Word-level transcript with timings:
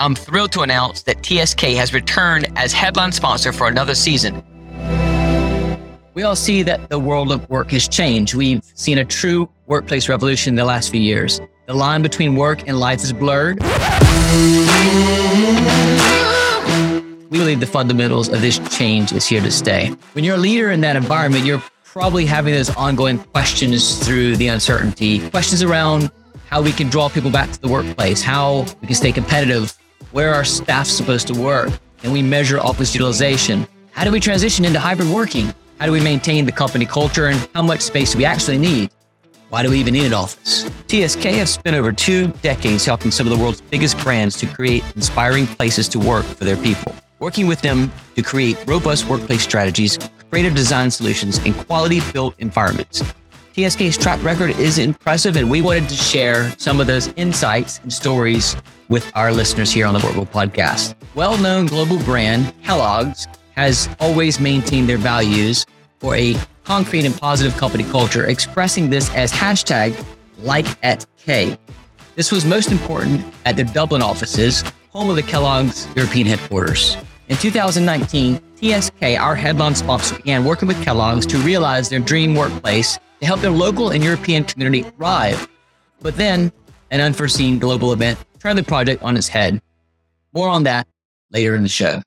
I'm 0.00 0.14
thrilled 0.14 0.50
to 0.52 0.62
announce 0.62 1.02
that 1.02 1.22
TSK 1.22 1.60
has 1.76 1.92
returned 1.92 2.50
as 2.56 2.72
headline 2.72 3.12
sponsor 3.12 3.52
for 3.52 3.68
another 3.68 3.94
season. 3.94 4.42
We 6.14 6.22
all 6.22 6.34
see 6.34 6.62
that 6.62 6.88
the 6.88 6.98
world 6.98 7.30
of 7.30 7.46
work 7.50 7.70
has 7.72 7.86
changed. 7.86 8.34
We've 8.34 8.64
seen 8.64 8.96
a 8.96 9.04
true 9.04 9.50
workplace 9.66 10.08
revolution 10.08 10.52
in 10.52 10.56
the 10.56 10.64
last 10.64 10.90
few 10.90 11.02
years. 11.02 11.38
The 11.66 11.74
line 11.74 12.00
between 12.00 12.34
work 12.34 12.66
and 12.66 12.80
life 12.80 13.02
is 13.02 13.12
blurred. 13.12 13.60
We 17.30 17.38
believe 17.38 17.60
the 17.60 17.68
fundamentals 17.70 18.30
of 18.30 18.40
this 18.40 18.58
change 18.74 19.12
is 19.12 19.26
here 19.26 19.42
to 19.42 19.50
stay. 19.50 19.88
When 20.14 20.24
you're 20.24 20.36
a 20.36 20.38
leader 20.38 20.70
in 20.70 20.80
that 20.80 20.96
environment, 20.96 21.44
you're 21.44 21.62
probably 21.84 22.24
having 22.24 22.54
those 22.54 22.74
ongoing 22.74 23.18
questions 23.18 23.98
through 23.98 24.36
the 24.36 24.48
uncertainty, 24.48 25.28
questions 25.28 25.62
around 25.62 26.10
how 26.48 26.62
we 26.62 26.72
can 26.72 26.88
draw 26.88 27.10
people 27.10 27.30
back 27.30 27.52
to 27.52 27.60
the 27.60 27.68
workplace, 27.68 28.22
how 28.22 28.64
we 28.80 28.86
can 28.86 28.96
stay 28.96 29.12
competitive, 29.12 29.76
where 30.12 30.34
are 30.34 30.44
staff 30.44 30.86
supposed 30.86 31.26
to 31.28 31.34
work, 31.34 31.70
and 32.02 32.12
we 32.12 32.22
measure 32.22 32.58
office 32.58 32.94
utilization. 32.94 33.66
How 33.92 34.04
do 34.04 34.10
we 34.10 34.20
transition 34.20 34.64
into 34.64 34.80
hybrid 34.80 35.08
working? 35.08 35.54
How 35.78 35.86
do 35.86 35.92
we 35.92 36.00
maintain 36.00 36.44
the 36.46 36.52
company 36.52 36.86
culture 36.86 37.26
and 37.26 37.48
how 37.54 37.62
much 37.62 37.80
space 37.80 38.12
do 38.12 38.18
we 38.18 38.24
actually 38.24 38.58
need? 38.58 38.90
Why 39.50 39.62
do 39.62 39.70
we 39.70 39.78
even 39.80 39.94
need 39.94 40.06
an 40.06 40.14
office? 40.14 40.70
TSK 40.86 41.24
has 41.24 41.52
spent 41.52 41.76
over 41.76 41.92
two 41.92 42.28
decades 42.42 42.84
helping 42.84 43.10
some 43.10 43.26
of 43.26 43.36
the 43.36 43.42
world's 43.42 43.60
biggest 43.60 43.98
brands 43.98 44.36
to 44.38 44.46
create 44.46 44.84
inspiring 44.94 45.46
places 45.46 45.88
to 45.88 45.98
work 45.98 46.24
for 46.24 46.44
their 46.44 46.56
people. 46.56 46.94
Working 47.18 47.46
with 47.46 47.60
them 47.60 47.90
to 48.14 48.22
create 48.22 48.56
robust 48.66 49.08
workplace 49.08 49.42
strategies, 49.42 49.98
creative 50.30 50.54
design 50.54 50.90
solutions, 50.90 51.38
and 51.44 51.56
quality 51.56 52.00
built 52.12 52.34
environments. 52.38 53.02
TSK's 53.54 53.98
track 53.98 54.22
record 54.22 54.50
is 54.60 54.78
impressive, 54.78 55.36
and 55.36 55.50
we 55.50 55.60
wanted 55.60 55.88
to 55.88 55.96
share 55.96 56.52
some 56.56 56.80
of 56.80 56.86
those 56.86 57.08
insights 57.14 57.80
and 57.80 57.92
stories 57.92 58.54
with 58.88 59.10
our 59.16 59.32
listeners 59.32 59.72
here 59.72 59.86
on 59.86 59.94
the 59.94 60.00
Work 60.00 60.14
Bold 60.14 60.30
podcast. 60.30 60.94
Well 61.16 61.36
known 61.36 61.66
global 61.66 61.98
brand 62.04 62.54
Kellogg's 62.62 63.26
has 63.56 63.88
always 63.98 64.38
maintained 64.38 64.88
their 64.88 64.98
values 64.98 65.66
for 65.98 66.14
a 66.14 66.36
concrete 66.62 67.04
and 67.04 67.18
positive 67.18 67.56
company 67.56 67.82
culture, 67.82 68.24
expressing 68.26 68.88
this 68.88 69.12
as 69.14 69.32
hashtag 69.32 70.00
like 70.38 70.66
at 70.84 71.04
K. 71.16 71.58
This 72.14 72.30
was 72.30 72.44
most 72.44 72.70
important 72.70 73.24
at 73.46 73.56
their 73.56 73.64
Dublin 73.64 74.00
offices, 74.00 74.62
home 74.90 75.10
of 75.10 75.16
the 75.16 75.22
Kellogg's 75.22 75.88
European 75.96 76.28
headquarters. 76.28 76.96
In 77.28 77.36
2019, 77.36 78.40
TSK, 78.60 79.18
our 79.18 79.34
headline 79.34 79.74
sponsor, 79.74 80.16
began 80.16 80.44
working 80.44 80.68
with 80.68 80.80
Kellogg's 80.84 81.26
to 81.26 81.38
realize 81.38 81.88
their 81.88 82.00
dream 82.00 82.34
workplace 82.34 82.98
to 83.20 83.26
help 83.26 83.40
their 83.40 83.50
local 83.50 83.90
and 83.90 84.02
European 84.02 84.44
community 84.44 84.82
thrive. 84.82 85.46
But 86.00 86.16
then, 86.16 86.50
an 86.90 87.00
unforeseen 87.00 87.58
global 87.58 87.92
event 87.92 88.18
turned 88.38 88.58
the 88.58 88.62
project 88.62 89.02
on 89.02 89.16
its 89.16 89.28
head. 89.28 89.60
More 90.32 90.48
on 90.48 90.64
that 90.64 90.88
later 91.30 91.54
in 91.54 91.62
the 91.62 91.68
show. 91.68 92.02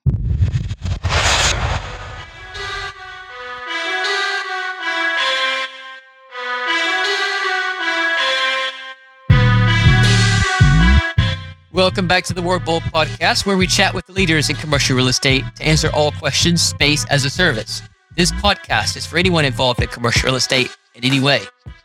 Welcome 11.72 12.06
back 12.06 12.24
to 12.26 12.34
the 12.34 12.42
Work 12.42 12.64
Bold 12.64 12.84
podcast, 12.84 13.46
where 13.46 13.56
we 13.56 13.66
chat 13.66 13.94
with 13.94 14.06
the 14.06 14.12
leaders 14.12 14.48
in 14.48 14.54
commercial 14.56 14.96
real 14.96 15.08
estate 15.08 15.44
to 15.56 15.64
answer 15.64 15.90
all 15.92 16.12
questions 16.12 16.62
space 16.62 17.04
as 17.06 17.24
a 17.24 17.30
service. 17.30 17.82
This 18.16 18.30
podcast 18.30 18.96
is 18.96 19.06
for 19.06 19.18
anyone 19.18 19.44
involved 19.44 19.82
in 19.82 19.88
commercial 19.88 20.28
real 20.28 20.36
estate 20.36 20.76
in 20.94 21.04
any 21.04 21.20
way. 21.20 21.42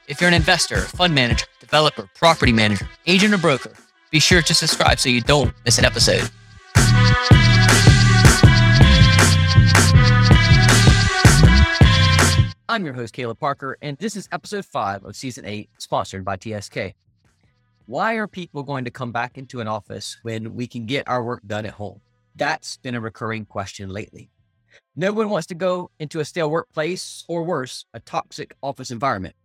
If 0.07 0.21
you're 0.21 0.27
an 0.27 0.33
investor, 0.33 0.81
fund 0.81 1.13
manager, 1.13 1.45
developer, 1.59 2.07
property 2.15 2.53
manager, 2.53 2.89
agent, 3.05 3.33
or 3.33 3.37
broker, 3.37 3.73
be 4.11 4.19
sure 4.19 4.41
to 4.41 4.53
subscribe 4.53 4.99
so 4.99 5.09
you 5.09 5.21
don't 5.21 5.53
miss 5.65 5.77
an 5.77 5.85
episode. 5.85 6.29
I'm 12.67 12.85
your 12.85 12.93
host, 12.93 13.13
Caleb 13.13 13.39
Parker, 13.39 13.77
and 13.81 13.97
this 13.97 14.15
is 14.15 14.29
episode 14.31 14.63
five 14.63 15.03
of 15.03 15.15
season 15.15 15.43
eight, 15.43 15.71
sponsored 15.79 16.23
by 16.23 16.37
TSK. 16.37 16.93
Why 17.87 18.13
are 18.15 18.27
people 18.27 18.61
going 18.61 18.85
to 18.85 18.91
come 18.91 19.11
back 19.11 19.39
into 19.39 19.59
an 19.59 19.67
office 19.67 20.19
when 20.21 20.53
we 20.53 20.67
can 20.67 20.85
get 20.85 21.09
our 21.09 21.23
work 21.23 21.41
done 21.47 21.65
at 21.65 21.73
home? 21.73 22.01
That's 22.35 22.77
been 22.77 22.93
a 22.93 23.01
recurring 23.01 23.45
question 23.45 23.89
lately. 23.89 24.29
No 24.95 25.13
one 25.13 25.29
wants 25.29 25.47
to 25.47 25.55
go 25.55 25.91
into 25.99 26.19
a 26.19 26.25
stale 26.25 26.49
workplace 26.49 27.23
or 27.27 27.43
worse, 27.43 27.85
a 27.93 27.99
toxic 27.99 28.53
office 28.61 28.91
environment. 28.91 29.35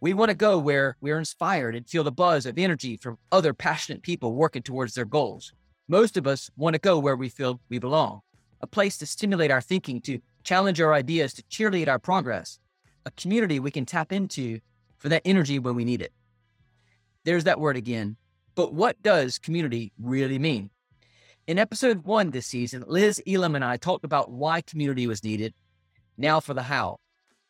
We 0.00 0.14
want 0.14 0.30
to 0.30 0.36
go 0.36 0.58
where 0.58 0.96
we're 1.00 1.18
inspired 1.18 1.74
and 1.74 1.88
feel 1.88 2.04
the 2.04 2.12
buzz 2.12 2.46
of 2.46 2.58
energy 2.58 2.96
from 2.96 3.18
other 3.32 3.52
passionate 3.52 4.02
people 4.02 4.34
working 4.34 4.62
towards 4.62 4.94
their 4.94 5.04
goals. 5.04 5.52
Most 5.88 6.16
of 6.16 6.26
us 6.26 6.50
want 6.56 6.74
to 6.74 6.78
go 6.78 6.98
where 6.98 7.16
we 7.16 7.28
feel 7.28 7.60
we 7.68 7.78
belong, 7.78 8.20
a 8.60 8.66
place 8.66 8.98
to 8.98 9.06
stimulate 9.06 9.50
our 9.50 9.60
thinking, 9.60 10.00
to 10.02 10.20
challenge 10.44 10.80
our 10.80 10.94
ideas, 10.94 11.32
to 11.34 11.42
cheerlead 11.44 11.88
our 11.88 11.98
progress, 11.98 12.58
a 13.06 13.10
community 13.12 13.58
we 13.58 13.70
can 13.70 13.86
tap 13.86 14.12
into 14.12 14.60
for 14.98 15.08
that 15.08 15.22
energy 15.24 15.58
when 15.58 15.74
we 15.74 15.84
need 15.84 16.02
it. 16.02 16.12
There's 17.24 17.44
that 17.44 17.60
word 17.60 17.76
again. 17.76 18.16
But 18.54 18.74
what 18.74 19.02
does 19.02 19.38
community 19.38 19.92
really 19.98 20.38
mean? 20.38 20.70
In 21.48 21.58
episode 21.58 22.04
one 22.04 22.30
this 22.30 22.46
season, 22.46 22.84
Liz 22.86 23.22
Elam 23.26 23.54
and 23.54 23.64
I 23.64 23.78
talked 23.78 24.04
about 24.04 24.30
why 24.30 24.60
community 24.60 25.06
was 25.06 25.24
needed. 25.24 25.54
Now 26.18 26.40
for 26.40 26.52
the 26.52 26.64
how. 26.64 26.98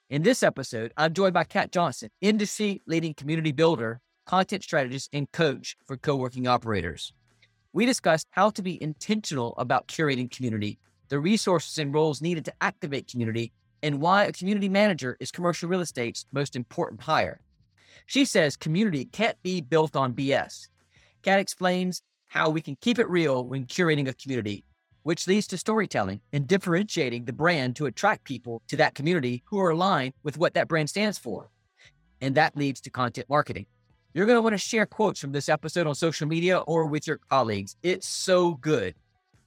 In 0.09 0.23
this 0.23 0.45
episode, 0.45 0.93
I'm 0.97 1.13
joined 1.13 1.35
by 1.35 1.43
Cat 1.43 1.73
Johnson, 1.73 2.09
industry 2.21 2.81
leading 2.87 3.13
community 3.13 3.51
builder, 3.51 4.01
content 4.25 4.63
strategist, 4.63 5.11
and 5.13 5.29
coach 5.33 5.77
for 5.85 5.97
co 5.97 6.15
working 6.15 6.47
operators. 6.47 7.13
We 7.73 7.87
discussed 7.87 8.29
how 8.31 8.51
to 8.51 8.63
be 8.63 8.81
intentional 8.81 9.57
about 9.59 9.89
curating 9.89 10.31
community, 10.31 10.79
the 11.09 11.19
resources 11.19 11.77
and 11.77 11.93
roles 11.93 12.23
needed 12.23 12.45
to 12.45 12.55
activate 12.61 13.11
community, 13.11 13.51
and 13.83 14.01
why 14.01 14.27
a 14.27 14.33
community 14.33 14.69
manager 14.69 15.17
is 15.19 15.33
commercial 15.33 15.69
real 15.69 15.81
estate's 15.81 16.25
most 16.31 16.55
important 16.55 17.01
hire. 17.01 17.41
She 18.07 18.25
says 18.25 18.57
community 18.57 19.07
can't 19.07 19.43
be 19.43 19.61
built 19.61 19.97
on 19.97 20.15
BS. 20.15 20.69
Cat 21.25 21.41
explains 21.41 22.05
how 22.29 22.51
we 22.51 22.61
can 22.61 22.77
keep 22.81 22.99
it 22.99 23.09
real 23.09 23.45
when 23.45 23.65
curating 23.65 24.09
a 24.09 24.15
community, 24.15 24.65
which 25.03 25.27
leads 25.27 25.47
to 25.49 25.59
storytelling 25.59 26.21
and 26.33 26.47
differentiating 26.47 27.25
the 27.25 27.33
brand 27.33 27.75
to 27.77 27.87
attract 27.87 28.25
people 28.25 28.63
to 28.69 28.77
that 28.77 28.95
community 28.95 29.43
who 29.47 29.59
are 29.59 29.71
aligned 29.71 30.13
with 30.23 30.39
what 30.39 30.55
that 30.55 30.69
brand 30.69 30.89
stands 30.89 31.19
for. 31.19 31.51
And 32.21 32.35
that 32.35 32.57
leads 32.57 32.81
to 32.83 32.91
content 32.91 33.29
marketing. 33.29 33.67
You're 34.13 34.27
going 34.27 34.37
to 34.37 34.43
want 34.43 34.55
to 34.55 34.59
share 34.59 34.87
quotes 34.87 35.21
from 35.21 35.33
this 35.33 35.49
episode 35.49 35.87
on 35.87 35.95
social 35.95 36.27
media 36.29 36.59
or 36.59 36.87
with 36.87 37.07
your 37.07 37.19
colleagues. 37.31 37.77
It's 37.83 38.09
so 38.09 38.55
good. 38.55 38.95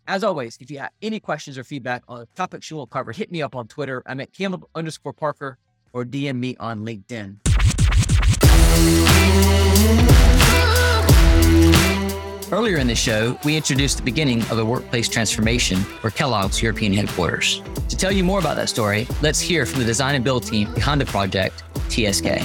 As 0.08 0.24
always, 0.24 0.58
if 0.59 0.72
you 0.72 0.80
have 0.80 0.91
any 1.02 1.20
questions 1.20 1.58
or 1.58 1.64
feedback 1.64 2.03
on 2.08 2.25
topics 2.36 2.70
you 2.72 2.78
will 2.78 2.88
cover, 2.88 3.12
hit 3.12 3.31
me 3.31 3.41
up 3.41 3.56
on 3.56 3.68
Twitter. 3.68 4.02
I'm 4.06 4.20
at 4.20 4.34
Caleb 4.34 4.66
underscore 4.74 5.14
Parker 5.14 5.58
or 5.94 6.06
DM 6.06 6.38
me 6.40 6.56
on 6.59 6.86
LinkedIn. 6.86 7.38
Earlier 12.52 12.80
in 12.80 12.88
the 12.88 12.96
show, 12.96 13.40
we 13.46 13.56
introduced 13.56 13.96
the 13.96 14.04
beginning 14.04 14.42
of 14.50 14.60
a 14.60 14.66
workplace 14.66 15.08
transformation 15.08 15.78
for 15.78 16.10
Kellogg's 16.10 16.62
European 16.62 16.92
headquarters. 16.92 17.62
To 17.88 17.96
tell 17.96 18.12
you 18.12 18.26
more 18.26 18.40
about 18.40 18.58
that 18.58 18.68
story, 18.68 19.08
let's 19.22 19.40
hear 19.40 19.66
from 19.66 19.80
the 19.80 19.86
design 19.86 20.16
and 20.16 20.24
build 20.24 20.44
team 20.44 20.74
behind 20.74 21.00
the 21.00 21.06
project, 21.06 21.64
TSK. 21.88 22.44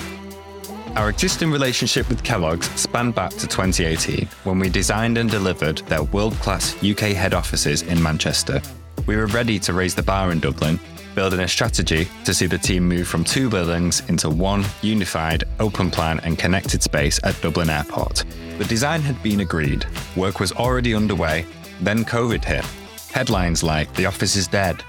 Our 0.94 1.09
existing 1.11 1.50
relationship 1.50 2.09
with 2.09 2.22
Kellogg's 2.22 2.71
spanned 2.81 3.17
back 3.17 3.33
to 3.33 3.49
2018 3.49 4.28
when 4.44 4.61
we 4.61 4.69
designed 4.69 5.19
and 5.19 5.28
delivered 5.28 5.78
their 5.89 6.05
world 6.05 6.34
class 6.34 6.77
UK 6.84 7.11
head 7.11 7.34
offices 7.34 7.83
in 7.83 8.00
Manchester. 8.00 8.62
We 9.06 9.17
were 9.17 9.27
ready 9.27 9.59
to 9.59 9.73
raise 9.73 9.97
the 9.97 10.05
bar 10.05 10.31
in 10.31 10.38
Dublin 10.38 10.78
building 11.16 11.41
a 11.41 11.49
strategy 11.49 12.06
to 12.25 12.32
see 12.32 12.47
the 12.47 12.59
team 12.59 12.87
move 12.87 13.09
from 13.09 13.25
two 13.25 13.50
buildings 13.50 14.03
into 14.09 14.31
one 14.31 14.65
unified, 14.82 15.43
open 15.59 15.91
plan, 15.91 16.21
and 16.21 16.38
connected 16.38 16.82
space 16.82 17.19
at 17.25 17.40
Dublin 17.40 17.70
Airport. 17.70 18.23
The 18.58 18.64
design 18.67 19.00
had 19.00 19.20
been 19.23 19.40
agreed, 19.40 19.85
work 20.14 20.38
was 20.38 20.52
already 20.52 20.94
underway, 20.94 21.44
then 21.81 22.05
COVID 22.05 22.44
hit. 22.44 22.64
Headlines 23.12 23.62
like, 23.62 23.93
The 23.94 24.06
office 24.06 24.37
is 24.37 24.46
dead, 24.46 24.85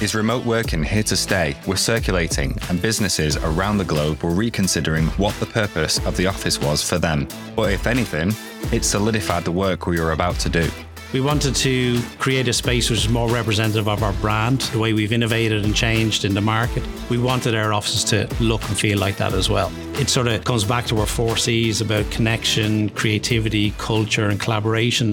is 0.00 0.14
remote 0.14 0.44
working 0.44 0.82
here 0.82 1.02
to 1.02 1.16
stay 1.16 1.56
were 1.66 1.76
circulating, 1.76 2.56
and 2.70 2.80
businesses 2.80 3.36
around 3.36 3.78
the 3.78 3.84
globe 3.84 4.22
were 4.22 4.34
reconsidering 4.34 5.06
what 5.18 5.34
the 5.34 5.46
purpose 5.46 5.98
of 6.06 6.16
the 6.16 6.26
office 6.26 6.60
was 6.60 6.88
for 6.88 6.98
them. 6.98 7.28
But 7.54 7.72
if 7.72 7.86
anything, 7.86 8.32
it 8.72 8.84
solidified 8.84 9.44
the 9.44 9.52
work 9.52 9.86
we 9.86 10.00
were 10.00 10.12
about 10.12 10.38
to 10.40 10.48
do. 10.48 10.70
We 11.12 11.20
wanted 11.20 11.54
to 11.56 12.00
create 12.18 12.48
a 12.48 12.54
space 12.54 12.88
which 12.88 13.00
is 13.00 13.08
more 13.10 13.28
representative 13.28 13.86
of 13.86 14.02
our 14.02 14.14
brand, 14.14 14.62
the 14.72 14.78
way 14.78 14.94
we've 14.94 15.12
innovated 15.12 15.62
and 15.62 15.76
changed 15.76 16.24
in 16.24 16.32
the 16.32 16.40
market. 16.40 16.82
We 17.10 17.18
wanted 17.18 17.54
our 17.54 17.74
offices 17.74 18.02
to 18.04 18.34
look 18.42 18.66
and 18.66 18.78
feel 18.78 18.98
like 18.98 19.18
that 19.18 19.34
as 19.34 19.50
well. 19.50 19.70
It 20.00 20.08
sort 20.08 20.26
of 20.26 20.42
comes 20.46 20.64
back 20.64 20.86
to 20.86 20.98
our 21.00 21.06
four 21.06 21.36
C's 21.36 21.82
about 21.82 22.10
connection, 22.10 22.88
creativity, 22.88 23.72
culture, 23.72 24.30
and 24.30 24.40
collaboration. 24.40 25.12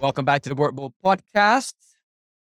Welcome 0.00 0.24
back 0.24 0.42
to 0.42 0.48
the 0.48 0.56
Work 0.56 0.74
Bold 0.74 0.94
Podcast. 1.04 1.74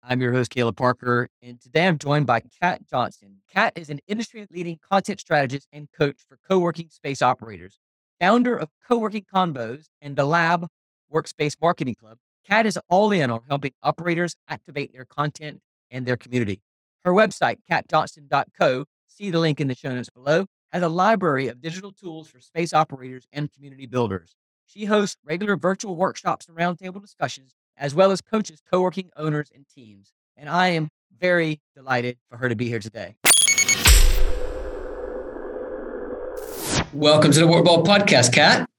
I'm 0.02 0.22
your 0.22 0.32
host, 0.32 0.50
Caleb 0.50 0.78
Parker, 0.78 1.28
and 1.42 1.60
today 1.60 1.88
I'm 1.88 1.98
joined 1.98 2.26
by 2.26 2.40
Cat 2.62 2.88
Johnson. 2.90 3.40
Cat 3.54 3.74
is 3.76 3.90
an 3.90 4.00
industry 4.08 4.48
leading 4.50 4.80
content 4.90 5.20
strategist 5.20 5.68
and 5.74 5.90
coach 5.92 6.22
for 6.30 6.40
co 6.48 6.58
working 6.58 6.88
space 6.90 7.22
operators. 7.22 7.82
Founder 8.20 8.58
of 8.58 8.70
Co-working 8.88 9.26
Convos 9.32 9.86
and 10.02 10.16
the 10.16 10.26
Lab 10.26 10.68
Workspace 11.14 11.56
Marketing 11.62 11.94
Club, 11.94 12.18
Cat 12.48 12.66
is 12.66 12.80
all 12.90 13.12
in 13.12 13.30
on 13.30 13.42
helping 13.48 13.74
operators 13.84 14.36
activate 14.48 14.92
their 14.94 15.06
content 15.06 15.60
and 15.92 16.06
their 16.06 16.18
community. 16.18 16.62
Her 17.04 17.12
website, 17.14 17.58
catjohnson.co, 17.70 18.86
see 19.06 19.30
the 19.30 19.40
link 19.40 19.62
in 19.62 19.68
the 19.68 19.76
show 19.76 19.94
notes 19.94 20.10
below, 20.10 20.46
has 20.72 20.82
a 20.82 20.90
library 20.90 21.48
of 21.48 21.62
digital 21.62 21.92
tools 21.92 22.28
for 22.28 22.40
space 22.40 22.74
operators 22.74 23.28
and 23.32 23.52
community 23.54 23.86
builders. 23.86 24.36
She 24.66 24.86
hosts 24.86 25.18
regular 25.24 25.56
virtual 25.56 25.96
workshops 25.96 26.48
and 26.48 26.58
roundtable 26.58 27.02
discussions, 27.02 27.54
as 27.78 27.94
well 27.94 28.12
as 28.12 28.22
coaches 28.22 28.62
co 28.70 28.82
working 28.82 29.10
owners 29.16 29.52
and 29.54 29.66
teams. 29.68 30.14
And 30.36 30.50
I 30.50 30.70
am 30.70 30.90
very 31.20 31.62
delighted 31.76 32.18
for 32.30 32.38
her 32.38 32.50
to 32.50 32.56
be 32.56 32.68
here 32.68 32.80
today. 32.80 33.16
Welcome 36.94 37.32
to 37.34 37.40
the 37.40 37.48
Work 37.48 37.66
Bold 37.66 37.86
Podcast, 37.86 38.34
Cat. 38.34 38.70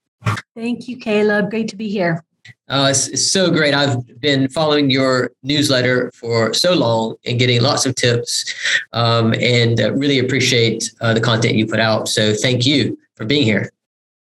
Thank 0.56 0.88
you, 0.88 0.96
Caleb. 0.96 1.50
Great 1.50 1.68
to 1.68 1.76
be 1.76 1.88
here. 1.88 2.24
Uh, 2.68 2.88
it's, 2.90 3.08
it's, 3.08 3.30
so 3.30 3.50
great. 3.50 3.74
I've 3.74 4.20
been 4.20 4.48
following 4.48 4.90
your 4.90 5.32
newsletter 5.42 6.10
for 6.12 6.54
so 6.54 6.74
long 6.74 7.16
and 7.26 7.38
getting 7.38 7.60
lots 7.60 7.86
of 7.86 7.94
tips 7.94 8.54
um, 8.92 9.34
and 9.34 9.80
uh, 9.80 9.92
really 9.92 10.18
appreciate 10.18 10.90
uh, 11.00 11.12
the 11.12 11.20
content 11.20 11.54
you 11.54 11.66
put 11.66 11.80
out. 11.80 12.08
So 12.08 12.34
thank 12.34 12.66
you 12.66 12.98
for 13.14 13.24
being 13.24 13.44
here. 13.44 13.70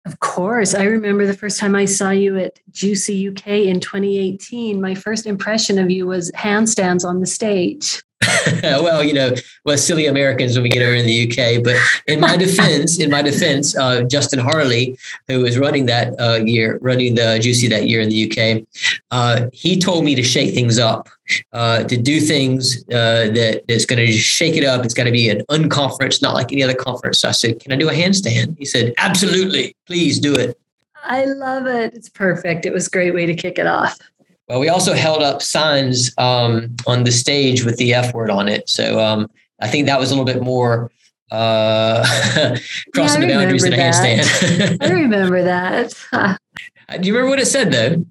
Of 0.06 0.20
course. 0.20 0.74
I 0.74 0.84
remember 0.84 1.26
the 1.26 1.34
first 1.34 1.60
time 1.60 1.76
I 1.76 1.86
saw 1.86 2.10
you 2.10 2.38
at 2.38 2.60
GCUC 2.72 3.32
UK 3.32 3.48
in 3.68 3.80
2018. 3.80 4.82
My 4.82 4.96
first 4.96 5.26
impression 5.26 5.78
of 5.78 5.90
you 5.90 6.08
was 6.08 6.32
handstands 6.32 7.06
on 7.06 7.20
the 7.20 7.28
stage. 7.28 8.02
well, 8.64 9.04
you 9.04 9.14
know, 9.14 9.34
we're 9.66 9.78
silly 9.78 10.08
Americans 10.08 10.56
when 10.56 10.64
we 10.64 10.70
get 10.70 10.82
over 10.82 10.94
in 10.94 11.06
the 11.06 11.30
UK. 11.30 11.64
But 11.64 11.78
in 12.08 12.20
my 12.20 12.38
defense, 12.38 13.00
in 13.00 13.10
my 13.10 13.22
defense, 13.22 13.76
uh, 13.78 14.04
Justin 14.04 14.40
Harley, 14.40 14.98
who 15.28 15.42
was 15.42 15.58
running 15.58 15.86
that 15.88 16.14
uh, 16.20 16.44
year, 16.44 16.80
running 16.82 17.16
the 17.16 17.40
GCUC 17.42 17.70
that 17.70 17.88
year 17.88 18.02
in 18.02 18.10
the 18.10 18.32
UK, 18.32 18.64
uh, 19.12 19.50
he 19.54 19.80
told 19.80 20.04
me 20.06 20.16
to 20.16 20.24
shake 20.24 20.54
things 20.54 20.80
up, 20.80 21.10
uh, 21.54 21.84
to 21.84 21.98
do 21.98 22.20
things 22.20 22.84
uh, 22.90 23.30
that 23.34 23.64
that's 23.68 23.86
going 23.86 24.06
to 24.06 24.12
shake 24.12 24.56
it 24.56 24.64
up. 24.64 24.86
It's 24.86 24.94
got 24.94 25.06
to 25.06 25.12
be 25.12 25.30
an 25.30 25.42
unconference, 25.50 26.22
not 26.22 26.34
like 26.34 26.52
any 26.52 26.64
other 26.64 26.76
conference. 26.76 27.20
So 27.20 27.30
I 27.30 27.32
said, 27.32 27.60
"Can 27.60 27.72
I 27.72 27.76
do 27.76 27.90
a 27.90 27.94
handstand?" 27.94 28.58
He 28.58 28.66
said, 28.66 28.94
"Absolutely, 28.98 29.76
please 29.88 30.20
do 30.20 30.34
it." 30.36 30.58
I 31.06 31.26
love 31.26 31.68
it. 31.68 31.94
It's 31.94 32.10
perfect. 32.10 32.66
It 32.66 32.74
was 32.74 32.88
a 32.88 32.90
great 32.90 33.14
way 33.14 33.26
to 33.26 33.36
kick 33.36 33.60
it 33.60 33.68
off. 33.68 34.00
Well, 34.50 34.60
we 34.60 34.70
also 34.70 34.94
held 34.94 35.24
up 35.24 35.42
signs 35.42 36.14
um, 36.18 36.76
on 36.86 37.04
the 37.04 37.12
stage 37.12 37.64
with 37.64 37.78
the 37.78 37.94
F 37.94 38.14
word 38.14 38.30
on 38.30 38.50
it. 38.50 38.68
So 38.70 39.00
um, 39.00 39.30
I 39.62 39.68
think 39.68 39.88
that 39.88 40.00
was 40.00 40.12
a 40.12 40.16
little 40.16 40.26
bit 40.26 40.44
more 40.44 40.92
uh, 41.32 42.04
crossing 42.94 43.22
yeah, 43.22 43.28
the 43.28 43.34
boundaries 43.34 43.64
than 43.64 43.74
a 43.74 43.78
handstand. 43.78 44.78
I 44.82 44.92
remember 44.92 45.44
that. 45.44 45.94
Do 47.02 47.08
you 47.08 47.14
remember 47.14 47.30
what 47.30 47.40
it 47.40 47.48
said 47.48 47.72
though? 47.72 48.06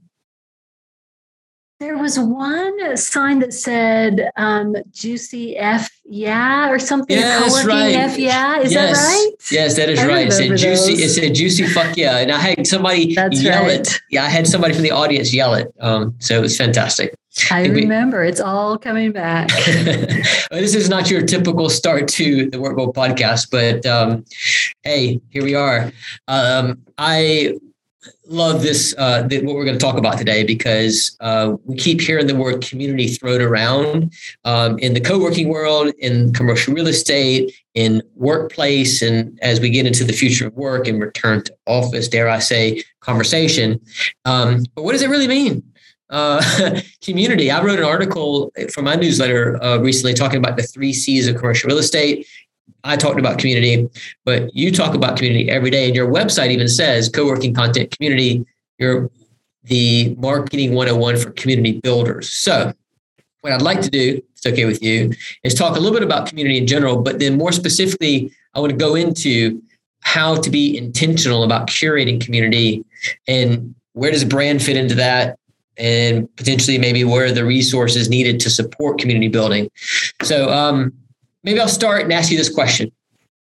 There 1.82 1.99
was 1.99 2.17
one 2.17 2.96
sign 2.96 3.40
that 3.40 3.52
said 3.52 4.31
um, 4.37 4.73
"GCUC 4.93 5.56
F 5.58 5.90
yeah" 6.05 6.70
or 6.70 6.79
something. 6.79 7.17
Yes, 7.17 7.64
right. 7.64 7.96
F 7.96 8.17
yeah. 8.17 8.61
Is 8.61 8.73
yes. 8.73 8.96
that 8.96 9.05
right? 9.05 9.32
Yes, 9.50 9.76
that 9.79 9.88
is 9.88 9.99
I 9.99 10.06
right. 10.06 10.29
It 10.29 10.31
said 10.31 10.50
"GCUC." 10.52 11.00
It 11.00 11.08
said 11.08 11.32
"GCUC 11.32 11.73
fuck 11.73 11.96
yeah," 11.96 12.19
and 12.19 12.31
I 12.31 12.38
had 12.38 12.69
somebody 12.69 13.17
That's 13.17 13.43
yell 13.43 13.64
right. 13.64 13.81
it. 13.81 14.00
Yeah, 14.11 14.23
I 14.23 14.29
had 14.29 14.46
somebody 14.46 14.75
from 14.75 14.84
the 14.84 14.93
audience 14.93 15.34
yell 15.34 15.55
it. 15.55 15.75
Um, 15.81 16.14
so 16.20 16.38
it 16.38 16.40
was 16.40 16.56
fantastic. 16.56 17.17
I 17.50 17.67
remember. 17.67 18.23
it's 18.23 18.40
all 18.40 18.79
coming 18.79 19.11
back. 19.11 19.49
this 20.52 20.76
is 20.76 20.88
not 20.88 21.11
your 21.11 21.23
typical 21.23 21.69
start 21.69 22.06
to 22.11 22.49
the 22.49 22.61
Work 22.61 22.76
Bold 22.76 22.94
podcast, 22.94 23.50
but 23.50 23.84
um, 23.87 24.25
hey, 24.84 25.20
here 25.31 25.43
we 25.43 25.56
are. 25.56 25.90
Um, 26.29 26.79
I 26.96 27.56
love 28.32 28.62
this 28.62 28.94
uh, 28.96 29.29
what 29.43 29.55
we're 29.55 29.64
going 29.64 29.79
to 29.79 29.84
talk 29.84 29.99
about 29.99 30.17
today 30.17 30.43
because 30.43 31.17
uh, 31.20 31.55
we 31.64 31.76
keep 31.76 32.00
hearing 32.00 32.26
the 32.26 32.34
word 32.34 32.62
community 32.62 33.06
thrown 33.06 33.43
around 33.43 34.12
um, 34.44 34.79
in 34.79 34.94
the 34.94 35.00
co-working 35.00 35.49
world 35.49 35.93
in 35.99 36.32
commercial 36.32 36.75
real 36.75 36.88
estate 36.88 37.55
in 37.75 38.02
workplace 38.14 39.02
and 39.02 39.38
as 39.43 39.61
we 39.61 39.69
get 39.69 39.87
into 39.87 40.02
the 40.02 40.12
future 40.12 40.46
of 40.46 40.55
work 40.55 40.88
and 40.88 41.00
return 41.00 41.43
to 41.43 41.55
office 41.67 42.08
dare 42.08 42.29
i 42.29 42.38
say 42.38 42.82
conversation 43.00 43.79
um, 44.25 44.64
but 44.75 44.82
what 44.82 44.93
does 44.93 45.02
it 45.02 45.11
really 45.11 45.29
mean 45.29 45.62
uh, 46.12 46.43
community. 47.00 47.50
I 47.50 47.62
wrote 47.64 47.79
an 47.79 47.87
article 47.87 48.52
for 48.70 48.82
my 48.82 48.94
newsletter 48.94 49.61
uh, 49.62 49.79
recently 49.79 50.12
talking 50.12 50.37
about 50.37 50.58
the 50.58 50.62
three 50.62 50.93
C's 50.93 51.26
of 51.26 51.37
commercial 51.37 51.69
real 51.69 51.79
estate. 51.79 52.26
I 52.85 52.97
talked 52.97 53.19
about 53.19 53.38
community, 53.38 53.88
but 54.25 54.55
you 54.55 54.73
talk 54.73 54.94
about 54.94 55.17
community 55.17 55.50
every 55.50 55.70
day. 55.70 55.87
And 55.87 55.94
your 55.94 56.11
website 56.11 56.50
even 56.50 56.69
says 56.69 57.09
co-working 57.09 57.55
content 57.55 57.97
community. 57.97 58.44
You're 58.79 59.11
the 59.64 60.14
marketing 60.17 60.75
101 60.75 61.17
for 61.19 61.31
community 61.31 61.81
builders. 61.81 62.32
So 62.32 62.73
what 63.43 63.53
I'd 63.53 63.62
like 63.62 63.81
to 63.82 63.91
do, 63.91 64.17
if 64.17 64.25
it's 64.37 64.47
okay 64.47 64.64
with 64.64 64.82
you, 64.82 65.12
is 65.44 65.55
talk 65.55 65.76
a 65.76 65.81
little 65.81 65.97
bit 65.97 66.03
about 66.03 66.29
community 66.29 66.59
in 66.59 66.67
general, 66.67 67.00
but 67.00 67.19
then 67.19 67.38
more 67.38 67.53
specifically, 67.53 68.32
I 68.55 68.61
want 68.61 68.70
to 68.70 68.76
go 68.76 68.94
into 68.94 69.62
how 70.00 70.37
to 70.41 70.50
be 70.50 70.76
intentional 70.76 71.44
about 71.44 71.69
curating 71.69 72.20
community 72.20 72.85
and 73.29 73.75
where 73.93 74.11
does 74.11 74.25
brand 74.25 74.62
fit 74.62 74.76
into 74.76 74.94
that 74.97 75.38
and 75.76 76.35
potentially 76.37 76.79
maybe 76.79 77.05
where 77.05 77.32
the 77.32 77.44
resources 77.44 78.08
needed 78.08 78.41
to 78.41 78.50
support 78.50 78.99
community 78.99 79.29
building. 79.29 79.70
So 80.23 80.53
um, 80.53 80.93
maybe 81.44 81.61
I'll 81.61 81.69
start 81.69 82.03
and 82.03 82.12
ask 82.12 82.31
you 82.31 82.39
this 82.39 82.53
question. 82.53 82.91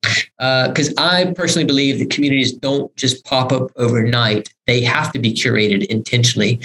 Because 0.02 0.90
uh, 0.90 0.94
I 0.98 1.32
personally 1.36 1.66
believe 1.66 2.00
that 2.00 2.10
communities 2.10 2.52
don't 2.52 2.94
just 2.96 3.24
pop 3.24 3.52
up 3.52 3.70
overnight, 3.76 4.52
they 4.66 4.82
have 4.82 5.12
to 5.12 5.18
be 5.18 5.32
curated 5.32 5.86
intentionally. 5.86 6.60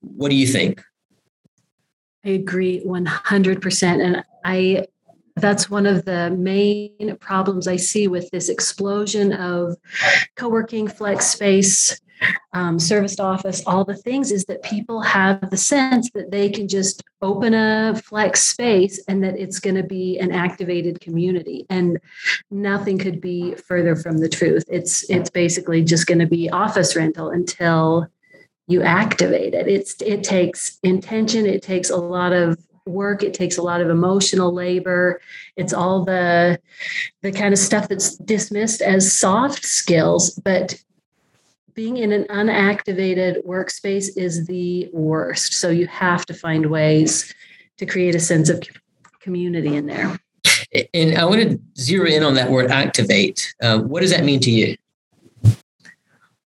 What 0.00 0.30
do 0.30 0.36
you 0.36 0.46
think? 0.46 0.82
I 2.24 2.30
agree 2.30 2.82
100%. 2.84 4.04
And 4.04 4.24
I 4.44 4.86
that's 5.36 5.70
one 5.70 5.86
of 5.86 6.04
the 6.04 6.30
main 6.30 7.16
problems 7.20 7.68
I 7.68 7.76
see 7.76 8.08
with 8.08 8.28
this 8.30 8.48
explosion 8.48 9.32
of 9.32 9.76
co-working 10.36 10.88
flex 10.88 11.28
space 11.28 12.00
um, 12.52 12.78
serviced 12.78 13.20
office, 13.20 13.62
all 13.66 13.84
the 13.84 13.96
things 13.96 14.32
is 14.32 14.44
that 14.46 14.62
people 14.62 15.00
have 15.00 15.50
the 15.50 15.56
sense 15.56 16.10
that 16.12 16.30
they 16.30 16.50
can 16.50 16.68
just 16.68 17.02
open 17.22 17.54
a 17.54 18.00
flex 18.04 18.42
space 18.42 19.02
and 19.08 19.22
that 19.22 19.38
it's 19.38 19.58
going 19.58 19.76
to 19.76 19.82
be 19.82 20.18
an 20.18 20.32
activated 20.32 21.00
community. 21.00 21.66
And 21.70 21.98
nothing 22.50 22.98
could 22.98 23.20
be 23.20 23.54
further 23.54 23.96
from 23.96 24.18
the 24.18 24.28
truth. 24.28 24.64
It's 24.68 25.08
it's 25.10 25.30
basically 25.30 25.84
just 25.84 26.06
going 26.06 26.20
to 26.20 26.26
be 26.26 26.50
office 26.50 26.96
rental 26.96 27.30
until 27.30 28.08
you 28.66 28.82
activate 28.82 29.54
it. 29.54 29.66
It's 29.66 30.00
it 30.02 30.22
takes 30.24 30.78
intention. 30.82 31.46
It 31.46 31.62
takes 31.62 31.90
a 31.90 31.96
lot 31.96 32.32
of 32.32 32.58
work 32.88 33.22
it 33.22 33.34
takes 33.34 33.58
a 33.58 33.62
lot 33.62 33.80
of 33.80 33.90
emotional 33.90 34.52
labor 34.52 35.20
it's 35.56 35.72
all 35.72 36.04
the 36.04 36.58
the 37.22 37.30
kind 37.30 37.52
of 37.52 37.58
stuff 37.58 37.88
that's 37.88 38.16
dismissed 38.16 38.80
as 38.80 39.12
soft 39.12 39.64
skills 39.64 40.30
but 40.42 40.82
being 41.78 41.98
in 41.98 42.10
an 42.10 42.24
unactivated 42.24 43.46
workspace 43.46 44.08
is 44.16 44.48
the 44.48 44.90
worst. 44.92 45.52
So 45.52 45.70
you 45.70 45.86
have 45.86 46.26
to 46.26 46.34
find 46.34 46.66
ways 46.66 47.32
to 47.76 47.86
create 47.86 48.16
a 48.16 48.18
sense 48.18 48.48
of 48.48 48.60
community 49.20 49.76
in 49.76 49.86
there. 49.86 50.18
And 50.92 51.16
I 51.16 51.24
want 51.24 51.40
to 51.40 51.60
zero 51.80 52.08
in 52.08 52.24
on 52.24 52.34
that 52.34 52.50
word 52.50 52.72
activate. 52.72 53.54
Uh, 53.62 53.78
what 53.78 54.00
does 54.00 54.10
that 54.10 54.24
mean 54.24 54.40
to 54.40 54.50
you? 54.50 54.76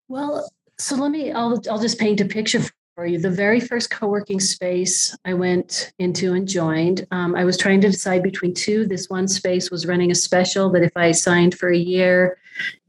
Well, 0.08 0.46
so 0.76 0.96
let 0.96 1.10
me, 1.10 1.32
I'll, 1.32 1.58
I'll 1.70 1.80
just 1.80 1.98
paint 1.98 2.20
a 2.20 2.26
picture 2.26 2.60
for 2.94 3.06
you. 3.06 3.18
The 3.18 3.30
very 3.30 3.58
first 3.58 3.90
co 3.90 4.08
working 4.08 4.38
space 4.38 5.16
I 5.24 5.32
went 5.32 5.94
into 5.98 6.34
and 6.34 6.46
joined, 6.46 7.06
um, 7.10 7.34
I 7.34 7.46
was 7.46 7.56
trying 7.56 7.80
to 7.80 7.90
decide 7.90 8.22
between 8.22 8.52
two. 8.52 8.84
This 8.84 9.08
one 9.08 9.28
space 9.28 9.70
was 9.70 9.86
running 9.86 10.10
a 10.10 10.14
special 10.14 10.68
that 10.72 10.82
if 10.82 10.94
I 10.94 11.12
signed 11.12 11.54
for 11.54 11.70
a 11.70 11.78
year, 11.78 12.36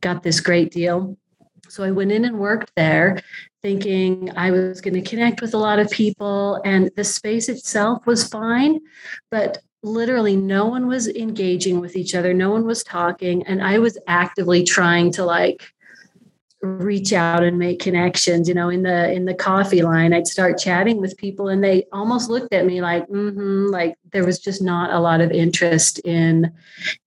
got 0.01 0.23
this 0.23 0.41
great 0.41 0.73
deal. 0.73 1.17
So 1.73 1.83
I 1.83 1.89
went 1.89 2.11
in 2.11 2.23
and 2.23 2.37
worked 2.37 2.71
there 2.75 3.19
thinking 3.63 4.29
I 4.37 4.51
was 4.51 4.79
going 4.79 4.93
to 4.93 5.01
connect 5.01 5.41
with 5.41 5.55
a 5.55 5.57
lot 5.57 5.79
of 5.79 5.89
people 5.89 6.61
and 6.63 6.91
the 6.95 7.03
space 7.03 7.49
itself 7.49 8.05
was 8.05 8.27
fine, 8.27 8.79
but 9.31 9.57
literally 9.81 10.35
no 10.35 10.67
one 10.67 10.87
was 10.87 11.07
engaging 11.07 11.79
with 11.79 11.95
each 11.95 12.13
other, 12.13 12.31
no 12.31 12.51
one 12.51 12.65
was 12.65 12.83
talking 12.83 13.41
and 13.47 13.63
I 13.63 13.79
was 13.79 13.97
actively 14.05 14.63
trying 14.63 15.13
to 15.13 15.25
like 15.25 15.63
reach 16.61 17.11
out 17.11 17.43
and 17.43 17.59
make 17.59 17.81
connections 17.81 18.47
you 18.47 18.53
know 18.53 18.69
in 18.69 18.83
the 18.83 19.11
in 19.11 19.25
the 19.25 19.33
coffee 19.33 19.81
line. 19.81 20.13
I'd 20.13 20.27
start 20.27 20.59
chatting 20.59 21.01
with 21.01 21.17
people 21.17 21.49
and 21.49 21.63
they 21.63 21.85
almost 21.91 22.29
looked 22.29 22.53
at 22.53 22.67
me 22.67 22.81
like 22.81 23.07
mm-hmm 23.07 23.71
like 23.71 23.95
there 24.11 24.25
was 24.25 24.39
just 24.39 24.61
not 24.61 24.91
a 24.91 24.99
lot 24.99 25.21
of 25.21 25.31
interest 25.31 25.99
in 26.05 26.53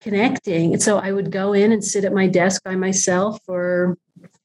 connecting. 0.00 0.72
And 0.72 0.82
so 0.82 0.98
i 0.98 1.12
would 1.12 1.30
go 1.30 1.52
in 1.52 1.70
and 1.70 1.84
sit 1.84 2.04
at 2.04 2.12
my 2.12 2.26
desk 2.26 2.64
by 2.64 2.74
myself 2.74 3.38
for 3.46 3.96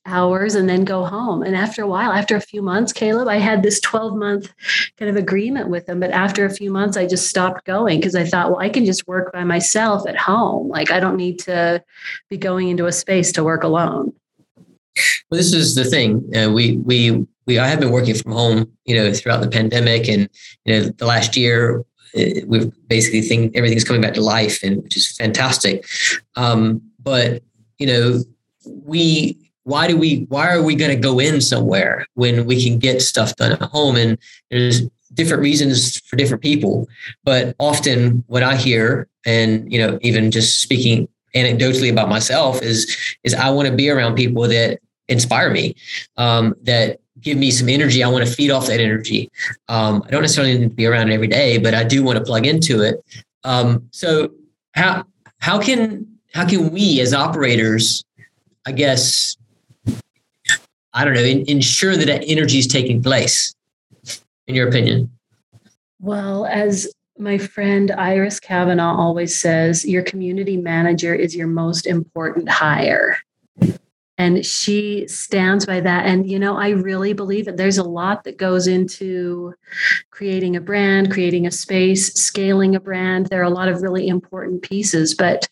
hours 0.05 0.55
and 0.55 0.67
then 0.67 0.83
go 0.83 1.05
home. 1.05 1.43
And 1.43 1.55
after 1.55 1.83
a 1.83 1.87
while, 1.87 2.11
after 2.11 2.35
a 2.35 2.41
few 2.41 2.61
months, 2.61 2.91
Caleb, 2.91 3.27
I 3.27 3.37
had 3.37 3.63
this 3.63 3.79
12 3.79 4.15
month 4.15 4.53
kind 4.97 5.09
of 5.09 5.15
agreement 5.15 5.69
with 5.69 5.85
them. 5.85 5.99
But 5.99 6.11
after 6.11 6.45
a 6.45 6.53
few 6.53 6.71
months, 6.71 6.97
I 6.97 7.05
just 7.05 7.27
stopped 7.27 7.65
going 7.65 7.99
because 7.99 8.15
I 8.15 8.25
thought, 8.25 8.49
well, 8.49 8.59
I 8.59 8.69
can 8.69 8.85
just 8.85 9.07
work 9.07 9.31
by 9.31 9.43
myself 9.43 10.07
at 10.07 10.17
home. 10.17 10.69
Like 10.69 10.91
I 10.91 10.99
don't 10.99 11.17
need 11.17 11.39
to 11.39 11.83
be 12.29 12.37
going 12.37 12.69
into 12.69 12.87
a 12.87 12.91
space 12.91 13.31
to 13.33 13.43
work 13.43 13.63
alone. 13.63 14.13
Well, 15.29 15.37
this 15.37 15.53
is 15.53 15.75
the 15.75 15.85
thing. 15.85 16.29
Uh, 16.35 16.51
we 16.51 16.77
we 16.77 17.25
we 17.45 17.57
I 17.57 17.67
have 17.67 17.79
been 17.79 17.91
working 17.91 18.15
from 18.15 18.33
home, 18.33 18.71
you 18.85 18.95
know, 18.95 19.13
throughout 19.13 19.41
the 19.41 19.49
pandemic, 19.49 20.09
and 20.09 20.29
you 20.65 20.73
know, 20.73 20.89
the 20.89 21.05
last 21.05 21.37
year 21.37 21.85
uh, 22.17 22.41
we've 22.45 22.69
basically 22.87 23.21
think 23.21 23.55
everything's 23.55 23.85
coming 23.85 24.01
back 24.01 24.13
to 24.15 24.21
life, 24.21 24.61
and 24.63 24.83
which 24.83 24.97
is 24.97 25.15
fantastic. 25.15 25.85
Um, 26.35 26.81
but 26.99 27.41
you 27.77 27.87
know, 27.87 28.23
we 28.65 29.50
why 29.63 29.87
do 29.87 29.97
we 29.97 30.25
why 30.29 30.49
are 30.49 30.61
we 30.61 30.75
going 30.75 30.91
to 30.91 31.01
go 31.01 31.19
in 31.19 31.41
somewhere 31.41 32.05
when 32.15 32.45
we 32.45 32.63
can 32.63 32.79
get 32.79 33.01
stuff 33.01 33.35
done 33.35 33.53
at 33.53 33.61
home? 33.61 33.95
And 33.95 34.17
there's 34.49 34.81
different 35.13 35.43
reasons 35.43 35.99
for 35.99 36.15
different 36.15 36.41
people, 36.41 36.87
but 37.23 37.55
often 37.59 38.23
what 38.27 38.43
I 38.43 38.55
hear, 38.55 39.07
and 39.25 39.71
you 39.71 39.79
know, 39.79 39.99
even 40.01 40.31
just 40.31 40.61
speaking 40.61 41.07
anecdotally 41.35 41.91
about 41.91 42.09
myself, 42.09 42.61
is 42.61 43.15
is 43.23 43.33
I 43.33 43.49
want 43.49 43.67
to 43.67 43.75
be 43.75 43.89
around 43.89 44.15
people 44.15 44.47
that 44.47 44.79
inspire 45.07 45.51
me, 45.51 45.75
um, 46.17 46.55
that 46.63 46.99
give 47.19 47.37
me 47.37 47.51
some 47.51 47.69
energy. 47.69 48.03
I 48.03 48.07
want 48.07 48.25
to 48.25 48.31
feed 48.31 48.49
off 48.51 48.67
that 48.67 48.79
energy. 48.79 49.29
Um, 49.67 50.03
I 50.07 50.09
don't 50.09 50.21
necessarily 50.21 50.57
need 50.57 50.69
to 50.69 50.75
be 50.75 50.87
around 50.87 51.09
it 51.09 51.13
every 51.13 51.27
day, 51.27 51.57
but 51.57 51.75
I 51.75 51.83
do 51.83 52.03
want 52.03 52.17
to 52.17 52.23
plug 52.23 52.45
into 52.45 52.81
it. 52.81 53.03
Um, 53.43 53.87
so 53.91 54.31
how 54.73 55.05
how 55.39 55.59
can 55.59 56.07
how 56.33 56.47
can 56.47 56.71
we 56.71 56.99
as 57.01 57.13
operators, 57.13 58.03
I 58.65 58.71
guess, 58.71 59.35
I 60.93 61.05
don't 61.05 61.13
know, 61.13 61.21
in, 61.21 61.45
ensure 61.47 61.95
that 61.95 62.07
that 62.07 62.23
energy 62.27 62.59
is 62.59 62.67
taking 62.67 63.01
place? 63.01 63.53
In 64.47 64.55
your 64.55 64.67
opinion? 64.67 65.09
Well, 65.99 66.45
as 66.45 66.91
my 67.17 67.37
friend 67.37 67.91
Iris 67.91 68.39
Kavanagh 68.39 68.95
always 68.97 69.35
says, 69.35 69.85
your 69.85 70.03
community 70.03 70.57
manager 70.57 71.13
is 71.13 71.35
your 71.35 71.47
most 71.47 71.85
important 71.85 72.49
hire. 72.49 73.19
And 74.17 74.45
she 74.45 75.07
stands 75.07 75.65
by 75.65 75.79
that. 75.79 76.05
And, 76.05 76.29
you 76.29 76.37
know, 76.37 76.55
I 76.55 76.69
really 76.69 77.13
believe 77.13 77.45
that 77.45 77.57
there's 77.57 77.79
a 77.79 77.83
lot 77.83 78.23
that 78.25 78.37
goes 78.37 78.67
into 78.67 79.55
creating 80.11 80.55
a 80.55 80.61
brand, 80.61 81.11
creating 81.11 81.47
a 81.47 81.51
space, 81.51 82.13
scaling 82.13 82.75
a 82.75 82.79
brand. 82.79 83.27
There 83.27 83.39
are 83.39 83.43
a 83.43 83.49
lot 83.49 83.67
of 83.67 83.81
really 83.81 84.07
important 84.07 84.61
pieces. 84.61 85.15
But 85.15 85.49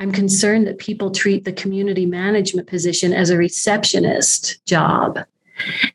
I'm 0.00 0.10
concerned 0.10 0.66
that 0.66 0.78
people 0.78 1.10
treat 1.10 1.44
the 1.44 1.52
community 1.52 2.04
management 2.04 2.66
position 2.68 3.12
as 3.12 3.30
a 3.30 3.36
receptionist 3.36 4.64
job. 4.66 5.20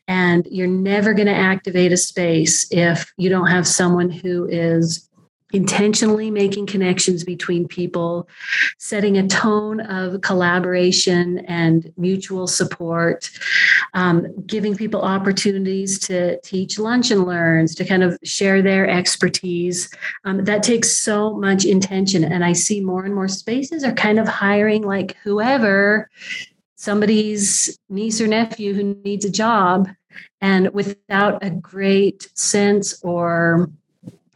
And 0.08 0.46
you're 0.50 0.66
never 0.68 1.12
going 1.12 1.26
to 1.26 1.34
activate 1.34 1.92
a 1.92 1.96
space 1.96 2.66
if 2.70 3.12
you 3.16 3.28
don't 3.28 3.48
have 3.48 3.66
someone 3.66 4.10
who 4.10 4.46
is 4.46 5.06
intentionally 5.52 6.30
making 6.30 6.66
connections 6.66 7.22
between 7.22 7.68
people, 7.68 8.28
setting 8.78 9.16
a 9.16 9.26
tone 9.28 9.80
of 9.80 10.20
collaboration 10.20 11.38
and 11.46 11.92
mutual 11.96 12.46
support, 12.46 13.30
um, 13.94 14.26
giving 14.46 14.74
people 14.74 15.02
opportunities 15.02 15.98
to 16.00 16.40
teach 16.40 16.78
lunch 16.78 17.10
and 17.10 17.24
learns, 17.24 17.74
to 17.76 17.84
kind 17.84 18.02
of 18.02 18.18
share 18.24 18.60
their 18.60 18.88
expertise. 18.88 19.88
Um, 20.24 20.44
that 20.44 20.62
takes 20.62 20.96
so 20.96 21.34
much 21.34 21.64
intention. 21.64 22.24
And 22.24 22.44
I 22.44 22.52
see 22.52 22.80
more 22.80 23.04
and 23.04 23.14
more 23.14 23.28
spaces 23.28 23.84
are 23.84 23.92
kind 23.92 24.18
of 24.18 24.26
hiring 24.26 24.82
like 24.82 25.16
whoever 25.22 26.10
somebody's 26.74 27.78
niece 27.88 28.20
or 28.20 28.26
nephew 28.26 28.74
who 28.74 28.94
needs 29.02 29.24
a 29.24 29.30
job 29.30 29.88
and 30.40 30.72
without 30.74 31.42
a 31.42 31.50
great 31.50 32.28
sense 32.34 33.02
or 33.02 33.70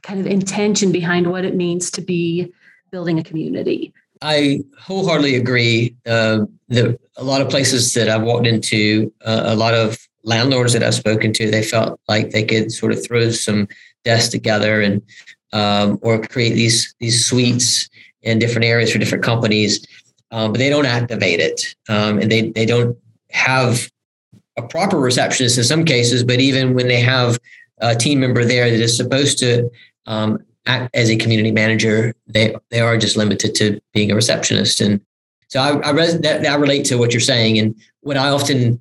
kind 0.02 0.20
of 0.20 0.26
intention 0.26 0.92
behind 0.92 1.30
what 1.30 1.44
it 1.44 1.54
means 1.54 1.90
to 1.92 2.00
be 2.00 2.52
building 2.90 3.18
a 3.18 3.24
community. 3.24 3.92
I 4.22 4.62
wholeheartedly 4.78 5.36
agree. 5.36 5.96
Uh, 6.04 6.46
the, 6.68 6.98
a 7.16 7.24
lot 7.24 7.40
of 7.40 7.48
places 7.48 7.94
that 7.94 8.08
I've 8.08 8.22
walked 8.22 8.46
into, 8.46 9.12
uh, 9.24 9.42
a 9.46 9.56
lot 9.56 9.74
of 9.74 9.98
landlords 10.24 10.72
that 10.74 10.82
I've 10.82 10.94
spoken 10.94 11.32
to, 11.34 11.50
they 11.50 11.62
felt 11.62 11.98
like 12.08 12.30
they 12.30 12.44
could 12.44 12.70
sort 12.70 12.92
of 12.92 13.04
throw 13.04 13.30
some 13.30 13.68
desks 14.04 14.30
together 14.30 14.82
and 14.82 15.02
um, 15.52 15.98
or 16.02 16.20
create 16.20 16.54
these 16.54 16.94
these 17.00 17.26
suites 17.26 17.88
in 18.22 18.38
different 18.38 18.64
areas 18.64 18.92
for 18.92 18.98
different 18.98 19.24
companies, 19.24 19.84
um, 20.30 20.52
but 20.52 20.58
they 20.58 20.68
don't 20.68 20.86
activate 20.86 21.40
it, 21.40 21.74
um, 21.88 22.18
and 22.18 22.30
they 22.30 22.50
they 22.50 22.66
don't 22.66 22.96
have 23.30 23.90
a 24.56 24.62
proper 24.62 24.98
receptionist 24.98 25.58
in 25.58 25.64
some 25.64 25.84
cases. 25.84 26.22
But 26.22 26.40
even 26.40 26.74
when 26.74 26.88
they 26.88 27.00
have 27.00 27.38
a 27.78 27.96
team 27.96 28.20
member 28.20 28.44
there 28.44 28.70
that 28.70 28.80
is 28.80 28.96
supposed 28.96 29.38
to 29.38 29.70
um, 30.10 30.44
as 30.66 31.08
a 31.08 31.16
community 31.16 31.52
manager, 31.52 32.14
they 32.26 32.54
they 32.70 32.80
are 32.80 32.98
just 32.98 33.16
limited 33.16 33.54
to 33.54 33.80
being 33.94 34.10
a 34.10 34.14
receptionist. 34.14 34.80
And 34.80 35.00
so 35.48 35.60
I, 35.60 35.88
I, 35.88 35.90
res- 35.90 36.20
that, 36.20 36.42
that 36.42 36.60
relate 36.60 36.84
to 36.86 36.96
what 36.96 37.12
you're 37.12 37.20
saying. 37.20 37.58
And 37.58 37.74
what 38.00 38.16
I 38.16 38.28
often 38.28 38.78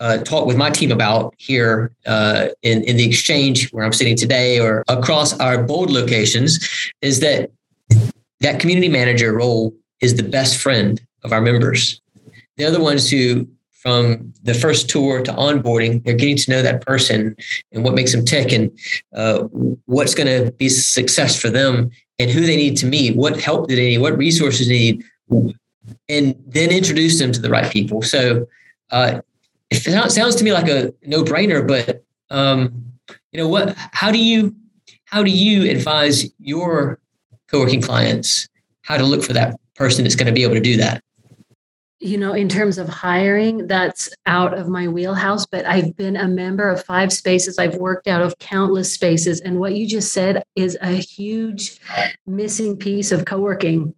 uh, 0.00 0.18
talk 0.18 0.46
with 0.46 0.56
my 0.56 0.70
team 0.70 0.90
about 0.92 1.34
here 1.38 1.92
uh, 2.06 2.48
in 2.62 2.82
in 2.84 2.96
the 2.96 3.06
exchange 3.06 3.70
where 3.70 3.84
I'm 3.84 3.92
sitting 3.92 4.16
today, 4.16 4.60
or 4.60 4.84
across 4.88 5.38
our 5.40 5.62
bold 5.62 5.90
locations, 5.90 6.92
is 7.00 7.20
that 7.20 7.50
that 8.40 8.60
community 8.60 8.88
manager 8.88 9.32
role 9.32 9.72
is 10.00 10.16
the 10.16 10.22
best 10.22 10.58
friend 10.58 11.00
of 11.22 11.32
our 11.32 11.40
members. 11.40 12.00
They're 12.56 12.72
the 12.72 12.82
ones 12.82 13.10
who 13.10 13.48
from 13.84 14.32
the 14.42 14.54
first 14.54 14.88
tour 14.88 15.22
to 15.22 15.32
onboarding, 15.32 16.02
they're 16.04 16.16
getting 16.16 16.38
to 16.38 16.50
know 16.50 16.62
that 16.62 16.80
person 16.80 17.36
and 17.70 17.84
what 17.84 17.94
makes 17.94 18.12
them 18.12 18.24
tick 18.24 18.50
and 18.50 18.70
uh, 19.14 19.40
what's 19.84 20.14
going 20.14 20.26
to 20.26 20.50
be 20.52 20.70
success 20.70 21.38
for 21.38 21.50
them 21.50 21.90
and 22.18 22.30
who 22.30 22.46
they 22.46 22.56
need 22.56 22.78
to 22.78 22.86
meet, 22.86 23.14
what 23.14 23.38
help 23.38 23.68
do 23.68 23.76
they 23.76 23.90
need, 23.90 23.98
what 23.98 24.16
resources 24.16 24.68
they 24.68 24.78
need, 24.78 25.04
and 26.08 26.34
then 26.46 26.70
introduce 26.70 27.18
them 27.18 27.30
to 27.30 27.42
the 27.42 27.50
right 27.50 27.70
people. 27.70 28.00
So 28.00 28.48
uh, 28.90 29.20
it 29.70 30.10
sounds 30.10 30.34
to 30.36 30.44
me 30.44 30.52
like 30.54 30.68
a 30.68 30.94
no 31.02 31.22
brainer, 31.22 31.66
but 31.66 32.02
um, 32.30 32.86
you 33.32 33.38
know 33.38 33.48
what? 33.48 33.76
How 33.76 34.10
do 34.10 34.18
you 34.18 34.54
how 35.04 35.22
do 35.22 35.30
you 35.30 35.70
advise 35.70 36.24
your 36.38 36.98
co-working 37.48 37.82
clients 37.82 38.48
how 38.82 38.96
to 38.96 39.04
look 39.04 39.22
for 39.22 39.34
that 39.34 39.60
person 39.74 40.04
that's 40.04 40.16
going 40.16 40.26
to 40.26 40.32
be 40.32 40.42
able 40.42 40.54
to 40.54 40.60
do 40.60 40.78
that? 40.78 41.04
You 42.00 42.18
know, 42.18 42.32
in 42.32 42.48
terms 42.48 42.76
of 42.78 42.88
hiring, 42.88 43.66
that's 43.66 44.10
out 44.26 44.56
of 44.56 44.68
my 44.68 44.88
wheelhouse, 44.88 45.46
but 45.46 45.64
I've 45.64 45.96
been 45.96 46.16
a 46.16 46.28
member 46.28 46.68
of 46.68 46.84
five 46.84 47.12
spaces. 47.12 47.58
I've 47.58 47.76
worked 47.76 48.08
out 48.08 48.20
of 48.20 48.38
countless 48.38 48.92
spaces. 48.92 49.40
And 49.40 49.58
what 49.58 49.74
you 49.74 49.86
just 49.86 50.12
said 50.12 50.42
is 50.54 50.76
a 50.82 50.92
huge 50.92 51.80
missing 52.26 52.76
piece 52.76 53.12
of 53.12 53.24
co 53.24 53.38
working. 53.38 53.94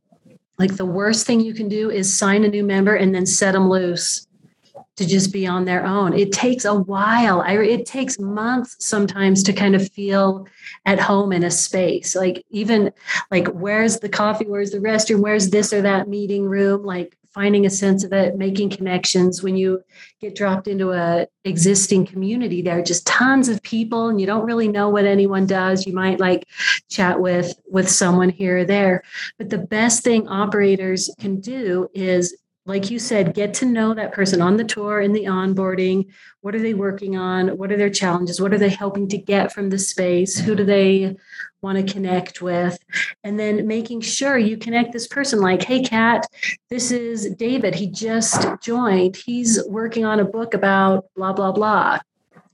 Like 0.59 0.77
the 0.77 0.87
worst 0.87 1.27
thing 1.27 1.41
you 1.41 1.53
can 1.53 1.69
do 1.69 1.91
is 1.91 2.17
sign 2.17 2.45
a 2.45 2.49
new 2.49 2.65
member 2.65 2.95
and 2.95 3.15
then 3.15 3.27
set 3.27 3.53
them 3.53 3.69
loose 3.69 4.27
to 4.97 5.07
just 5.07 5.33
be 5.33 5.47
on 5.47 5.67
their 5.67 5.85
own. 5.85 6.15
It 6.15 6.33
takes 6.33 6.65
a 6.65 6.75
while. 6.75 7.43
I, 7.43 7.59
it 7.59 7.85
takes 7.85 8.19
months 8.19 8.77
sometimes 8.79 9.43
to 9.43 9.53
kind 9.53 9.75
of 9.75 9.91
feel 9.91 10.47
at 10.87 10.99
home 10.99 11.33
in 11.33 11.45
a 11.45 11.51
space. 11.51 12.17
Like 12.17 12.45
even 12.51 12.93
like 13.31 13.49
where's 13.49 14.01
the 14.01 14.09
coffee, 14.09 14.47
where's 14.47 14.71
the 14.71 14.79
restroom, 14.79 15.21
where's 15.21 15.51
this 15.51 15.73
or 15.73 15.83
that 15.83 16.09
meeting 16.09 16.47
room? 16.47 16.83
Like 16.83 17.17
finding 17.37 17.67
a 17.67 17.71
sense 17.71 18.03
of 18.03 18.15
it, 18.15 18.35
making 18.39 18.71
connections. 18.71 19.43
When 19.43 19.59
you 19.59 19.85
get 20.23 20.35
dropped 20.35 20.67
into 20.67 20.93
a 20.93 21.27
existing 21.45 22.07
community, 22.07 22.63
there 22.63 22.79
are 22.79 22.83
just 22.83 23.07
tons 23.07 23.51
of 23.51 23.63
people, 23.63 24.09
and 24.09 24.19
you 24.19 24.27
don't 24.27 24.47
really 24.47 24.69
know 24.69 24.89
what 24.89 25.05
anyone 25.05 25.47
does. 25.47 25.87
You 25.87 25.93
might 25.93 26.19
like 26.19 26.49
chat 26.89 27.21
with 27.21 27.55
with 27.71 27.91
someone 27.91 28.31
here 28.31 28.61
or 28.61 28.65
there, 28.65 29.03
but 29.37 29.51
the 29.51 29.59
best 29.59 30.03
thing 30.03 30.27
operators 30.29 31.11
can 31.21 31.39
do 31.41 31.91
is 31.93 32.35
like 32.67 32.91
you 32.91 32.99
said, 32.99 33.33
get 33.33 33.55
to 33.55 33.67
know 33.67 33.95
that 33.95 34.13
person 34.13 34.43
on 34.43 34.57
the 34.57 34.65
tour, 34.65 35.01
in 35.01 35.13
the 35.13 35.25
onboarding. 35.25 36.09
What 36.41 36.55
are 36.55 36.61
they 36.61 36.75
working 36.75 37.17
on? 37.17 37.57
What 37.57 37.71
are 37.71 37.77
their 37.77 37.91
challenges? 37.91 38.41
What 38.41 38.53
are 38.53 38.59
they 38.59 38.69
helping 38.69 39.09
to 39.09 39.19
get 39.19 39.53
from 39.53 39.71
the 39.71 39.79
space? 39.79 40.37
Who 40.37 40.57
do 40.57 40.65
they 40.65 41.17
want 41.63 41.79
to 41.79 41.93
connect 41.93 42.43
with? 42.43 42.79
And 43.23 43.39
then 43.39 43.69
making 43.69 44.01
sure 44.01 44.37
you 44.37 44.57
connect 44.57 44.93
this 44.93 45.07
person 45.07 45.41
like, 45.41 45.63
hey, 45.63 45.83
Cat, 45.83 46.27
this 46.69 46.91
is 46.91 47.31
David. 47.37 47.77
He 47.77 47.87
just 47.87 48.47
joined. 48.61 49.17
He's 49.17 49.63
working 49.69 50.05
on 50.05 50.19
a 50.19 50.25
book 50.25 50.53
about 50.53 51.07
blah, 51.15 51.33
blah, 51.33 51.53
blah. 51.53 52.01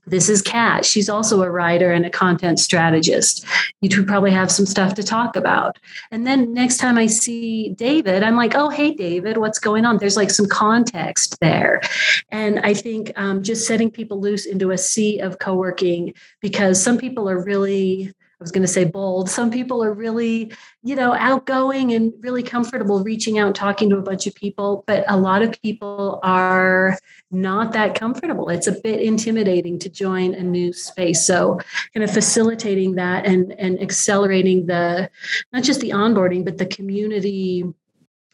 This 0.05 0.27
is 0.27 0.41
Cat. 0.41 0.83
She's 0.85 1.07
also 1.07 1.41
a 1.43 1.49
writer 1.49 1.91
and 1.93 2.05
a 2.05 2.09
content 2.09 2.59
strategist. 2.59 3.45
You 3.79 3.87
two 3.87 4.05
probably 4.05 4.31
have 4.31 4.51
some 4.51 4.65
stuff 4.65 4.95
to 4.95 5.03
talk 5.03 5.37
about. 5.37 5.77
And 6.11 6.27
then 6.27 6.53
next 6.53 6.77
time 6.77 6.97
I 6.97 7.07
see 7.07 7.69
David, 7.69 8.21
I'm 8.21 8.35
like, 8.35 8.53
oh, 8.53 8.69
hey, 8.69 8.93
David, 8.93 9.37
what's 9.37 9.59
going 9.59 9.85
on? 9.85 9.97
There's 9.97 10.17
like 10.17 10.29
some 10.29 10.47
context 10.47 11.39
there. 11.39 11.81
And 12.29 12.59
I 12.59 12.73
think 12.73 13.13
um, 13.15 13.43
just 13.43 13.65
setting 13.65 13.89
people 13.89 14.19
loose 14.19 14.45
into 14.45 14.71
a 14.71 14.77
sea 14.77 15.19
of 15.19 15.39
co 15.39 15.55
working 15.55 16.13
because 16.41 16.83
some 16.83 16.97
people 16.97 17.29
are 17.29 17.41
really 17.41 18.13
was 18.43 18.51
going 18.51 18.61
to 18.61 18.67
say 18.67 18.83
bold. 18.83 19.29
Some 19.29 19.49
people 19.49 19.83
are 19.83 19.93
really, 19.93 20.53
you 20.83 20.95
know, 20.95 21.13
outgoing 21.13 21.93
and 21.93 22.13
really 22.19 22.43
comfortable 22.43 23.03
reaching 23.03 23.39
out 23.39 23.55
talking 23.55 23.89
to 23.89 23.97
a 23.97 24.01
bunch 24.01 24.27
of 24.27 24.35
people, 24.35 24.83
but 24.85 25.03
a 25.07 25.17
lot 25.17 25.41
of 25.41 25.59
people 25.61 26.19
are 26.21 26.97
not 27.31 27.73
that 27.73 27.95
comfortable. 27.95 28.49
It's 28.49 28.67
a 28.67 28.73
bit 28.73 29.01
intimidating 29.01 29.79
to 29.79 29.89
join 29.89 30.35
a 30.35 30.43
new 30.43 30.73
space. 30.73 31.25
So, 31.25 31.59
kind 31.93 32.03
of 32.03 32.11
facilitating 32.11 32.95
that 32.95 33.25
and 33.25 33.53
and 33.59 33.81
accelerating 33.81 34.67
the 34.67 35.09
not 35.51 35.63
just 35.63 35.79
the 35.79 35.89
onboarding, 35.89 36.45
but 36.45 36.57
the 36.57 36.65
community 36.65 37.63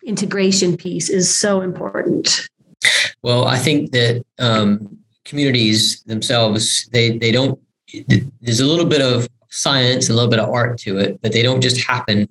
integration 0.03 0.75
piece 0.75 1.09
is 1.09 1.33
so 1.33 1.61
important. 1.61 2.49
Well, 3.21 3.45
I 3.45 3.57
think 3.57 3.91
that 3.91 4.25
um, 4.39 4.97
communities 5.23 6.01
themselves 6.03 6.89
they 6.91 7.17
they 7.17 7.31
don't. 7.31 7.59
There's 8.41 8.59
a 8.59 8.65
little 8.65 8.85
bit 8.85 9.01
of 9.01 9.27
science 9.49 10.07
and 10.07 10.13
a 10.13 10.15
little 10.15 10.29
bit 10.29 10.39
of 10.39 10.49
art 10.49 10.77
to 10.79 10.97
it, 10.97 11.19
but 11.21 11.33
they 11.33 11.41
don't 11.41 11.61
just 11.61 11.81
happen 11.85 12.29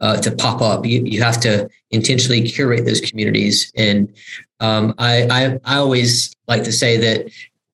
uh, 0.00 0.16
to 0.18 0.30
pop 0.30 0.62
up. 0.62 0.86
You, 0.86 1.02
you 1.04 1.22
have 1.22 1.40
to 1.40 1.68
intentionally 1.90 2.42
curate 2.48 2.84
those 2.84 3.00
communities. 3.00 3.72
And 3.76 4.12
um, 4.60 4.94
I, 4.98 5.26
I, 5.30 5.58
I 5.64 5.76
always 5.76 6.34
like 6.46 6.64
to 6.64 6.72
say 6.72 6.96
that 6.98 7.30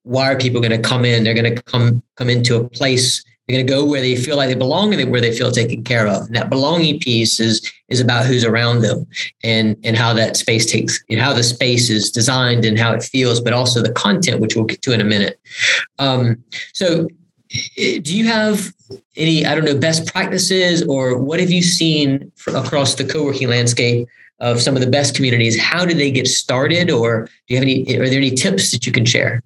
why 0.06 0.30
are 0.32 0.38
people 0.38 0.60
going 0.60 0.70
to 0.80 0.88
come 0.88 1.04
in? 1.04 1.24
They're 1.24 1.34
going 1.34 1.54
to 1.54 1.62
come 1.62 2.02
come 2.14 2.30
into 2.30 2.56
a 2.56 2.68
place. 2.68 3.24
They're 3.46 3.56
going 3.56 3.66
to 3.66 3.72
go 3.72 3.84
where 3.84 4.00
they 4.00 4.16
feel 4.16 4.36
like 4.36 4.48
they 4.48 4.54
belong 4.54 4.94
and 4.94 5.10
where 5.10 5.20
they 5.20 5.36
feel 5.36 5.50
taken 5.50 5.82
care 5.84 6.06
of. 6.06 6.26
And 6.26 6.36
that 6.36 6.48
belonging 6.48 7.00
piece 7.00 7.40
is 7.40 7.70
is 7.88 8.00
about 8.00 8.24
who's 8.24 8.44
around 8.44 8.82
them 8.82 9.06
and 9.42 9.76
and 9.82 9.96
how 9.96 10.12
that 10.14 10.36
space 10.36 10.64
takes 10.70 11.02
and 11.10 11.20
how 11.20 11.32
the 11.32 11.42
space 11.42 11.90
is 11.90 12.10
designed 12.10 12.64
and 12.64 12.78
how 12.78 12.92
it 12.92 13.02
feels, 13.02 13.40
but 13.40 13.52
also 13.52 13.82
the 13.82 13.92
content, 13.92 14.40
which 14.40 14.54
we'll 14.54 14.64
get 14.64 14.80
to 14.82 14.92
in 14.92 15.00
a 15.00 15.04
minute. 15.04 15.40
Um, 15.98 16.42
so 16.72 17.08
do 17.48 18.16
you 18.16 18.26
have 18.26 18.72
any 19.16 19.46
i 19.46 19.54
don't 19.54 19.64
know 19.64 19.76
best 19.76 20.06
practices 20.12 20.82
or 20.84 21.16
what 21.18 21.38
have 21.38 21.50
you 21.50 21.62
seen 21.62 22.32
across 22.48 22.94
the 22.96 23.04
co-working 23.04 23.48
landscape 23.48 24.08
of 24.40 24.60
some 24.60 24.74
of 24.74 24.80
the 24.82 24.90
best 24.90 25.14
communities? 25.14 25.58
How 25.58 25.84
do 25.84 25.94
they 25.94 26.10
get 26.10 26.26
started 26.26 26.90
or 26.90 27.24
do 27.24 27.54
you 27.54 27.56
have 27.56 27.62
any 27.62 27.96
are 27.96 28.08
there 28.08 28.18
any 28.18 28.30
tips 28.30 28.70
that 28.72 28.86
you 28.86 28.92
can 28.92 29.04
share? 29.04 29.42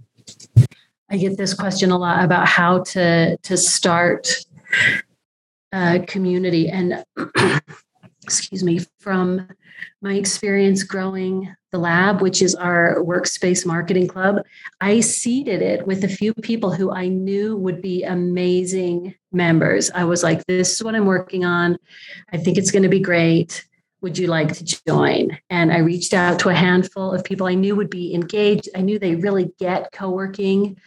I 1.10 1.16
get 1.16 1.36
this 1.36 1.54
question 1.54 1.90
a 1.90 1.98
lot 1.98 2.24
about 2.24 2.46
how 2.46 2.82
to 2.84 3.36
to 3.36 3.56
start 3.56 4.28
a 5.72 6.00
community 6.00 6.68
and 6.68 7.04
excuse 8.24 8.62
me 8.62 8.80
from 8.98 9.48
my 10.02 10.14
experience 10.14 10.82
growing 10.82 11.54
the 11.72 11.78
lab, 11.78 12.20
which 12.20 12.42
is 12.42 12.54
our 12.54 12.96
workspace 12.96 13.64
marketing 13.64 14.08
club, 14.08 14.42
I 14.80 15.00
seeded 15.00 15.62
it 15.62 15.86
with 15.86 16.04
a 16.04 16.08
few 16.08 16.34
people 16.34 16.72
who 16.72 16.90
I 16.90 17.08
knew 17.08 17.56
would 17.56 17.80
be 17.80 18.02
amazing 18.02 19.14
members. 19.32 19.90
I 19.94 20.04
was 20.04 20.22
like, 20.22 20.44
this 20.46 20.72
is 20.72 20.82
what 20.82 20.94
I'm 20.94 21.06
working 21.06 21.44
on. 21.44 21.78
I 22.32 22.38
think 22.38 22.58
it's 22.58 22.70
going 22.70 22.82
to 22.82 22.88
be 22.88 23.00
great. 23.00 23.66
Would 24.02 24.16
you 24.16 24.28
like 24.28 24.54
to 24.54 24.64
join? 24.64 25.38
And 25.50 25.70
I 25.70 25.78
reached 25.78 26.14
out 26.14 26.38
to 26.40 26.48
a 26.48 26.54
handful 26.54 27.12
of 27.12 27.22
people 27.22 27.46
I 27.46 27.54
knew 27.54 27.76
would 27.76 27.90
be 27.90 28.14
engaged. 28.14 28.68
I 28.74 28.80
knew 28.80 28.98
they 28.98 29.14
really 29.14 29.52
get 29.58 29.92
co-working. 29.92 30.78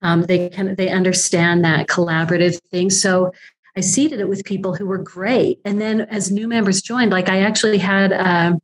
Um, 0.00 0.22
they 0.22 0.50
of 0.50 0.76
they 0.78 0.88
understand 0.88 1.64
that 1.64 1.86
collaborative 1.88 2.58
thing. 2.70 2.88
So 2.88 3.32
I 3.76 3.80
seeded 3.80 4.20
it 4.20 4.28
with 4.28 4.44
people 4.44 4.74
who 4.74 4.86
were 4.86 4.98
great. 4.98 5.60
And 5.64 5.80
then 5.80 6.02
as 6.02 6.30
new 6.30 6.46
members 6.46 6.82
joined, 6.82 7.10
like 7.10 7.28
I 7.28 7.40
actually 7.40 7.78
had 7.78 8.12
a 8.12 8.60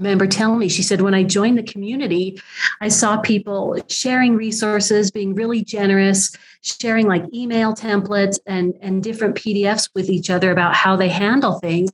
member 0.00 0.26
tell 0.26 0.56
me, 0.56 0.68
she 0.68 0.82
said, 0.82 1.02
when 1.02 1.14
I 1.14 1.22
joined 1.22 1.58
the 1.58 1.62
community, 1.62 2.40
I 2.80 2.88
saw 2.88 3.18
people 3.18 3.78
sharing 3.88 4.34
resources, 4.34 5.10
being 5.10 5.34
really 5.34 5.62
generous, 5.62 6.34
sharing 6.62 7.06
like 7.06 7.24
email 7.32 7.74
templates 7.74 8.38
and, 8.46 8.74
and 8.80 9.02
different 9.02 9.36
PDFs 9.36 9.90
with 9.94 10.08
each 10.08 10.30
other 10.30 10.50
about 10.50 10.74
how 10.74 10.96
they 10.96 11.08
handle 11.08 11.58
things. 11.60 11.90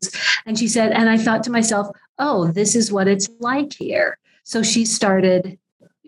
And 0.46 0.58
she 0.58 0.68
said, 0.68 0.92
and 0.92 1.10
I 1.10 1.18
thought 1.18 1.42
to 1.44 1.50
myself, 1.50 1.88
oh, 2.18 2.46
this 2.52 2.74
is 2.74 2.92
what 2.92 3.08
it's 3.08 3.28
like 3.40 3.72
here. 3.74 4.18
So 4.44 4.62
she 4.62 4.84
started 4.84 5.58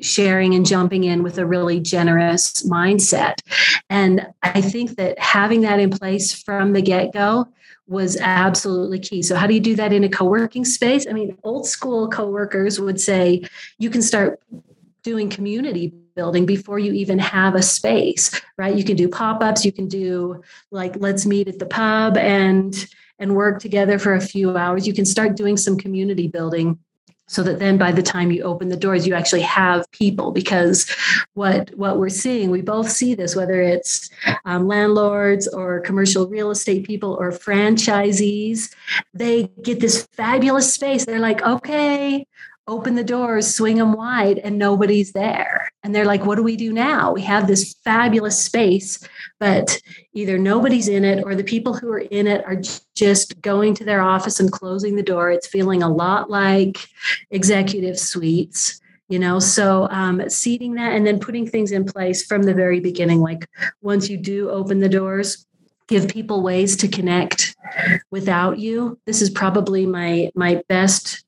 sharing 0.00 0.54
and 0.54 0.66
jumping 0.66 1.04
in 1.04 1.22
with 1.22 1.38
a 1.38 1.46
really 1.46 1.80
generous 1.80 2.62
mindset. 2.62 3.40
And 3.90 4.26
I 4.42 4.60
think 4.60 4.96
that 4.96 5.18
having 5.18 5.62
that 5.62 5.80
in 5.80 5.90
place 5.90 6.32
from 6.32 6.72
the 6.72 6.82
get 6.82 7.12
go 7.12 7.48
was 7.86 8.16
absolutely 8.18 8.98
key. 8.98 9.22
So, 9.22 9.34
how 9.34 9.46
do 9.46 9.54
you 9.54 9.60
do 9.60 9.74
that 9.76 9.92
in 9.92 10.04
a 10.04 10.08
co 10.08 10.24
working 10.26 10.64
space? 10.64 11.06
I 11.08 11.12
mean, 11.12 11.36
old 11.42 11.66
school 11.66 12.08
co 12.08 12.28
workers 12.28 12.78
would 12.78 13.00
say 13.00 13.44
you 13.78 13.90
can 13.90 14.02
start 14.02 14.40
doing 15.02 15.30
community 15.30 15.92
building 16.14 16.44
before 16.44 16.78
you 16.78 16.92
even 16.92 17.18
have 17.18 17.54
a 17.54 17.62
space, 17.62 18.40
right? 18.58 18.74
You 18.74 18.84
can 18.84 18.96
do 18.96 19.08
pop 19.08 19.42
ups, 19.42 19.64
you 19.64 19.72
can 19.72 19.88
do 19.88 20.42
like, 20.70 20.96
let's 20.96 21.24
meet 21.24 21.48
at 21.48 21.58
the 21.58 21.66
pub 21.66 22.16
and 22.16 22.74
and 23.18 23.34
work 23.34 23.60
together 23.60 23.98
for 23.98 24.14
a 24.14 24.20
few 24.20 24.56
hours. 24.56 24.86
You 24.86 24.92
can 24.92 25.04
start 25.04 25.36
doing 25.36 25.56
some 25.56 25.76
community 25.76 26.28
building 26.28 26.78
so 27.28 27.42
that 27.42 27.60
then 27.60 27.78
by 27.78 27.92
the 27.92 28.02
time 28.02 28.32
you 28.32 28.42
open 28.42 28.68
the 28.68 28.76
doors 28.76 29.06
you 29.06 29.14
actually 29.14 29.42
have 29.42 29.88
people 29.92 30.32
because 30.32 30.90
what 31.34 31.70
what 31.76 31.98
we're 31.98 32.08
seeing 32.08 32.50
we 32.50 32.60
both 32.60 32.90
see 32.90 33.14
this 33.14 33.36
whether 33.36 33.62
it's 33.62 34.10
um, 34.44 34.66
landlords 34.66 35.46
or 35.46 35.80
commercial 35.80 36.26
real 36.26 36.50
estate 36.50 36.86
people 36.86 37.16
or 37.20 37.30
franchisees 37.30 38.74
they 39.14 39.44
get 39.62 39.80
this 39.80 40.06
fabulous 40.12 40.72
space. 40.72 41.04
They're 41.04 41.18
like 41.18 41.42
okay 41.42 42.26
open 42.68 42.94
the 42.94 43.02
doors, 43.02 43.52
swing 43.52 43.78
them 43.78 43.94
wide, 43.94 44.38
and 44.38 44.58
nobody's 44.58 45.12
there. 45.12 45.70
And 45.82 45.94
they're 45.94 46.04
like, 46.04 46.24
what 46.24 46.36
do 46.36 46.42
we 46.42 46.54
do 46.54 46.72
now? 46.72 47.12
We 47.12 47.22
have 47.22 47.46
this 47.46 47.74
fabulous 47.82 48.40
space, 48.40 49.02
but 49.40 49.80
either 50.12 50.38
nobody's 50.38 50.86
in 50.86 51.04
it 51.04 51.24
or 51.24 51.34
the 51.34 51.42
people 51.42 51.74
who 51.74 51.90
are 51.90 51.98
in 51.98 52.26
it 52.26 52.44
are 52.44 52.60
just 52.94 53.40
going 53.40 53.74
to 53.74 53.84
their 53.84 54.02
office 54.02 54.38
and 54.38 54.52
closing 54.52 54.96
the 54.96 55.02
door. 55.02 55.30
It's 55.30 55.46
feeling 55.46 55.82
a 55.82 55.88
lot 55.88 56.30
like 56.30 56.78
executive 57.30 57.98
suites. 57.98 58.80
You 59.08 59.18
know, 59.18 59.38
so 59.38 59.88
um, 59.90 60.28
seeding 60.28 60.74
that 60.74 60.92
and 60.92 61.06
then 61.06 61.18
putting 61.18 61.46
things 61.46 61.72
in 61.72 61.86
place 61.86 62.26
from 62.26 62.42
the 62.42 62.52
very 62.52 62.78
beginning. 62.78 63.20
Like 63.20 63.48
once 63.80 64.10
you 64.10 64.18
do 64.18 64.50
open 64.50 64.80
the 64.80 64.88
doors, 64.90 65.46
give 65.88 66.08
people 66.08 66.42
ways 66.42 66.76
to 66.76 66.88
connect 66.88 67.56
without 68.10 68.58
you. 68.58 68.98
This 69.06 69.22
is 69.22 69.30
probably 69.30 69.86
my 69.86 70.30
my 70.34 70.62
best 70.68 71.24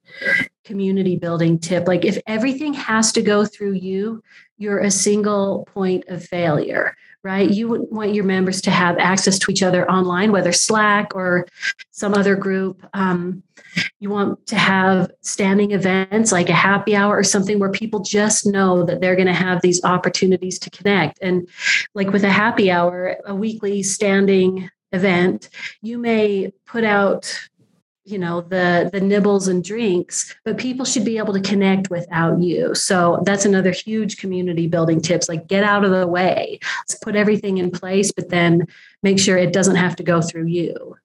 community 0.64 1.16
building 1.16 1.58
tip. 1.58 1.88
Like 1.88 2.04
if 2.04 2.18
everything 2.26 2.74
has 2.74 3.12
to 3.12 3.22
go 3.22 3.44
through 3.44 3.72
you, 3.72 4.22
you're 4.58 4.78
a 4.78 4.90
single 4.90 5.66
point 5.72 6.04
of 6.08 6.24
failure, 6.24 6.94
right? 7.24 7.50
You 7.50 7.68
would 7.68 7.86
want 7.90 8.14
your 8.14 8.24
members 8.24 8.60
to 8.62 8.70
have 8.70 8.98
access 8.98 9.38
to 9.40 9.50
each 9.50 9.62
other 9.62 9.90
online, 9.90 10.32
whether 10.32 10.52
Slack 10.52 11.14
or 11.14 11.46
some 11.90 12.14
other 12.14 12.36
group. 12.36 12.86
Um, 12.92 13.42
you 14.00 14.10
want 14.10 14.46
to 14.46 14.56
have 14.56 15.10
standing 15.22 15.72
events 15.72 16.30
like 16.30 16.50
a 16.50 16.54
happy 16.54 16.94
hour 16.94 17.16
or 17.16 17.24
something 17.24 17.58
where 17.58 17.70
people 17.70 18.00
just 18.00 18.46
know 18.46 18.84
that 18.84 19.00
they're 19.00 19.16
going 19.16 19.26
to 19.26 19.32
have 19.32 19.62
these 19.62 19.82
opportunities 19.84 20.58
to 20.60 20.70
connect. 20.70 21.18
And 21.22 21.48
like 21.94 22.10
with 22.10 22.24
a 22.24 22.30
happy 22.30 22.70
hour, 22.70 23.16
a 23.24 23.34
weekly 23.34 23.82
standing 23.82 24.70
event, 24.92 25.48
you 25.82 25.98
may 25.98 26.52
put 26.66 26.84
out 26.84 27.49
you 28.10 28.18
know 28.18 28.40
the 28.40 28.90
the 28.92 29.00
nibbles 29.00 29.48
and 29.48 29.62
drinks 29.62 30.34
but 30.44 30.58
people 30.58 30.84
should 30.84 31.04
be 31.04 31.18
able 31.18 31.32
to 31.32 31.40
connect 31.40 31.90
without 31.90 32.40
you. 32.40 32.74
So 32.74 33.22
that's 33.24 33.44
another 33.44 33.70
huge 33.70 34.18
community 34.18 34.66
building 34.66 35.00
tips 35.00 35.28
like 35.28 35.46
get 35.46 35.64
out 35.64 35.84
of 35.84 35.90
the 35.90 36.06
way. 36.06 36.58
Let's 36.82 36.96
put 36.96 37.16
everything 37.16 37.58
in 37.58 37.70
place 37.70 38.12
but 38.12 38.30
then 38.30 38.66
make 39.02 39.18
sure 39.18 39.36
it 39.36 39.52
doesn't 39.52 39.76
have 39.76 39.96
to 39.96 40.02
go 40.02 40.20
through 40.20 40.46
you. 40.46 40.96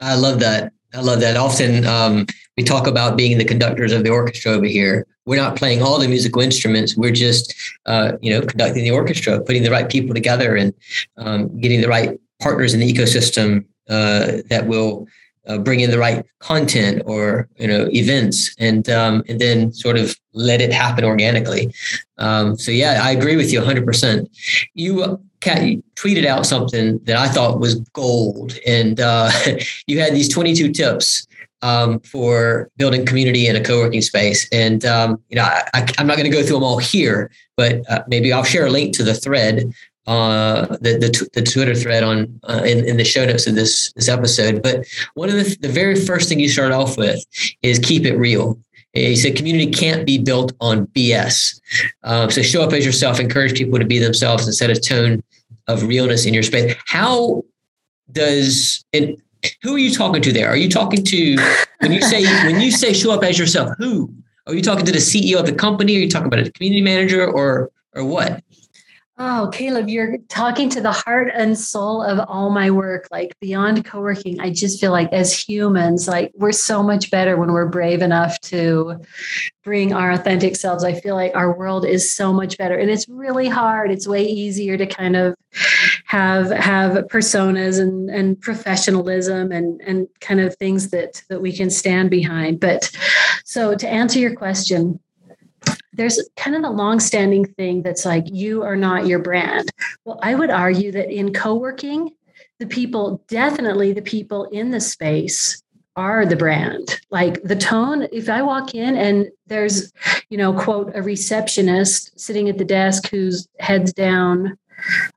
I 0.00 0.16
love 0.16 0.40
that. 0.40 0.72
I 0.94 1.00
love 1.00 1.20
that. 1.20 1.36
Often 1.36 1.86
um, 1.86 2.26
we 2.56 2.64
talk 2.64 2.86
about 2.86 3.16
being 3.16 3.38
the 3.38 3.44
conductors 3.44 3.92
of 3.92 4.04
the 4.04 4.10
orchestra 4.10 4.52
over 4.52 4.66
here. 4.66 5.06
We're 5.24 5.40
not 5.40 5.56
playing 5.56 5.80
all 5.82 5.98
the 5.98 6.08
musical 6.08 6.42
instruments. 6.42 6.96
We're 6.96 7.12
just 7.12 7.54
uh, 7.86 8.12
you 8.20 8.32
know 8.32 8.44
conducting 8.44 8.84
the 8.84 8.90
orchestra 8.90 9.40
putting 9.40 9.62
the 9.62 9.70
right 9.70 9.88
people 9.88 10.14
together 10.14 10.56
and 10.56 10.74
um, 11.16 11.60
getting 11.60 11.80
the 11.80 11.88
right 11.88 12.18
partners 12.40 12.74
in 12.74 12.80
the 12.80 12.92
ecosystem 12.92 13.64
uh, 13.92 14.42
that 14.48 14.66
will 14.66 15.06
uh, 15.46 15.58
bring 15.58 15.80
in 15.80 15.90
the 15.90 15.98
right 15.98 16.24
content 16.38 17.02
or 17.04 17.48
you 17.58 17.66
know 17.66 17.88
events 17.92 18.54
and 18.58 18.88
um, 18.88 19.22
and 19.28 19.40
then 19.40 19.72
sort 19.72 19.96
of 19.96 20.16
let 20.32 20.60
it 20.60 20.72
happen 20.72 21.04
organically. 21.04 21.72
Um, 22.18 22.56
so 22.56 22.70
yeah 22.70 23.00
i 23.02 23.10
agree 23.10 23.36
with 23.36 23.52
you 23.52 23.60
100% 23.60 24.28
you 24.74 25.20
Cat, 25.40 25.66
you 25.66 25.82
tweeted 25.96 26.24
out 26.24 26.46
something 26.46 27.00
that 27.00 27.16
i 27.16 27.26
thought 27.26 27.58
was 27.58 27.80
gold 27.92 28.56
and 28.64 29.00
uh, 29.00 29.28
you 29.88 29.98
had 29.98 30.14
these 30.14 30.28
22 30.28 30.70
tips 30.72 31.26
um, 31.62 31.98
for 32.00 32.70
building 32.76 33.04
community 33.06 33.48
in 33.48 33.56
a 33.56 33.60
co-working 33.60 34.02
space 34.02 34.48
and 34.52 34.84
um, 34.84 35.20
you 35.30 35.36
know 35.36 35.42
I, 35.42 35.92
am 35.98 36.06
not 36.06 36.16
going 36.16 36.30
to 36.30 36.36
go 36.36 36.44
through 36.44 36.56
them 36.56 36.64
all 36.64 36.78
here 36.78 37.32
but 37.56 37.82
uh, 37.90 38.04
maybe 38.06 38.32
i'll 38.32 38.44
share 38.44 38.66
a 38.66 38.70
link 38.70 38.94
to 38.96 39.02
the 39.02 39.14
thread 39.14 39.72
uh, 40.06 40.66
the, 40.80 40.98
the, 40.98 41.28
the 41.34 41.42
Twitter 41.42 41.74
thread 41.74 42.02
on 42.02 42.40
uh, 42.48 42.62
in, 42.64 42.84
in 42.84 42.96
the 42.96 43.04
show 43.04 43.24
notes 43.24 43.46
of 43.46 43.54
this 43.54 43.92
this 43.92 44.08
episode. 44.08 44.62
But 44.62 44.86
one 45.14 45.28
of 45.28 45.36
the 45.36 45.56
the 45.60 45.68
very 45.68 45.94
first 45.94 46.28
thing 46.28 46.40
you 46.40 46.48
start 46.48 46.72
off 46.72 46.96
with 46.96 47.24
is 47.62 47.78
keep 47.78 48.04
it 48.04 48.16
real. 48.16 48.58
He 48.94 49.16
said 49.16 49.36
community 49.36 49.70
can't 49.70 50.04
be 50.04 50.18
built 50.18 50.52
on 50.60 50.86
BS. 50.88 51.60
Um, 52.02 52.30
so 52.30 52.42
show 52.42 52.62
up 52.62 52.72
as 52.72 52.84
yourself, 52.84 53.20
encourage 53.20 53.56
people 53.56 53.78
to 53.78 53.86
be 53.86 53.98
themselves, 53.98 54.44
and 54.44 54.54
set 54.54 54.70
a 54.70 54.78
tone 54.78 55.22
of 55.66 55.84
realness 55.84 56.26
in 56.26 56.34
your 56.34 56.42
space. 56.42 56.74
How 56.86 57.42
does 58.10 58.84
and 58.92 59.16
who 59.62 59.74
are 59.74 59.78
you 59.78 59.92
talking 59.92 60.20
to 60.22 60.32
there? 60.32 60.48
Are 60.48 60.56
you 60.56 60.68
talking 60.68 61.04
to 61.04 61.36
when 61.78 61.92
you 61.92 62.02
say 62.02 62.24
when 62.46 62.60
you 62.60 62.70
say 62.70 62.92
show 62.92 63.12
up 63.12 63.24
as 63.24 63.38
yourself? 63.38 63.70
Who 63.78 64.12
are 64.46 64.54
you 64.54 64.62
talking 64.62 64.84
to? 64.84 64.92
The 64.92 64.98
CEO 64.98 65.38
of 65.38 65.46
the 65.46 65.54
company? 65.54 65.96
Are 65.96 66.00
you 66.00 66.10
talking 66.10 66.26
about 66.26 66.46
a 66.46 66.50
community 66.50 66.82
manager 66.82 67.26
or 67.26 67.70
or 67.94 68.04
what? 68.04 68.42
Oh, 69.24 69.50
Caleb, 69.52 69.88
you're 69.88 70.18
talking 70.28 70.68
to 70.70 70.80
the 70.80 70.90
heart 70.90 71.30
and 71.32 71.56
soul 71.56 72.02
of 72.02 72.18
all 72.28 72.50
my 72.50 72.72
work. 72.72 73.06
Like 73.12 73.38
beyond 73.38 73.84
co 73.84 74.00
working, 74.00 74.40
I 74.40 74.50
just 74.50 74.80
feel 74.80 74.90
like 74.90 75.12
as 75.12 75.32
humans, 75.32 76.08
like 76.08 76.32
we're 76.34 76.50
so 76.50 76.82
much 76.82 77.08
better 77.08 77.36
when 77.36 77.52
we're 77.52 77.68
brave 77.68 78.02
enough 78.02 78.40
to 78.40 79.00
bring 79.62 79.92
our 79.92 80.10
authentic 80.10 80.56
selves. 80.56 80.82
I 80.82 80.94
feel 80.94 81.14
like 81.14 81.36
our 81.36 81.56
world 81.56 81.86
is 81.86 82.10
so 82.10 82.32
much 82.32 82.58
better. 82.58 82.76
And 82.76 82.90
it's 82.90 83.08
really 83.08 83.48
hard. 83.48 83.92
It's 83.92 84.08
way 84.08 84.24
easier 84.24 84.76
to 84.76 84.86
kind 84.86 85.14
of 85.14 85.36
have 86.06 86.50
have 86.50 87.04
personas 87.04 87.78
and, 87.78 88.10
and 88.10 88.40
professionalism 88.40 89.52
and, 89.52 89.80
and 89.82 90.08
kind 90.20 90.40
of 90.40 90.56
things 90.56 90.90
that 90.90 91.22
that 91.28 91.40
we 91.40 91.56
can 91.56 91.70
stand 91.70 92.10
behind. 92.10 92.58
But 92.58 92.90
so 93.44 93.76
to 93.76 93.88
answer 93.88 94.18
your 94.18 94.34
question, 94.34 94.98
there's 95.92 96.20
kind 96.36 96.56
of 96.56 96.64
a 96.64 96.70
long-standing 96.70 97.44
thing 97.44 97.82
that's 97.82 98.04
like 98.04 98.24
you 98.26 98.62
are 98.62 98.76
not 98.76 99.06
your 99.06 99.18
brand. 99.18 99.70
Well, 100.04 100.18
I 100.22 100.34
would 100.34 100.50
argue 100.50 100.90
that 100.92 101.10
in 101.10 101.32
co-working, 101.32 102.10
the 102.58 102.66
people, 102.66 103.22
definitely 103.28 103.92
the 103.92 104.02
people 104.02 104.44
in 104.44 104.70
the 104.70 104.80
space 104.80 105.62
are 105.96 106.24
the 106.24 106.36
brand. 106.36 107.00
Like 107.10 107.42
the 107.42 107.56
tone, 107.56 108.08
if 108.12 108.30
I 108.30 108.40
walk 108.40 108.74
in 108.74 108.96
and 108.96 109.28
there's, 109.46 109.92
you 110.30 110.38
know, 110.38 110.54
quote, 110.54 110.92
a 110.94 111.02
receptionist 111.02 112.18
sitting 112.18 112.48
at 112.48 112.56
the 112.56 112.64
desk 112.64 113.08
whose 113.08 113.46
head's 113.58 113.92
down, 113.92 114.56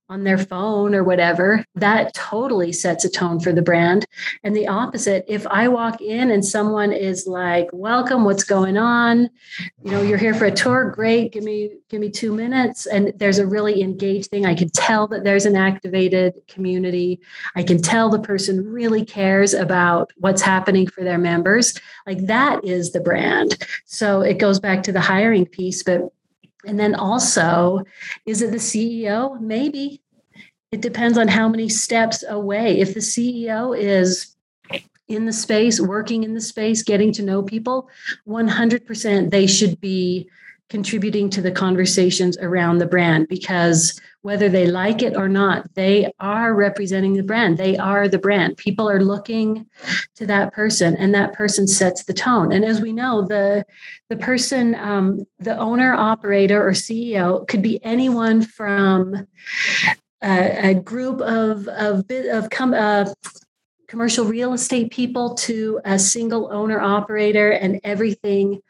on 0.07 0.23
their 0.23 0.37
phone 0.37 0.93
or 0.93 1.03
whatever, 1.03 1.65
that 1.73 2.13
totally 2.13 2.71
sets 2.71 3.03
a 3.03 3.09
tone 3.09 3.39
for 3.39 3.51
the 3.51 3.61
brand. 3.61 4.05
And 4.43 4.55
the 4.55 4.67
opposite, 4.67 5.25
if 5.27 5.47
I 5.47 5.67
walk 5.67 5.99
in 5.99 6.29
and 6.29 6.45
someone 6.45 6.91
is 6.91 7.25
like, 7.25 7.67
"Welcome, 7.73 8.23
what's 8.23 8.43
going 8.43 8.77
on? 8.77 9.29
You 9.83 9.91
know, 9.91 10.03
you're 10.03 10.19
here 10.19 10.35
for 10.35 10.45
a 10.45 10.51
tour, 10.51 10.91
great. 10.91 11.31
Give 11.31 11.43
me 11.43 11.71
give 11.89 12.01
me 12.01 12.11
2 12.11 12.33
minutes." 12.33 12.85
And 12.85 13.13
there's 13.15 13.39
a 13.39 13.47
really 13.47 13.81
engaged 13.81 14.29
thing. 14.29 14.45
I 14.45 14.53
can 14.53 14.69
tell 14.69 15.07
that 15.07 15.23
there's 15.23 15.47
an 15.47 15.55
activated 15.55 16.35
community. 16.47 17.19
I 17.55 17.63
can 17.63 17.81
tell 17.81 18.09
the 18.09 18.19
person 18.19 18.63
really 18.71 19.03
cares 19.03 19.55
about 19.55 20.13
what's 20.17 20.43
happening 20.43 20.85
for 20.87 21.03
their 21.03 21.17
members. 21.17 21.73
Like 22.05 22.27
that 22.27 22.63
is 22.63 22.91
the 22.91 22.99
brand. 22.99 23.57
So 23.85 24.21
it 24.21 24.37
goes 24.37 24.59
back 24.59 24.83
to 24.83 24.91
the 24.91 25.01
hiring 25.01 25.47
piece, 25.47 25.81
but 25.81 26.11
and 26.65 26.79
then 26.79 26.95
also, 26.95 27.83
is 28.25 28.41
it 28.41 28.51
the 28.51 28.57
CEO? 28.57 29.39
Maybe. 29.39 30.01
It 30.71 30.81
depends 30.81 31.17
on 31.17 31.27
how 31.27 31.47
many 31.47 31.69
steps 31.69 32.23
away. 32.27 32.79
If 32.79 32.93
the 32.93 32.99
CEO 32.99 33.77
is 33.77 34.35
in 35.07 35.25
the 35.25 35.33
space, 35.33 35.79
working 35.79 36.23
in 36.23 36.33
the 36.33 36.41
space, 36.41 36.81
getting 36.81 37.11
to 37.13 37.23
know 37.23 37.43
people, 37.43 37.89
100% 38.27 39.29
they 39.29 39.47
should 39.47 39.79
be 39.79 40.27
contributing 40.69 41.29
to 41.29 41.41
the 41.41 41.51
conversations 41.51 42.37
around 42.39 42.79
the 42.79 42.85
brand 42.87 43.27
because 43.27 43.99
whether 44.23 44.49
they 44.49 44.65
like 44.65 45.03
it 45.03 45.15
or 45.15 45.29
not, 45.29 45.71
they 45.75 46.11
are 46.19 46.55
representing 46.55 47.13
the 47.13 47.21
brand. 47.21 47.59
They 47.59 47.77
are 47.77 48.07
the 48.07 48.17
brand. 48.17 48.57
People 48.57 48.89
are 48.89 48.99
looking 48.99 49.67
to 50.15 50.25
that 50.25 50.51
person, 50.53 50.97
and 50.97 51.13
that 51.13 51.33
person 51.33 51.67
sets 51.67 52.05
the 52.05 52.13
tone. 52.13 52.51
And 52.51 52.65
as 52.65 52.81
we 52.81 52.91
know, 52.91 53.21
the 53.21 53.63
the 54.09 54.17
person, 54.17 54.73
um, 54.75 55.27
the 55.37 55.55
owner, 55.55 55.93
operator, 55.93 56.67
or 56.67 56.71
CEO 56.71 57.47
could 57.47 57.61
be 57.61 57.83
anyone 57.83 58.41
from 58.41 59.27
a, 60.23 60.69
a 60.69 60.73
group 60.73 61.21
of 61.21 61.67
of 61.67 62.05
of 62.09 62.49
come. 62.49 62.73
Uh, 62.73 63.05
commercial 63.87 64.25
real 64.25 64.53
estate 64.53 64.91
people 64.91 65.35
to 65.35 65.79
a 65.85 65.97
single 65.99 66.49
owner 66.51 66.79
operator 66.79 67.51
and 67.51 67.79
everything 67.83 68.61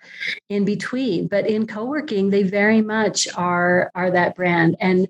in 0.49 0.65
between. 0.65 1.27
But 1.27 1.47
in 1.47 1.67
co-working 1.67 2.29
they 2.29 2.43
very 2.43 2.81
much 2.81 3.27
are 3.35 3.91
are 3.95 4.11
that 4.11 4.35
brand. 4.35 4.75
And 4.79 5.07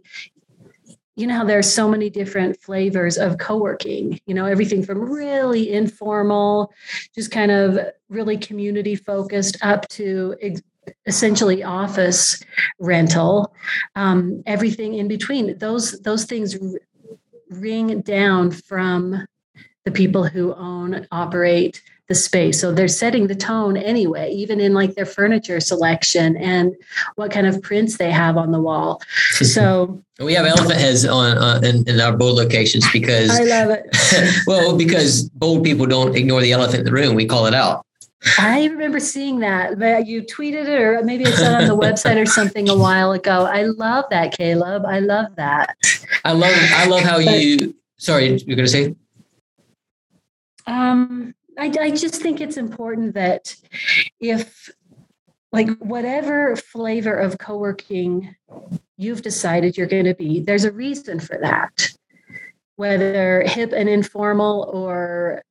you 1.16 1.28
know 1.28 1.46
there 1.46 1.58
are 1.58 1.64
so 1.64 1.88
many 1.88 2.10
different 2.10 2.62
flavors 2.62 3.18
of 3.18 3.38
co-working 3.38 4.20
you 4.26 4.34
know 4.34 4.46
everything 4.46 4.84
from 4.84 5.00
really 5.00 5.72
informal 5.72 6.74
just 7.14 7.32
kind 7.32 7.52
of 7.52 7.80
really 8.10 8.38
community 8.38 8.98
focused 8.98 9.58
up 9.62 9.88
to 9.88 10.36
ex- 10.42 10.62
essentially 11.06 11.64
office 11.64 12.44
rental 12.80 13.54
um, 13.96 14.44
everything 14.46 14.96
in 14.96 15.08
between. 15.08 15.58
Those 15.58 16.00
those 16.02 16.26
things 16.26 16.56
r- 16.56 16.80
ring 17.50 18.02
down 18.02 18.52
from 18.52 19.26
the 19.86 19.92
people 19.92 20.24
who 20.26 20.54
own, 20.56 21.08
operate 21.12 21.82
the 22.08 22.16
space. 22.16 22.60
So 22.60 22.72
they're 22.72 22.88
setting 22.88 23.28
the 23.28 23.36
tone 23.36 23.78
anyway, 23.78 24.32
even 24.32 24.60
in 24.60 24.74
like 24.74 24.96
their 24.96 25.06
furniture 25.06 25.60
selection 25.60 26.38
and 26.38 26.76
what 27.16 27.32
kind 27.32 27.48
of 27.48 27.62
prints 27.62 27.98
they 27.98 28.12
have 28.12 28.38
on 28.38 28.52
the 28.52 28.60
wall. 28.60 29.02
So 29.46 30.02
we 30.20 30.34
have 30.34 30.46
elephant 30.46 30.80
heads 30.80 31.06
on 31.06 31.38
uh, 31.38 31.60
in, 31.64 31.88
in, 31.88 32.00
our 32.00 32.16
bold 32.16 32.38
locations 32.38 32.90
because 32.92 33.30
I 33.30 33.44
love 33.44 33.70
it. 33.70 34.44
well, 34.48 34.78
because 34.78 35.30
bold 35.30 35.64
people 35.64 35.86
don't 35.86 36.16
ignore 36.16 36.42
the 36.42 36.52
elephant 36.52 36.80
in 36.80 36.86
the 36.86 36.92
room. 36.92 37.16
We 37.16 37.26
call 37.26 37.46
it 37.46 37.54
out. 37.54 37.86
I 38.40 38.66
remember 38.66 39.00
seeing 39.00 39.40
that. 39.40 39.78
You 40.08 40.24
tweeted 40.24 40.68
it, 40.68 40.82
or 40.82 41.04
maybe 41.04 41.26
it's 41.26 41.42
on 41.42 41.68
the 41.68 41.78
website 41.78 42.22
or 42.22 42.26
something 42.26 42.70
a 42.70 42.76
while 42.76 43.12
ago. 43.12 43.46
I 43.46 43.64
love 43.64 44.06
that, 44.10 44.36
Caleb. 44.36 44.86
I 44.86 45.00
love 45.00 45.36
that. 45.36 45.76
I 46.24 46.32
love. 46.32 46.56
I 46.56 46.86
love 46.88 47.02
how 47.02 47.18
you. 47.18 47.76
Sorry, 47.98 48.38
you're 48.46 48.56
going 48.56 48.66
to 48.66 48.68
say. 48.68 48.96
Um, 50.68 51.34
I, 51.58 51.72
I 51.80 51.92
just 51.92 52.22
think 52.22 52.42
it's 52.42 52.58
important 52.58 53.14
that 53.16 53.56
if, 54.20 54.70
like, 55.52 55.70
whatever 55.78 56.56
flavor 56.56 57.14
of 57.16 57.38
co 57.38 57.58
working 57.58 58.36
you've 58.98 59.22
decided 59.22 59.78
you're 59.78 59.88
going 59.88 60.06
to 60.06 60.16
be, 60.16 60.42
there's 60.42 60.66
a 60.66 60.72
reason 60.72 61.20
for 61.20 61.38
that. 61.42 61.90
Whether 62.78 63.44
hip 63.44 63.72
and 63.72 63.88
informal 63.88 64.70
or 64.74 65.44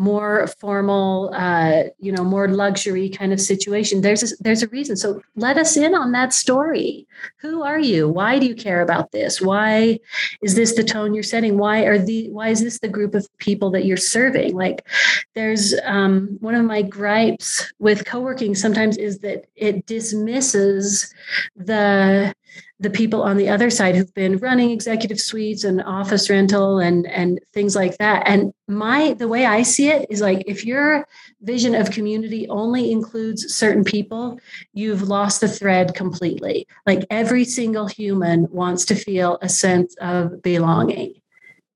more 0.00 0.46
formal, 0.58 1.30
uh, 1.34 1.82
you 1.98 2.10
know, 2.10 2.24
more 2.24 2.48
luxury 2.48 3.10
kind 3.10 3.34
of 3.34 3.40
situation. 3.40 4.00
There's 4.00 4.32
a, 4.32 4.34
there's 4.40 4.62
a 4.62 4.68
reason. 4.68 4.96
So 4.96 5.20
let 5.36 5.58
us 5.58 5.76
in 5.76 5.94
on 5.94 6.12
that 6.12 6.32
story. 6.32 7.06
Who 7.40 7.62
are 7.62 7.78
you? 7.78 8.08
Why 8.08 8.38
do 8.38 8.46
you 8.46 8.54
care 8.54 8.80
about 8.80 9.12
this? 9.12 9.42
Why 9.42 10.00
is 10.42 10.54
this 10.54 10.74
the 10.74 10.84
tone 10.84 11.12
you're 11.12 11.22
setting? 11.22 11.58
Why 11.58 11.82
are 11.82 11.98
the 11.98 12.30
why 12.30 12.48
is 12.48 12.62
this 12.62 12.80
the 12.80 12.88
group 12.88 13.14
of 13.14 13.28
people 13.36 13.70
that 13.72 13.84
you're 13.84 13.98
serving? 13.98 14.54
Like, 14.54 14.86
there's 15.34 15.74
um, 15.84 16.38
one 16.40 16.54
of 16.54 16.64
my 16.64 16.80
gripes 16.80 17.70
with 17.78 18.06
co-working 18.06 18.54
sometimes 18.54 18.96
is 18.96 19.18
that 19.18 19.48
it 19.54 19.84
dismisses 19.84 21.12
the 21.56 22.34
the 22.78 22.90
people 22.90 23.22
on 23.22 23.36
the 23.36 23.48
other 23.48 23.70
side 23.70 23.94
who've 23.94 24.14
been 24.14 24.38
running 24.38 24.70
executive 24.70 25.20
suites 25.20 25.64
and 25.64 25.82
office 25.82 26.30
rental 26.30 26.78
and 26.78 27.06
and 27.06 27.40
things 27.52 27.76
like 27.76 27.98
that. 27.98 28.22
And 28.26 28.52
my 28.68 29.14
the 29.14 29.28
way 29.28 29.44
i 29.46 29.62
see 29.62 29.88
it 29.88 30.06
is 30.10 30.20
like 30.20 30.44
if 30.46 30.64
your 30.64 31.06
vision 31.42 31.74
of 31.74 31.90
community 31.90 32.48
only 32.48 32.92
includes 32.92 33.54
certain 33.54 33.84
people 33.84 34.38
you've 34.72 35.08
lost 35.08 35.40
the 35.40 35.48
thread 35.48 35.94
completely. 35.94 36.66
Like 36.86 37.04
every 37.10 37.44
single 37.44 37.86
human 37.86 38.48
wants 38.50 38.84
to 38.86 38.94
feel 38.94 39.38
a 39.42 39.48
sense 39.48 39.94
of 40.00 40.42
belonging. 40.42 41.14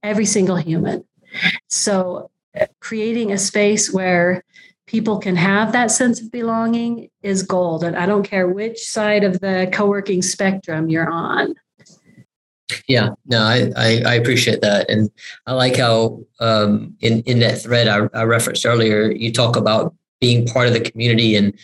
Every 0.02 0.26
single 0.26 0.56
human. 0.56 1.04
So 1.68 2.30
uh, 2.58 2.66
creating 2.80 3.32
a 3.32 3.38
space 3.38 3.92
where 3.92 4.44
people 4.86 5.18
can 5.18 5.36
have 5.36 5.72
that 5.72 5.90
sense 5.90 6.20
of 6.20 6.30
belonging 6.30 7.10
is 7.22 7.42
gold. 7.42 7.84
And 7.84 7.96
I 7.96 8.06
don't 8.06 8.22
care 8.22 8.48
which 8.48 8.86
side 8.86 9.24
of 9.24 9.40
the 9.40 9.68
co 9.72 9.86
working 9.86 10.22
spectrum 10.22 10.88
you're 10.88 11.10
on. 11.10 11.54
Yeah, 12.88 13.10
no, 13.26 13.40
I, 13.40 13.70
I, 13.76 14.02
I, 14.06 14.14
appreciate 14.14 14.62
that. 14.62 14.88
And 14.88 15.10
I 15.46 15.52
like 15.52 15.76
how 15.76 16.20
um, 16.40 16.96
in, 17.00 17.20
in 17.22 17.38
that 17.40 17.60
thread 17.60 17.88
I, 17.88 18.08
I, 18.18 18.24
referenced 18.24 18.64
earlier, 18.64 19.10
you 19.10 19.32
talk 19.32 19.56
about 19.56 19.94
being 20.20 20.46
part 20.46 20.66
of 20.66 20.72
the 20.72 20.80
community 20.80 21.36
and 21.36 21.56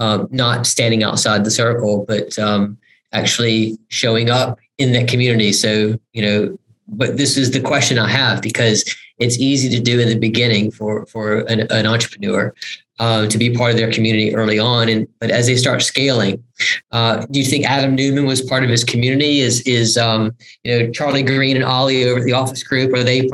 um, 0.00 0.26
not 0.32 0.66
standing 0.66 1.04
outside 1.04 1.44
the 1.44 1.50
circle, 1.50 2.04
but 2.06 2.36
um, 2.40 2.76
actually 3.12 3.78
showing 3.88 4.30
up 4.30 4.58
in 4.78 4.92
that 4.92 5.08
community. 5.08 5.52
So, 5.52 5.98
you 6.12 6.22
know, 6.22 6.58
but 6.88 7.16
this 7.16 7.36
is 7.36 7.50
the 7.50 7.60
question 7.60 7.98
I 7.98 8.08
have 8.08 8.42
because 8.42 8.84
it's 9.18 9.38
easy 9.38 9.68
to 9.70 9.80
do 9.80 10.00
in 10.00 10.08
the 10.08 10.18
beginning 10.18 10.70
for 10.70 11.06
for 11.06 11.40
an, 11.42 11.60
an 11.70 11.86
entrepreneur 11.86 12.54
uh, 12.98 13.26
to 13.28 13.38
be 13.38 13.54
part 13.54 13.70
of 13.70 13.76
their 13.76 13.92
community 13.92 14.34
early 14.34 14.58
on, 14.58 14.88
and 14.88 15.06
but 15.20 15.30
as 15.30 15.46
they 15.46 15.56
start 15.56 15.82
scaling, 15.82 16.42
uh, 16.90 17.24
do 17.30 17.38
you 17.38 17.44
think 17.44 17.64
Adam 17.64 17.94
Neumann 17.94 18.26
was 18.26 18.40
part 18.40 18.64
of 18.64 18.70
his 18.70 18.82
community? 18.82 19.40
Is 19.40 19.60
is 19.62 19.96
um, 19.96 20.32
you 20.64 20.78
know 20.78 20.90
Charlie 20.90 21.22
Green 21.22 21.56
and 21.56 21.64
Ollie 21.64 22.08
over 22.08 22.20
at 22.20 22.24
the 22.24 22.32
Office 22.32 22.62
Group? 22.62 22.92
Are 22.94 23.04
they? 23.04 23.28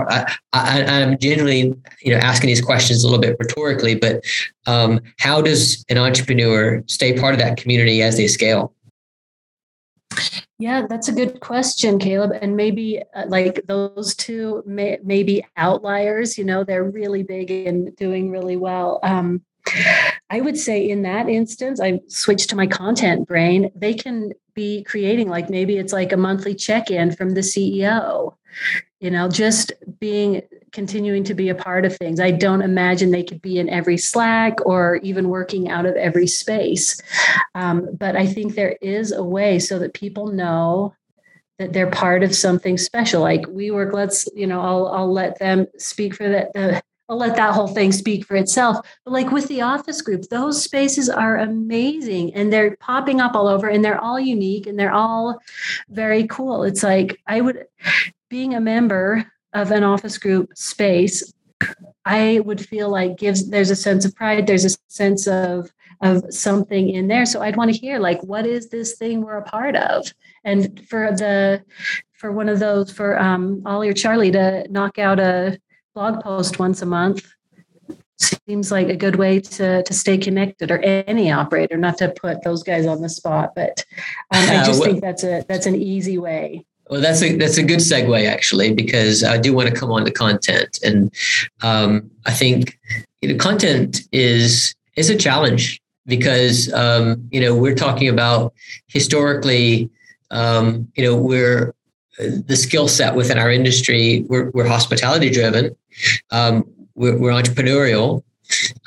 I, 0.52 0.80
am 0.80 1.18
generally 1.18 1.74
you 2.02 2.12
know 2.12 2.18
asking 2.18 2.48
these 2.48 2.60
questions 2.60 3.04
a 3.04 3.06
little 3.06 3.20
bit 3.20 3.36
rhetorically, 3.38 3.94
but 3.94 4.22
um, 4.66 5.00
how 5.18 5.40
does 5.40 5.84
an 5.88 5.96
entrepreneur 5.96 6.82
stay 6.86 7.18
part 7.18 7.34
of 7.34 7.40
that 7.40 7.56
community 7.56 8.02
as 8.02 8.16
they 8.16 8.26
scale? 8.26 8.74
Yeah, 10.58 10.86
that's 10.88 11.08
a 11.08 11.12
good 11.12 11.40
question, 11.40 11.98
Caleb. 11.98 12.32
And 12.40 12.56
maybe 12.56 13.02
uh, 13.14 13.26
like 13.26 13.66
those 13.66 14.14
two 14.14 14.62
may, 14.66 14.98
may 15.02 15.22
be 15.22 15.44
outliers. 15.56 16.38
You 16.38 16.44
know, 16.44 16.64
they're 16.64 16.84
really 16.84 17.22
big 17.22 17.50
and 17.50 17.94
doing 17.96 18.30
really 18.30 18.56
well. 18.56 19.00
Um, 19.02 19.42
I 20.30 20.40
would 20.40 20.56
say 20.56 20.88
in 20.88 21.02
that 21.02 21.28
instance, 21.28 21.80
I 21.80 22.00
switched 22.08 22.50
to 22.50 22.56
my 22.56 22.66
content 22.66 23.26
brain. 23.26 23.70
They 23.74 23.94
can 23.94 24.32
be 24.54 24.84
creating 24.84 25.28
like 25.28 25.50
maybe 25.50 25.76
it's 25.78 25.92
like 25.92 26.12
a 26.12 26.16
monthly 26.16 26.54
check-in 26.54 27.16
from 27.16 27.34
the 27.34 27.40
CEO. 27.40 28.34
You 29.00 29.10
know, 29.10 29.28
just 29.28 29.72
being 29.98 30.42
continuing 30.74 31.24
to 31.24 31.34
be 31.34 31.48
a 31.48 31.54
part 31.54 31.86
of 31.86 31.96
things. 31.96 32.20
I 32.20 32.32
don't 32.32 32.60
imagine 32.60 33.10
they 33.10 33.22
could 33.22 33.40
be 33.40 33.58
in 33.58 33.70
every 33.70 33.96
Slack 33.96 34.54
or 34.66 34.96
even 34.96 35.30
working 35.30 35.70
out 35.70 35.86
of 35.86 35.94
every 35.94 36.26
space. 36.26 37.00
Um, 37.54 37.88
but 37.98 38.16
I 38.16 38.26
think 38.26 38.54
there 38.54 38.76
is 38.82 39.12
a 39.12 39.22
way 39.22 39.58
so 39.58 39.78
that 39.78 39.94
people 39.94 40.26
know 40.26 40.94
that 41.58 41.72
they're 41.72 41.90
part 41.90 42.22
of 42.22 42.34
something 42.34 42.76
special. 42.76 43.22
Like 43.22 43.46
we 43.48 43.70
work, 43.70 43.94
let's, 43.94 44.28
you 44.34 44.46
know, 44.46 44.60
I'll 44.60 44.88
I'll 44.88 45.12
let 45.12 45.38
them 45.38 45.66
speak 45.78 46.14
for 46.14 46.28
that. 46.28 46.52
The, 46.52 46.82
I'll 47.08 47.18
let 47.18 47.36
that 47.36 47.54
whole 47.54 47.68
thing 47.68 47.92
speak 47.92 48.24
for 48.24 48.34
itself. 48.34 48.78
But 49.04 49.12
like 49.12 49.30
with 49.30 49.46
the 49.48 49.60
office 49.60 50.00
group, 50.00 50.22
those 50.30 50.62
spaces 50.62 51.10
are 51.10 51.36
amazing 51.36 52.34
and 52.34 52.52
they're 52.52 52.76
popping 52.78 53.20
up 53.20 53.34
all 53.34 53.46
over 53.46 53.68
and 53.68 53.84
they're 53.84 54.00
all 54.00 54.18
unique 54.18 54.66
and 54.66 54.78
they're 54.78 54.92
all 54.92 55.38
very 55.90 56.26
cool. 56.26 56.64
It's 56.64 56.82
like 56.82 57.20
I 57.26 57.42
would 57.42 57.66
being 58.30 58.54
a 58.54 58.60
member 58.60 59.30
of 59.54 59.70
an 59.70 59.84
office 59.84 60.18
group 60.18 60.56
space, 60.56 61.32
I 62.04 62.40
would 62.44 62.60
feel 62.60 62.90
like 62.90 63.16
gives 63.16 63.48
there's 63.48 63.70
a 63.70 63.76
sense 63.76 64.04
of 64.04 64.14
pride, 64.14 64.46
there's 64.46 64.64
a 64.64 64.76
sense 64.88 65.26
of 65.26 65.70
of 66.02 66.24
something 66.34 66.90
in 66.90 67.06
there. 67.08 67.24
So 67.24 67.40
I'd 67.40 67.56
want 67.56 67.72
to 67.72 67.78
hear 67.78 67.98
like 67.98 68.22
what 68.22 68.46
is 68.46 68.68
this 68.68 68.96
thing 68.96 69.22
we're 69.22 69.38
a 69.38 69.42
part 69.42 69.76
of? 69.76 70.12
And 70.44 70.86
for 70.88 71.12
the 71.12 71.64
for 72.12 72.32
one 72.32 72.48
of 72.48 72.58
those 72.58 72.90
for 72.90 73.18
um 73.18 73.62
Ollie 73.64 73.88
or 73.88 73.94
Charlie 73.94 74.32
to 74.32 74.66
knock 74.68 74.98
out 74.98 75.18
a 75.20 75.58
blog 75.94 76.22
post 76.22 76.58
once 76.58 76.82
a 76.82 76.86
month 76.86 77.24
seems 78.18 78.70
like 78.70 78.88
a 78.88 78.96
good 78.96 79.16
way 79.16 79.40
to 79.40 79.82
to 79.82 79.94
stay 79.94 80.18
connected 80.18 80.70
or 80.70 80.78
any 80.78 81.30
operator 81.30 81.76
not 81.76 81.98
to 81.98 82.12
put 82.20 82.42
those 82.42 82.62
guys 82.62 82.86
on 82.86 83.00
the 83.00 83.08
spot 83.08 83.52
but 83.56 83.84
um, 84.30 84.48
i 84.50 84.64
just 84.64 84.82
think 84.84 85.00
that's 85.00 85.24
a 85.24 85.44
that's 85.48 85.66
an 85.66 85.74
easy 85.74 86.16
way 86.16 86.64
well 86.90 87.00
that's 87.00 87.22
a 87.22 87.36
that's 87.36 87.56
a 87.56 87.62
good 87.62 87.78
segue 87.78 88.28
actually 88.28 88.72
because 88.72 89.24
i 89.24 89.38
do 89.38 89.54
want 89.54 89.68
to 89.68 89.74
come 89.74 89.90
on 89.90 90.04
to 90.04 90.10
content. 90.10 90.78
And 90.82 91.12
um, 91.62 92.10
i 92.26 92.32
think 92.32 92.78
you 93.22 93.30
know, 93.30 93.36
content 93.36 94.02
is 94.12 94.74
is 94.96 95.10
a 95.10 95.16
challenge 95.16 95.80
because 96.06 96.72
um, 96.72 97.26
you 97.30 97.40
know 97.40 97.54
we're 97.54 97.74
talking 97.74 98.08
about 98.08 98.52
historically 98.88 99.90
um, 100.30 100.90
you 100.96 101.04
know 101.04 101.16
we're 101.16 101.74
the 102.18 102.56
skill 102.56 102.86
set 102.86 103.14
within 103.14 103.38
our 103.38 103.50
industry 103.50 104.24
we're, 104.28 104.50
we're 104.50 104.66
hospitality 104.66 105.30
driven 105.30 105.74
um, 106.30 106.64
we're, 106.94 107.18
we're, 107.18 107.30
entrepreneurial 107.30 108.22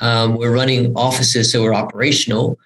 um, 0.00 0.36
we're 0.36 0.54
running 0.54 0.94
offices 0.96 1.50
so 1.50 1.62
we're 1.62 1.74
operational 1.74 2.58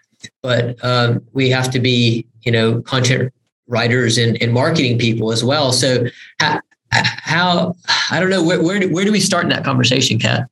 but 0.43 0.83
um, 0.85 1.25
we 1.33 1.49
have 1.49 1.71
to 1.71 1.81
be 1.81 2.27
you 2.43 2.53
know 2.53 2.83
content 2.83 3.33
writers 3.73 4.19
and, 4.19 4.41
and 4.43 4.53
marketing 4.53 4.99
people 4.99 5.33
as 5.33 5.43
well 5.43 5.73
so 5.73 6.05
how, 6.39 6.61
how 6.91 7.75
i 8.11 8.21
don't 8.21 8.31
know 8.31 8.43
where, 8.43 8.63
where, 8.63 8.79
do, 8.79 8.93
where 8.93 9.05
do 9.05 9.11
we 9.11 9.21
start 9.21 9.45
in 9.45 9.51
that 9.51 9.65
conversation 9.65 10.19
cat 10.19 10.49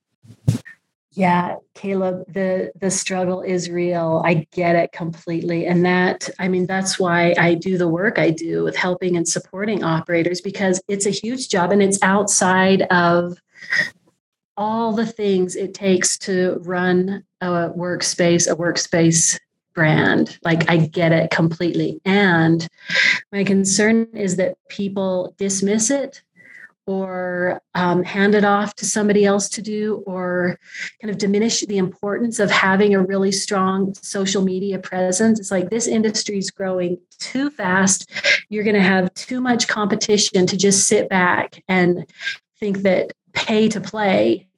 yeah, 1.13 1.57
Caleb, 1.75 2.25
the 2.33 2.71
the 2.81 2.91
struggle 2.91 3.43
is 3.43 3.69
real. 3.69 4.23
I 4.25 4.47
get 4.53 4.77
it 4.77 4.93
completely. 4.93 5.67
And 5.67 5.85
that 5.85 6.31
I 6.39 6.47
mean 6.47 6.67
that's 6.67 7.01
why 7.01 7.35
I 7.37 7.55
do 7.55 7.77
the 7.77 7.89
work 7.89 8.19
I 8.19 8.31
do 8.31 8.63
with 8.63 8.77
helping 8.77 9.17
and 9.17 9.29
supporting 9.29 9.83
operators 9.83 10.41
because 10.41 10.81
it's 10.87 11.07
a 11.07 11.11
huge 11.11 11.49
job 11.49 11.73
and 11.73 11.83
it's 11.83 11.99
outside 12.03 12.83
of 12.91 13.37
all 14.57 14.93
the 14.93 15.07
things 15.07 15.57
it 15.57 15.75
takes 15.75 16.17
to 16.19 16.59
run 16.61 17.25
a 17.41 17.71
workspace, 17.71 18.51
a 18.51 18.55
workspace 18.55 19.39
brand. 19.81 20.39
Like 20.45 20.69
I 20.69 20.77
get 20.77 21.11
it 21.11 21.31
completely. 21.31 22.03
And 22.05 22.69
my 23.33 23.45
concern 23.45 24.09
is 24.13 24.37
that 24.37 24.59
people 24.69 25.35
dismiss 25.39 25.91
it 25.91 26.21
or 26.87 27.63
um, 27.75 28.03
hand 28.03 28.35
it 28.35 28.45
off 28.45 28.75
to 28.75 28.85
somebody 28.85 29.25
else 29.25 29.49
to 29.49 29.63
do 29.63 30.05
or 30.07 30.59
kind 31.01 31.11
of 31.11 31.17
diminish 31.17 31.63
the 31.63 31.79
importance 31.79 32.39
of 32.39 32.51
having 32.51 32.95
a 32.95 33.03
really 33.03 33.33
strong 33.33 33.95
social 33.95 34.43
media 34.43 34.79
presence 34.79 35.39
it's 35.39 35.51
like 35.51 35.71
this 35.71 35.87
industry 35.87 36.39
is 36.39 36.51
growing 36.51 36.99
too 37.19 37.49
fast 37.51 38.11
you're 38.49 38.65
going 38.65 38.75
to 38.75 38.83
have 38.83 39.13
too 39.15 39.41
much 39.41 39.69
competition 39.69 40.47
to 40.47 40.57
just 40.57 40.89
sit 40.89 41.09
back 41.09 41.63
and 41.69 42.07
think 42.59 42.79
that 42.79 43.13
pay 43.35 43.69
to 43.69 43.81
play 43.81 44.49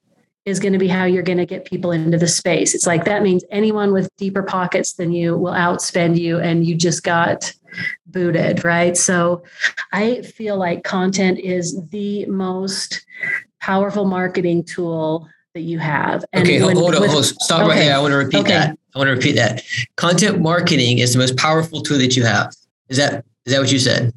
is 0.45 0.59
going 0.59 0.73
to 0.73 0.79
be 0.79 0.87
how 0.87 1.05
you're 1.05 1.23
going 1.23 1.37
to 1.37 1.45
get 1.45 1.65
people 1.65 1.91
into 1.91 2.17
the 2.17 2.27
space. 2.27 2.75
It's 2.75 2.85
like 2.85 3.05
that 3.05 3.23
means 3.23 3.43
anyone 3.49 3.93
with 3.93 4.09
deeper 4.17 4.43
pockets 4.43 4.93
than 4.93 5.11
you 5.11 5.37
will 5.37 5.53
outspend 5.53 6.19
you 6.19 6.39
and 6.39 6.65
you 6.65 6.75
just 6.75 7.03
got 7.03 7.53
booted, 8.07 8.65
right? 8.65 8.95
So 8.97 9.43
I 9.93 10.21
feel 10.21 10.57
like 10.57 10.83
content 10.83 11.39
is 11.39 11.81
the 11.89 12.25
most 12.25 13.05
powerful 13.61 14.05
marketing 14.05 14.63
tool 14.65 15.29
that 15.53 15.61
you 15.61 15.79
have. 15.79 16.25
And 16.33 16.43
okay, 16.43 16.61
when, 16.61 16.75
hold 16.75 16.95
on, 16.95 17.01
with, 17.01 17.11
hold 17.11 17.23
on. 17.23 17.31
Stop 17.39 17.61
okay. 17.61 17.69
right 17.69 17.81
here. 17.83 17.93
I 17.93 17.99
want 17.99 18.11
to 18.11 18.17
repeat 18.17 18.41
okay. 18.41 18.51
that. 18.51 18.77
I 18.95 18.97
want 18.97 19.07
to 19.07 19.13
repeat 19.13 19.35
that. 19.35 19.63
Content 19.95 20.41
marketing 20.41 20.99
is 20.99 21.13
the 21.13 21.19
most 21.19 21.37
powerful 21.37 21.81
tool 21.81 21.97
that 21.99 22.15
you 22.15 22.23
have. 22.25 22.53
Is 22.89 22.97
that 22.97 23.25
is 23.45 23.53
that 23.53 23.59
what 23.59 23.71
you 23.71 23.79
said? 23.79 24.13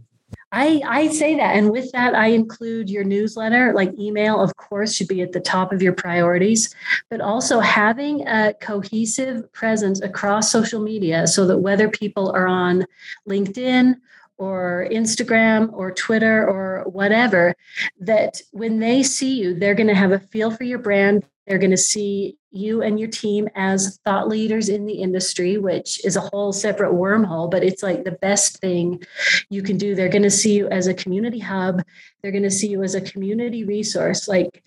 I, 0.57 0.81
I 0.87 1.09
say 1.09 1.35
that. 1.37 1.55
And 1.55 1.71
with 1.71 1.93
that, 1.93 2.15
I 2.15 2.29
include 2.29 2.89
your 2.89 3.05
newsletter, 3.05 3.75
like 3.75 3.93
email, 3.99 4.41
of 4.41 4.57
course, 4.57 4.95
should 4.95 5.07
be 5.07 5.21
at 5.21 5.33
the 5.33 5.41
top 5.41 5.71
of 5.71 5.83
your 5.83 5.93
priorities, 5.93 6.75
but 7.11 7.21
also 7.21 7.61
having 7.61 8.27
a 8.27 8.55
cohesive 8.55 9.53
presence 9.53 10.01
across 10.01 10.51
social 10.51 10.81
media 10.81 11.27
so 11.27 11.47
that 11.47 11.59
whether 11.59 11.91
people 11.91 12.31
are 12.31 12.47
on 12.47 12.87
LinkedIn 13.29 13.97
or 14.39 14.89
Instagram 14.91 15.71
or 15.75 15.93
Twitter 15.93 16.49
or 16.49 16.85
whatever, 16.87 17.55
that 18.01 18.41
when 18.53 18.79
they 18.79 19.03
see 19.03 19.39
you, 19.39 19.55
they're 19.59 19.75
going 19.75 19.89
to 19.89 19.95
have 19.95 20.13
a 20.13 20.21
feel 20.21 20.51
for 20.51 20.65
your 20.65 20.79
brand. 20.79 21.23
They're 21.47 21.59
going 21.59 21.71
to 21.71 21.77
see 21.77 22.37
you 22.51 22.83
and 22.83 22.99
your 22.99 23.09
team 23.09 23.49
as 23.55 23.99
thought 24.05 24.29
leaders 24.29 24.69
in 24.69 24.87
the 24.87 24.95
industry, 24.95 25.59
which 25.59 26.05
is 26.05 26.17
a 26.17 26.21
whole 26.21 26.53
separate 26.53 26.93
wormhole, 26.93 27.51
but 27.51 27.63
it's 27.63 27.83
like 27.83 28.05
the 28.05 28.13
best 28.13 28.59
thing 28.59 29.03
you 29.51 29.63
can 29.63 29.77
do. 29.77 29.95
They're 29.95 30.09
going 30.09 30.23
to 30.23 30.31
see 30.31 30.57
you 30.57 30.69
as 30.69 30.87
a 30.87 30.95
community 30.95 31.39
hub, 31.39 31.83
they're 32.23 32.33
going 32.33 32.43
to 32.43 32.51
see 32.51 32.69
you 32.69 32.83
as 32.83 32.95
a 32.95 33.01
community 33.01 33.65
resource. 33.65 34.27
Like, 34.27 34.65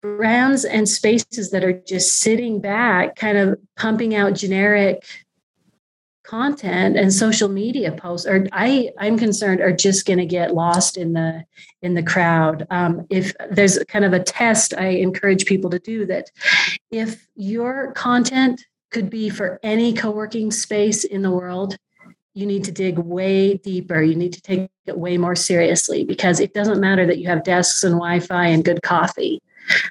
brands 0.00 0.64
and 0.64 0.88
spaces 0.88 1.50
that 1.50 1.64
are 1.64 1.72
just 1.72 2.18
sitting 2.18 2.60
back, 2.60 3.16
kind 3.16 3.36
of 3.36 3.58
pumping 3.76 4.14
out 4.14 4.34
generic 4.34 5.04
content 6.28 6.94
and 6.94 7.10
social 7.10 7.48
media 7.48 7.90
posts 7.90 8.26
are 8.26 8.46
i 8.52 8.90
i'm 8.98 9.16
concerned 9.16 9.62
are 9.62 9.72
just 9.72 10.04
going 10.04 10.18
to 10.18 10.26
get 10.26 10.54
lost 10.54 10.98
in 10.98 11.14
the 11.14 11.42
in 11.80 11.94
the 11.94 12.02
crowd. 12.02 12.66
Um, 12.68 13.06
if 13.08 13.32
there's 13.50 13.78
kind 13.88 14.04
of 14.04 14.12
a 14.12 14.22
test 14.22 14.74
i 14.76 14.88
encourage 14.88 15.46
people 15.46 15.70
to 15.70 15.78
do 15.78 16.04
that 16.04 16.30
if 16.90 17.26
your 17.34 17.92
content 17.92 18.62
could 18.90 19.08
be 19.08 19.30
for 19.30 19.58
any 19.62 19.94
co-working 19.94 20.50
space 20.50 21.02
in 21.04 21.22
the 21.22 21.30
world 21.30 21.78
you 22.34 22.46
need 22.46 22.62
to 22.62 22.70
dig 22.70 22.98
way 22.98 23.54
deeper. 23.56 24.00
You 24.00 24.14
need 24.14 24.32
to 24.34 24.40
take 24.40 24.70
it 24.86 24.96
way 24.96 25.18
more 25.18 25.34
seriously 25.34 26.04
because 26.04 26.38
it 26.38 26.54
doesn't 26.54 26.78
matter 26.78 27.04
that 27.04 27.18
you 27.18 27.26
have 27.26 27.42
desks 27.42 27.82
and 27.82 27.94
wi-fi 27.94 28.46
and 28.46 28.64
good 28.64 28.80
coffee 28.82 29.42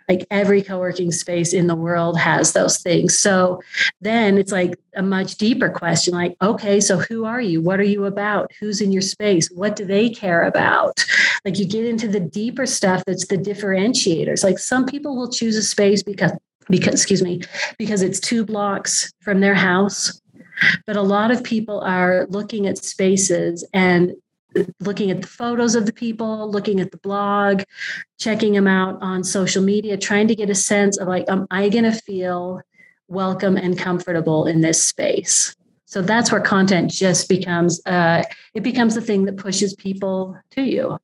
like 0.09 0.25
every 0.31 0.61
co-working 0.61 1.11
space 1.11 1.53
in 1.53 1.67
the 1.67 1.75
world 1.75 2.19
has 2.19 2.53
those 2.53 2.79
things. 2.79 3.17
So 3.17 3.61
then 4.01 4.37
it's 4.37 4.51
like 4.51 4.79
a 4.95 5.03
much 5.03 5.35
deeper 5.35 5.69
question 5.69 6.13
like, 6.13 6.35
okay, 6.41 6.79
so 6.79 6.97
who 6.97 7.25
are 7.25 7.41
you? 7.41 7.61
What 7.61 7.79
are 7.79 7.83
you 7.83 8.05
about? 8.05 8.51
Who's 8.59 8.81
in 8.81 8.91
your 8.91 9.01
space? 9.01 9.49
What 9.51 9.75
do 9.75 9.85
they 9.85 10.09
care 10.09 10.43
about? 10.43 11.03
Like 11.45 11.59
you 11.59 11.65
get 11.65 11.85
into 11.85 12.07
the 12.07 12.19
deeper 12.19 12.65
stuff 12.65 13.03
that's 13.05 13.27
the 13.27 13.37
differentiators. 13.37 14.43
Like 14.43 14.59
some 14.59 14.85
people 14.85 15.15
will 15.15 15.31
choose 15.31 15.55
a 15.55 15.63
space 15.63 16.03
because 16.03 16.31
because 16.69 16.93
excuse 16.93 17.21
me, 17.21 17.41
because 17.77 18.01
it's 18.01 18.19
two 18.19 18.43
blocks 18.43 19.09
from 19.21 19.39
their 19.39 19.55
house 19.55 20.21
but 20.85 20.95
a 20.95 21.01
lot 21.01 21.31
of 21.31 21.43
people 21.43 21.81
are 21.81 22.25
looking 22.29 22.67
at 22.67 22.77
spaces 22.77 23.63
and 23.73 24.13
looking 24.79 25.11
at 25.11 25.21
the 25.21 25.27
photos 25.27 25.75
of 25.75 25.85
the 25.85 25.93
people, 25.93 26.49
looking 26.49 26.79
at 26.79 26.91
the 26.91 26.97
blog, 26.97 27.63
checking 28.19 28.53
them 28.53 28.67
out 28.67 28.97
on 29.01 29.23
social 29.23 29.63
media, 29.63 29.97
trying 29.97 30.27
to 30.27 30.35
get 30.35 30.49
a 30.49 30.55
sense 30.55 30.97
of 30.97 31.07
like, 31.07 31.25
am 31.29 31.47
I 31.51 31.69
going 31.69 31.83
to 31.83 31.91
feel 31.91 32.61
welcome 33.07 33.57
and 33.57 33.77
comfortable 33.77 34.45
in 34.47 34.61
this 34.61 34.83
space? 34.83 35.55
So 35.85 36.01
that's 36.01 36.31
where 36.31 36.41
content 36.41 36.91
just 36.91 37.29
becomes 37.29 37.81
uh, 37.85 38.23
it 38.53 38.61
becomes 38.61 38.95
the 38.95 39.01
thing 39.01 39.23
that 39.25 39.37
pushes 39.37 39.73
people 39.73 40.37
to 40.51 40.61
you. 40.61 40.99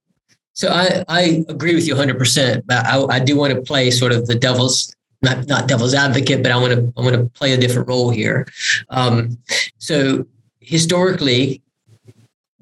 So 0.54 0.70
I, 0.70 1.04
I 1.08 1.46
agree 1.50 1.74
with 1.74 1.88
you 1.88 1.96
100%, 1.96 2.64
but 2.66 2.86
I, 2.86 3.04
I 3.06 3.20
do 3.20 3.36
want 3.36 3.54
to 3.54 3.62
play 3.62 3.90
sort 3.90 4.12
of 4.12 4.28
the 4.28 4.36
devil's 4.36 4.94
not 5.22 5.48
not 5.48 5.68
devil's 5.68 5.94
advocate, 5.94 6.44
but 6.44 6.52
I 6.52 6.58
want 6.58 6.74
to 6.74 6.94
I 6.98 7.02
want 7.02 7.16
to 7.16 7.26
play 7.30 7.54
a 7.54 7.58
different 7.58 7.88
role 7.88 8.10
here. 8.10 8.46
Um, 8.90 9.38
so 9.78 10.26
historically, 10.60 11.62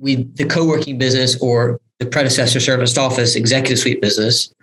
we 0.01 0.23
the 0.35 0.45
co-working 0.45 0.97
business 0.97 1.39
or 1.41 1.79
the 1.99 2.05
predecessor 2.05 2.59
serviced 2.59 2.97
office 2.97 3.35
executive 3.35 3.79
suite 3.79 4.01
business 4.01 4.53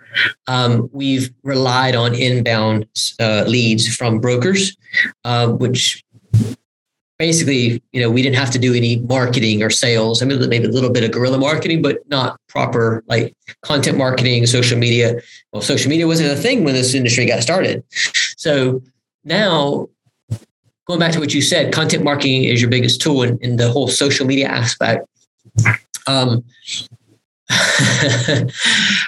um, 0.47 0.89
we've 0.91 1.31
relied 1.43 1.95
on 1.95 2.15
inbound 2.15 2.85
uh, 3.19 3.43
leads 3.47 3.95
from 3.95 4.19
brokers, 4.19 4.75
uh, 5.23 5.47
which 5.47 6.03
basically, 7.17 7.83
you 7.91 8.01
know, 8.01 8.09
we 8.09 8.21
didn't 8.21 8.37
have 8.37 8.51
to 8.51 8.59
do 8.59 8.73
any 8.73 8.97
marketing 8.97 9.61
or 9.61 9.69
sales. 9.69 10.21
I 10.21 10.25
mean, 10.25 10.39
maybe 10.49 10.65
a 10.65 10.71
little 10.71 10.89
bit 10.89 11.03
of 11.03 11.11
guerrilla 11.11 11.37
marketing, 11.37 11.81
but 11.81 11.97
not 12.09 12.39
proper 12.47 13.03
like 13.07 13.35
content 13.61 13.97
marketing, 13.97 14.45
social 14.45 14.77
media. 14.77 15.21
Well, 15.51 15.61
social 15.61 15.89
media 15.89 16.07
wasn't 16.07 16.31
a 16.31 16.35
thing 16.35 16.63
when 16.63 16.73
this 16.73 16.93
industry 16.93 17.25
got 17.25 17.43
started. 17.43 17.83
So 18.37 18.81
now, 19.25 19.89
going 20.87 20.99
back 20.99 21.11
to 21.11 21.19
what 21.19 21.33
you 21.33 21.41
said, 21.41 21.73
content 21.73 22.03
marketing 22.03 22.45
is 22.45 22.61
your 22.61 22.69
biggest 22.69 23.01
tool 23.01 23.21
in, 23.23 23.37
in 23.39 23.57
the 23.57 23.69
whole 23.69 23.89
social 23.89 24.25
media 24.25 24.47
aspect. 24.47 25.05
Um, 26.07 26.43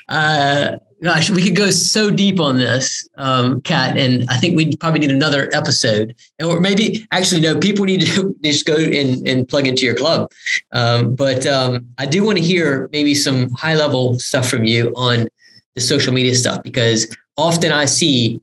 uh, 0.10 0.78
gosh, 1.04 1.30
we 1.30 1.44
could 1.44 1.56
go 1.56 1.70
so 1.72 2.12
deep 2.12 2.40
on 2.40 2.58
this, 2.58 3.08
um, 3.18 3.62
Cat, 3.62 3.98
and 3.98 4.30
I 4.30 4.38
think 4.38 4.56
we 4.56 4.76
probably 4.76 5.00
need 5.00 5.12
another 5.12 5.50
episode, 5.54 6.16
or 6.44 6.60
maybe 6.60 7.08
actually 7.12 7.42
no, 7.42 7.58
people 7.58 7.86
need 7.86 8.02
to 8.02 8.36
just 8.44 8.66
go 8.66 8.76
and, 8.76 9.28
and 9.28 9.48
plug 9.48 9.68
into 9.68 9.86
your 9.86 9.96
club. 9.96 10.32
Um, 10.72 11.16
but 11.16 11.46
um, 11.46 11.88
I 11.98 12.06
do 12.06 12.24
want 12.24 12.38
to 12.38 12.44
hear 12.44 12.90
maybe 12.92 13.16
some 13.16 13.52
high 13.52 13.76
level 13.76 14.20
stuff 14.20 14.50
from 14.50 14.64
you 14.64 14.94
on 14.96 15.28
the 15.76 15.82
social 15.82 16.14
media 16.14 16.36
stuff 16.36 16.64
because 16.64 17.16
often 17.38 17.72
I 17.72 17.86
see 17.86 18.42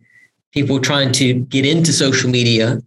people 0.53 0.81
trying 0.81 1.13
to 1.13 1.35
get 1.35 1.67
into 1.67 1.93
social 1.93 2.31
media 2.31 2.81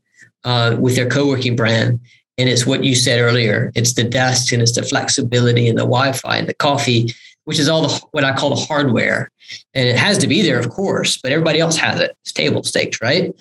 uh, 0.44 0.76
with 0.80 0.96
their 0.96 1.08
co-working 1.08 1.56
brand 1.56 2.00
and 2.42 2.50
it's 2.50 2.66
what 2.66 2.84
you 2.84 2.96
said 2.96 3.20
earlier. 3.20 3.72
It's 3.76 3.94
the 3.94 4.04
desk 4.04 4.52
and 4.52 4.64
it's 4.64 4.74
the 4.74 4.82
flexibility 4.82 5.70
and 5.70 5.78
the 5.78 5.84
Wi-Fi 5.84 6.38
and 6.38 6.50
the 6.50 6.56
coffee, 6.56 7.14
which 7.44 7.60
is 7.60 7.70
all 7.70 7.84
the 7.84 8.02
what 8.14 8.24
I 8.24 8.34
call 8.36 8.50
the 8.50 8.56
hardware. 8.56 9.30
And 9.76 9.88
it 9.88 9.96
has 9.96 10.18
to 10.18 10.28
be 10.28 10.42
there, 10.42 10.60
of 10.60 10.70
course, 10.70 11.18
but 11.18 11.32
everybody 11.32 11.60
else 11.60 11.78
has 11.78 12.00
it. 12.00 12.18
It's 12.22 12.34
table 12.34 12.64
stakes, 12.64 13.00
right? 13.00 13.32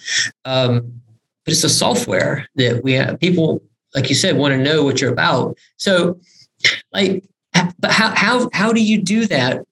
Um, 0.44 1.00
but 1.46 1.52
it's 1.52 1.62
the 1.62 1.70
software 1.70 2.46
that 2.56 2.84
we 2.84 2.92
have. 2.92 3.18
People, 3.18 3.62
like 3.94 4.10
you 4.10 4.14
said, 4.14 4.36
want 4.36 4.52
to 4.52 4.62
know 4.62 4.84
what 4.84 5.00
you're 5.00 5.12
about. 5.12 5.56
So, 5.78 6.20
like, 6.92 7.24
but 7.78 7.90
how 7.90 8.14
how 8.14 8.50
how 8.52 8.70
do 8.70 8.82
you 8.82 9.00
do 9.00 9.24
that 9.28 9.64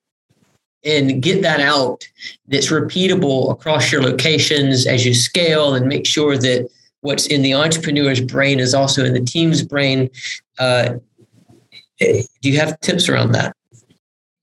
and 0.84 1.22
get 1.22 1.42
that 1.42 1.60
out 1.60 2.08
that's 2.46 2.68
repeatable 2.70 3.52
across 3.52 3.92
your 3.92 4.02
locations 4.02 4.86
as 4.86 5.04
you 5.04 5.12
scale 5.12 5.74
and 5.74 5.86
make 5.86 6.06
sure 6.06 6.38
that 6.38 6.70
what's 7.00 7.26
in 7.26 7.42
the 7.42 7.54
entrepreneur's 7.54 8.20
brain 8.20 8.60
is 8.60 8.74
also 8.74 9.04
in 9.04 9.14
the 9.14 9.20
team's 9.20 9.62
brain. 9.62 10.10
Uh, 10.58 10.94
do 11.98 12.24
you 12.42 12.58
have 12.58 12.78
tips 12.80 13.08
around 13.08 13.32
that? 13.32 13.54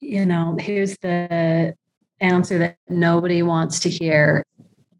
You 0.01 0.25
know, 0.25 0.57
here's 0.59 0.97
the 0.99 1.75
answer 2.19 2.57
that 2.59 2.77
nobody 2.89 3.41
wants 3.43 3.79
to 3.81 3.89
hear. 3.89 4.45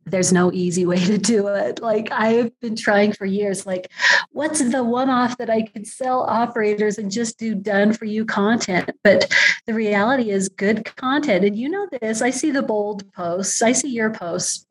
There's 0.06 0.32
no 0.32 0.52
easy 0.52 0.86
way 0.86 1.04
to 1.06 1.18
do 1.18 1.48
it. 1.48 1.82
Like 1.82 2.12
I've 2.12 2.58
been 2.60 2.76
trying 2.76 3.14
for 3.14 3.26
years. 3.26 3.66
Like, 3.66 3.90
what's 4.32 4.60
the 4.60 4.84
one 4.84 5.10
off 5.10 5.38
that 5.38 5.50
I 5.50 5.64
could 5.64 5.88
sell 5.88 6.22
operators 6.22 6.98
and 6.98 7.12
just 7.12 7.40
do 7.40 7.56
done 7.56 7.94
for 7.94 8.06
you 8.06 8.26
content? 8.26 8.90
But 9.04 9.34
the 9.66 9.74
reality 9.74 10.30
is 10.30 10.48
good 10.50 10.86
content. 10.96 11.44
And 11.44 11.56
you 11.56 11.70
know 11.70 11.88
this. 12.02 12.22
I 12.22 12.30
see 12.30 12.52
the 12.52 12.62
bold 12.62 13.12
posts, 13.14 13.62
I 13.62 13.72
see 13.72 13.90
your 13.90 14.12
posts 14.12 14.65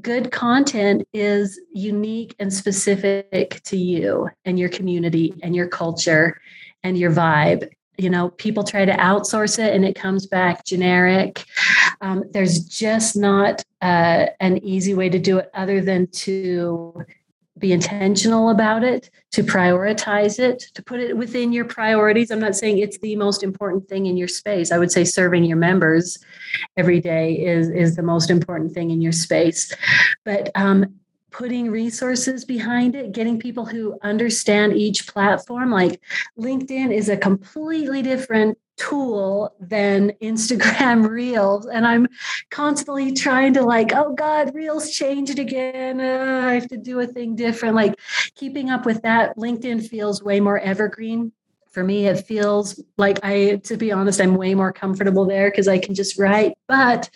good 0.00 0.30
content 0.30 1.06
is 1.12 1.60
unique 1.72 2.34
and 2.38 2.52
specific 2.52 3.60
to 3.64 3.76
you 3.76 4.28
and 4.44 4.58
your 4.58 4.68
community 4.68 5.34
and 5.42 5.54
your 5.56 5.68
culture 5.68 6.40
and 6.82 6.98
your 6.98 7.10
vibe. 7.10 7.68
You 7.98 8.10
know 8.10 8.28
people 8.30 8.62
try 8.62 8.84
to 8.84 8.92
outsource 8.92 9.58
it 9.58 9.74
and 9.74 9.84
it 9.84 9.94
comes 9.94 10.26
back 10.26 10.64
generic. 10.64 11.44
Um, 12.02 12.24
there's 12.30 12.60
just 12.60 13.16
not 13.16 13.62
uh, 13.80 14.26
an 14.40 14.58
easy 14.58 14.94
way 14.94 15.08
to 15.08 15.18
do 15.18 15.38
it 15.38 15.50
other 15.54 15.80
than 15.80 16.06
to 16.08 17.04
be 17.58 17.72
intentional 17.72 18.50
about 18.50 18.84
it, 18.84 19.10
to 19.32 19.42
prioritize 19.42 20.38
it, 20.38 20.60
to 20.74 20.82
put 20.82 21.00
it 21.00 21.16
within 21.16 21.52
your 21.52 21.64
priorities. 21.64 22.30
I'm 22.30 22.40
not 22.40 22.54
saying 22.54 22.78
it's 22.78 22.98
the 22.98 23.16
most 23.16 23.42
important 23.42 23.88
thing 23.88 24.06
in 24.06 24.16
your 24.16 24.28
space. 24.28 24.72
I 24.72 24.78
would 24.78 24.92
say 24.92 25.04
serving 25.04 25.44
your 25.44 25.56
members 25.56 26.18
every 26.76 27.00
day 27.00 27.34
is, 27.34 27.70
is 27.70 27.96
the 27.96 28.02
most 28.02 28.30
important 28.30 28.72
thing 28.72 28.90
in 28.90 29.00
your 29.00 29.12
space. 29.12 29.72
But 30.24 30.50
um, 30.54 30.96
putting 31.36 31.70
resources 31.70 32.46
behind 32.46 32.94
it, 32.94 33.12
getting 33.12 33.38
people 33.38 33.66
who 33.66 33.98
understand 34.02 34.72
each 34.72 35.06
platform, 35.06 35.70
like 35.70 36.00
LinkedIn 36.38 36.90
is 36.94 37.10
a 37.10 37.16
completely 37.16 38.00
different 38.00 38.56
tool 38.78 39.54
than 39.60 40.12
Instagram 40.22 41.06
Reels. 41.10 41.66
And 41.66 41.86
I'm 41.86 42.08
constantly 42.50 43.12
trying 43.12 43.52
to, 43.54 43.62
like, 43.62 43.92
oh 43.94 44.14
God, 44.14 44.54
Reels 44.54 44.90
changed 44.90 45.38
again. 45.38 46.00
Uh, 46.00 46.46
I 46.46 46.54
have 46.54 46.68
to 46.68 46.78
do 46.78 47.00
a 47.00 47.06
thing 47.06 47.36
different. 47.36 47.74
Like, 47.74 48.00
keeping 48.34 48.70
up 48.70 48.86
with 48.86 49.02
that, 49.02 49.36
LinkedIn 49.36 49.86
feels 49.86 50.22
way 50.22 50.40
more 50.40 50.58
evergreen 50.58 51.32
for 51.76 51.84
me 51.84 52.06
it 52.06 52.26
feels 52.26 52.82
like 52.96 53.18
i 53.22 53.60
to 53.62 53.76
be 53.76 53.92
honest 53.92 54.18
i'm 54.18 54.34
way 54.34 54.54
more 54.54 54.72
comfortable 54.72 55.26
there 55.26 55.50
because 55.50 55.68
i 55.68 55.76
can 55.76 55.94
just 55.94 56.18
write. 56.18 56.54
But 56.68 57.10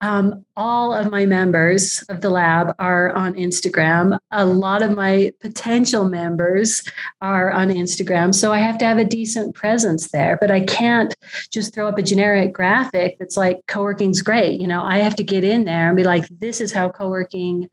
um, 0.00 0.44
all 0.56 0.94
of 0.94 1.10
my 1.10 1.26
members 1.26 2.04
of 2.08 2.20
the 2.20 2.30
lab 2.30 2.74
are 2.78 3.10
on 3.16 3.34
instagram. 3.34 4.16
A 4.30 4.46
lot 4.46 4.82
of 4.82 4.94
my 4.94 5.32
potential 5.40 6.08
members 6.08 6.84
are 7.20 7.50
on 7.50 7.68
instagram. 7.68 8.32
So 8.32 8.52
i 8.52 8.58
have 8.58 8.78
to 8.78 8.84
have 8.84 8.98
a 8.98 9.04
decent 9.04 9.56
presence 9.56 10.12
there 10.12 10.38
but 10.40 10.52
i 10.52 10.60
can't 10.60 11.12
just 11.50 11.74
throw 11.74 11.88
up 11.88 11.98
a 11.98 12.02
generic 12.02 12.52
graphic 12.52 13.18
that's 13.18 13.36
like 13.36 13.58
co-working's 13.66 14.22
great. 14.22 14.60
You 14.60 14.68
know 14.68 14.84
i 14.84 14.98
have 14.98 15.16
to 15.16 15.24
get 15.24 15.42
in 15.42 15.64
there 15.64 15.88
and 15.88 15.96
be 15.96 16.04
like 16.04 16.28
this 16.28 16.60
is 16.60 16.72
how 16.72 16.90
co-working 16.90 17.68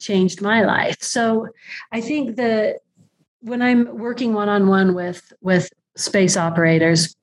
changed 0.00 0.42
my 0.42 0.62
life. 0.64 1.00
So 1.00 1.46
i 1.92 2.00
think 2.00 2.34
the 2.34 2.80
when 3.46 3.62
I'm 3.62 3.96
working 3.96 4.34
one 4.34 4.48
on 4.48 4.66
one 4.66 4.94
with 4.94 5.32
with 5.40 5.70
space 5.96 6.36
operators, 6.36 7.15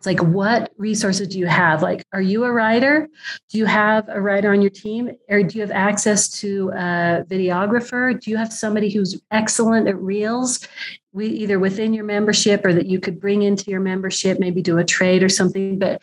it's 0.00 0.06
like 0.06 0.22
what 0.22 0.72
resources 0.78 1.28
do 1.28 1.38
you 1.38 1.46
have? 1.46 1.82
Like, 1.82 2.06
are 2.14 2.22
you 2.22 2.44
a 2.44 2.50
writer? 2.50 3.06
Do 3.50 3.58
you 3.58 3.66
have 3.66 4.08
a 4.08 4.18
writer 4.18 4.50
on 4.50 4.62
your 4.62 4.70
team, 4.70 5.10
or 5.28 5.42
do 5.42 5.58
you 5.58 5.60
have 5.60 5.70
access 5.70 6.30
to 6.40 6.70
a 6.70 7.24
videographer? 7.28 8.18
Do 8.18 8.30
you 8.30 8.38
have 8.38 8.50
somebody 8.50 8.88
who's 8.90 9.20
excellent 9.30 9.88
at 9.88 10.00
reels? 10.00 10.66
we 11.12 11.26
either 11.26 11.58
within 11.58 11.92
your 11.92 12.04
membership 12.04 12.64
or 12.64 12.72
that 12.72 12.86
you 12.86 13.00
could 13.00 13.18
bring 13.18 13.42
into 13.42 13.68
your 13.68 13.80
membership 13.80 14.38
maybe 14.38 14.62
do 14.62 14.78
a 14.78 14.84
trade 14.84 15.24
or 15.24 15.28
something 15.28 15.76
but 15.76 16.00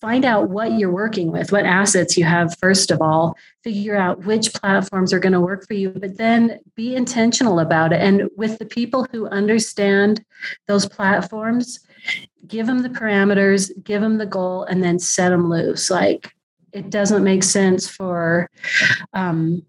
find 0.00 0.24
out 0.24 0.50
what 0.50 0.72
you're 0.72 0.90
working 0.90 1.30
with 1.30 1.52
what 1.52 1.64
assets 1.64 2.16
you 2.16 2.24
have 2.24 2.58
first 2.58 2.90
of 2.90 3.00
all 3.00 3.36
figure 3.62 3.94
out 3.94 4.24
which 4.24 4.52
platforms 4.52 5.12
are 5.12 5.20
going 5.20 5.32
to 5.32 5.40
work 5.40 5.64
for 5.64 5.74
you 5.74 5.90
but 5.90 6.16
then 6.16 6.58
be 6.74 6.96
intentional 6.96 7.60
about 7.60 7.92
it 7.92 8.00
and 8.00 8.28
with 8.36 8.58
the 8.58 8.66
people 8.66 9.06
who 9.12 9.28
understand 9.28 10.24
those 10.66 10.88
platforms 10.88 11.78
give 12.46 12.66
them 12.66 12.82
the 12.82 12.88
parameters 12.88 13.70
give 13.84 14.00
them 14.00 14.18
the 14.18 14.26
goal 14.26 14.64
and 14.64 14.82
then 14.82 14.98
set 14.98 15.30
them 15.30 15.48
loose 15.48 15.90
like 15.90 16.32
it 16.72 16.90
doesn't 16.90 17.24
make 17.24 17.42
sense 17.42 17.88
for 17.88 18.50
um, 19.14 19.62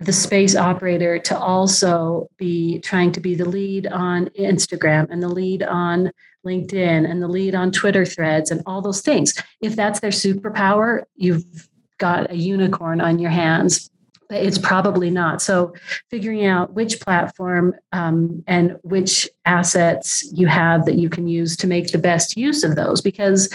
the 0.00 0.12
space 0.12 0.56
operator 0.56 1.18
to 1.18 1.38
also 1.38 2.28
be 2.38 2.80
trying 2.80 3.12
to 3.12 3.20
be 3.20 3.34
the 3.34 3.44
lead 3.44 3.86
on 3.86 4.26
Instagram 4.30 5.06
and 5.10 5.22
the 5.22 5.28
lead 5.28 5.62
on 5.62 6.10
LinkedIn 6.44 7.08
and 7.08 7.22
the 7.22 7.28
lead 7.28 7.54
on 7.54 7.70
Twitter 7.70 8.06
threads 8.06 8.50
and 8.50 8.62
all 8.64 8.80
those 8.80 9.02
things. 9.02 9.34
If 9.60 9.76
that's 9.76 10.00
their 10.00 10.10
superpower, 10.10 11.04
you've 11.16 11.68
got 11.98 12.30
a 12.30 12.36
unicorn 12.36 13.02
on 13.02 13.18
your 13.18 13.30
hands. 13.30 13.90
But 14.30 14.44
it's 14.44 14.58
probably 14.58 15.10
not. 15.10 15.42
So, 15.42 15.74
figuring 16.08 16.46
out 16.46 16.72
which 16.72 17.00
platform 17.00 17.74
um, 17.92 18.42
and 18.46 18.78
which 18.82 19.28
assets 19.44 20.26
you 20.32 20.46
have 20.46 20.86
that 20.86 20.94
you 20.94 21.10
can 21.10 21.26
use 21.26 21.56
to 21.58 21.66
make 21.66 21.90
the 21.90 21.98
best 21.98 22.36
use 22.36 22.62
of 22.62 22.76
those, 22.76 23.02
because 23.02 23.48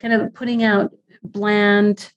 kind 0.00 0.12
of 0.14 0.32
putting 0.34 0.62
out 0.62 0.92
bland, 1.24 2.12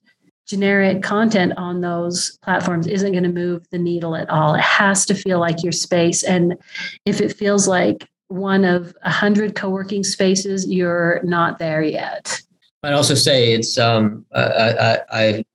generic 0.46 1.02
content 1.02 1.54
on 1.56 1.80
those 1.80 2.38
platforms 2.44 2.86
isn't 2.86 3.14
going 3.14 3.24
to 3.24 3.30
move 3.30 3.66
the 3.72 3.80
needle 3.80 4.18
at 4.18 4.30
all. 4.30 4.56
It 4.56 4.62
has 4.62 5.06
to 5.06 5.16
feel 5.16 5.40
like 5.40 5.64
your 5.64 5.72
space. 5.72 6.22
And 6.22 6.58
if 7.06 7.22
it 7.22 7.34
feels 7.34 7.70
like 7.70 8.10
one 8.28 8.66
of 8.66 8.94
a 9.04 9.10
hundred 9.10 9.56
co-working 9.56 10.04
spaces, 10.04 10.70
you're 10.70 11.22
not 11.24 11.60
there 11.60 11.82
yet. 11.82 12.42
I'd 12.84 12.94
also 12.94 13.16
say 13.16 13.54
it's 13.54 13.78
um, 13.78 14.26
I, 14.34 14.42
I, 14.42 14.98
I 15.12 15.46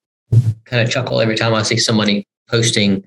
kind 0.65 0.83
of 0.83 0.91
chuckle 0.91 1.21
every 1.21 1.37
time 1.37 1.53
I 1.53 1.63
see 1.63 1.77
somebody 1.77 2.27
posting 2.49 3.05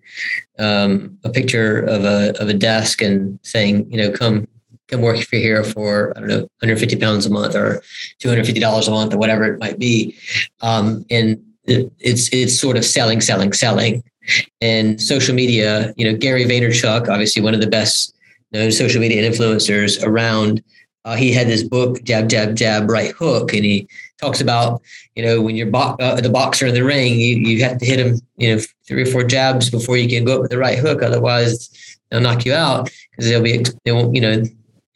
um, 0.58 1.18
a 1.24 1.30
picture 1.30 1.82
of 1.82 2.04
a 2.06 2.40
of 2.42 2.50
a 2.50 2.54
desk 2.54 3.02
and 3.02 3.40
saying, 3.44 3.92
you 3.92 3.98
know, 3.98 4.12
come 4.12 4.48
come 4.88 5.02
work 5.02 5.20
for 5.20 5.38
here 5.38 5.64
for 5.64 6.14
I 6.16 6.20
don't 6.20 6.30
know, 6.30 6.42
150 6.62 6.96
pounds 6.98 7.26
a 7.26 7.30
month 7.30 7.56
or 7.56 7.82
250 8.20 8.60
dollars 8.60 8.88
a 8.88 8.92
month 8.92 9.14
or 9.14 9.18
whatever 9.18 9.46
it 9.46 9.60
might 9.60 9.80
be, 9.80 10.16
um, 10.62 11.06
and 11.10 11.44
it's 11.66 12.30
it's 12.34 12.60
sort 12.60 12.78
of 12.78 12.86
selling, 12.86 13.22
selling, 13.22 13.54
selling. 13.54 14.04
And 14.62 15.02
social 15.02 15.34
media, 15.34 15.94
you 15.98 16.10
know, 16.10 16.16
Gary 16.16 16.46
Vaynerchuk, 16.46 17.08
obviously 17.10 17.42
one 17.42 17.56
of 17.56 17.62
the 17.62 17.68
best 17.68 18.14
known 18.52 18.72
social 18.72 19.02
media 19.02 19.30
influencers 19.30 20.04
around. 20.04 20.64
Uh, 21.06 21.16
he 21.16 21.32
had 21.32 21.48
this 21.48 21.64
book, 21.64 22.04
Jab, 22.04 22.30
Jab, 22.30 22.56
Jab, 22.56 22.90
Right 22.90 23.12
Hook, 23.12 23.54
and 23.54 23.64
he 23.64 23.88
talks 24.20 24.42
about, 24.42 24.82
you 25.16 25.24
know, 25.24 25.42
when 25.42 25.56
you're 25.56 25.68
bo- 25.68 25.96
uh, 26.00 26.20
the 26.20 26.30
boxer 26.30 26.68
in 26.68 26.74
the 26.74 26.84
ring, 26.84 27.14
you, 27.14 27.38
you 27.38 27.64
have 27.64 27.78
to 27.78 27.86
hit 27.86 28.00
him, 28.00 28.20
you 28.38 28.56
know, 28.56 28.62
three 28.88 29.04
or 29.04 29.06
four 29.06 29.24
jabs 29.24 29.70
before 29.70 29.98
you 29.98 30.10
can 30.10 30.26
go 30.26 30.36
up 30.36 30.42
with 30.42 30.52
the 30.52 30.58
right 30.58 30.78
hook. 30.78 31.02
Otherwise, 31.02 31.98
they'll 32.10 32.22
knock 32.22 32.46
you 32.46 32.54
out 32.54 32.92
because 33.12 33.30
they'll 33.30 33.42
be, 33.42 33.64
they 33.86 33.92
won't, 33.92 34.14
you 34.14 34.22
know, 34.22 34.44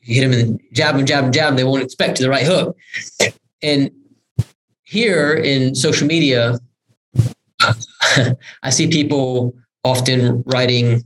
you 0.02 0.22
hit 0.22 0.30
them 0.30 0.40
and 0.40 0.62
jab 0.74 0.96
and 0.96 1.08
jab 1.08 1.24
and 1.24 1.34
jab, 1.34 1.56
they 1.56 1.64
won't 1.64 1.84
expect 1.84 2.20
the 2.20 2.30
right 2.30 2.46
hook. 2.46 2.78
And 3.62 3.90
here 4.84 5.34
in 5.34 5.76
social 5.76 6.08
media, 6.08 6.60
I 8.64 8.70
see 8.70 8.88
people 8.90 9.56
often 9.86 10.44
writing 10.46 11.04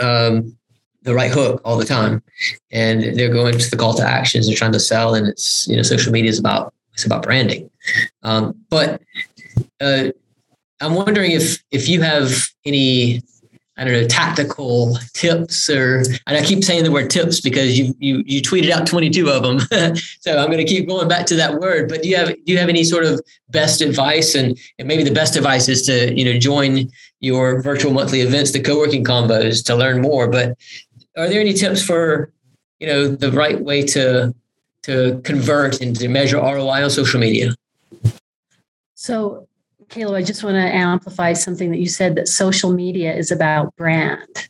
um, 0.00 0.56
the 1.02 1.14
right 1.14 1.30
hook 1.30 1.60
all 1.64 1.76
the 1.76 1.84
time, 1.84 2.22
and 2.70 3.18
they're 3.18 3.32
going 3.32 3.58
to 3.58 3.70
the 3.70 3.76
call 3.76 3.94
to 3.94 4.06
actions. 4.06 4.46
They're 4.46 4.56
trying 4.56 4.72
to 4.72 4.80
sell, 4.80 5.14
and 5.14 5.26
it's 5.26 5.66
you 5.66 5.76
know 5.76 5.82
social 5.82 6.12
media 6.12 6.30
is 6.30 6.38
about 6.38 6.74
it's 6.92 7.04
about 7.04 7.22
branding. 7.22 7.70
Um, 8.22 8.54
but 8.68 9.02
uh, 9.80 10.08
I'm 10.80 10.94
wondering 10.94 11.32
if 11.32 11.62
if 11.70 11.88
you 11.88 12.02
have 12.02 12.48
any 12.64 13.22
I 13.78 13.84
don't 13.84 13.94
know, 13.94 14.06
tactical 14.06 14.98
tips 15.14 15.70
or, 15.70 16.04
and 16.26 16.36
I 16.36 16.44
keep 16.44 16.62
saying 16.62 16.84
the 16.84 16.92
word 16.92 17.08
tips 17.08 17.40
because 17.40 17.78
you, 17.78 17.94
you, 17.98 18.22
you 18.26 18.42
tweeted 18.42 18.70
out 18.70 18.86
22 18.86 19.30
of 19.30 19.42
them. 19.42 19.60
so 20.20 20.36
I'm 20.36 20.48
going 20.48 20.58
to 20.58 20.64
keep 20.64 20.86
going 20.86 21.08
back 21.08 21.24
to 21.26 21.36
that 21.36 21.54
word, 21.54 21.88
but 21.88 22.02
do 22.02 22.08
you 22.08 22.16
have, 22.16 22.28
do 22.28 22.52
you 22.52 22.58
have 22.58 22.68
any 22.68 22.84
sort 22.84 23.04
of 23.04 23.20
best 23.48 23.80
advice? 23.80 24.34
And, 24.34 24.58
and 24.78 24.86
maybe 24.86 25.02
the 25.02 25.10
best 25.10 25.36
advice 25.36 25.68
is 25.70 25.86
to, 25.86 26.14
you 26.14 26.24
know, 26.24 26.38
join 26.38 26.90
your 27.20 27.62
virtual 27.62 27.92
monthly 27.92 28.20
events, 28.20 28.52
the 28.52 28.60
co-working 28.60 29.04
convos 29.04 29.64
to 29.64 29.74
learn 29.74 30.02
more. 30.02 30.28
But 30.28 30.58
are 31.16 31.28
there 31.28 31.40
any 31.40 31.54
tips 31.54 31.82
for, 31.82 32.30
you 32.78 32.86
know, 32.88 33.08
the 33.08 33.32
right 33.32 33.58
way 33.58 33.82
to, 33.86 34.34
to 34.82 35.20
convert 35.24 35.80
and 35.80 35.94
to 35.96 36.08
measure 36.08 36.38
ROI 36.38 36.84
on 36.84 36.90
social 36.90 37.20
media? 37.20 37.54
So 38.94 39.46
Caleb, 39.88 40.14
I 40.14 40.22
just 40.22 40.42
want 40.42 40.54
to 40.54 40.62
amplify 40.62 41.34
something 41.34 41.70
that 41.70 41.78
you 41.78 41.88
said 41.88 42.14
that 42.14 42.26
social 42.26 42.72
media 42.72 43.14
is 43.14 43.30
about 43.30 43.76
brand. 43.76 44.48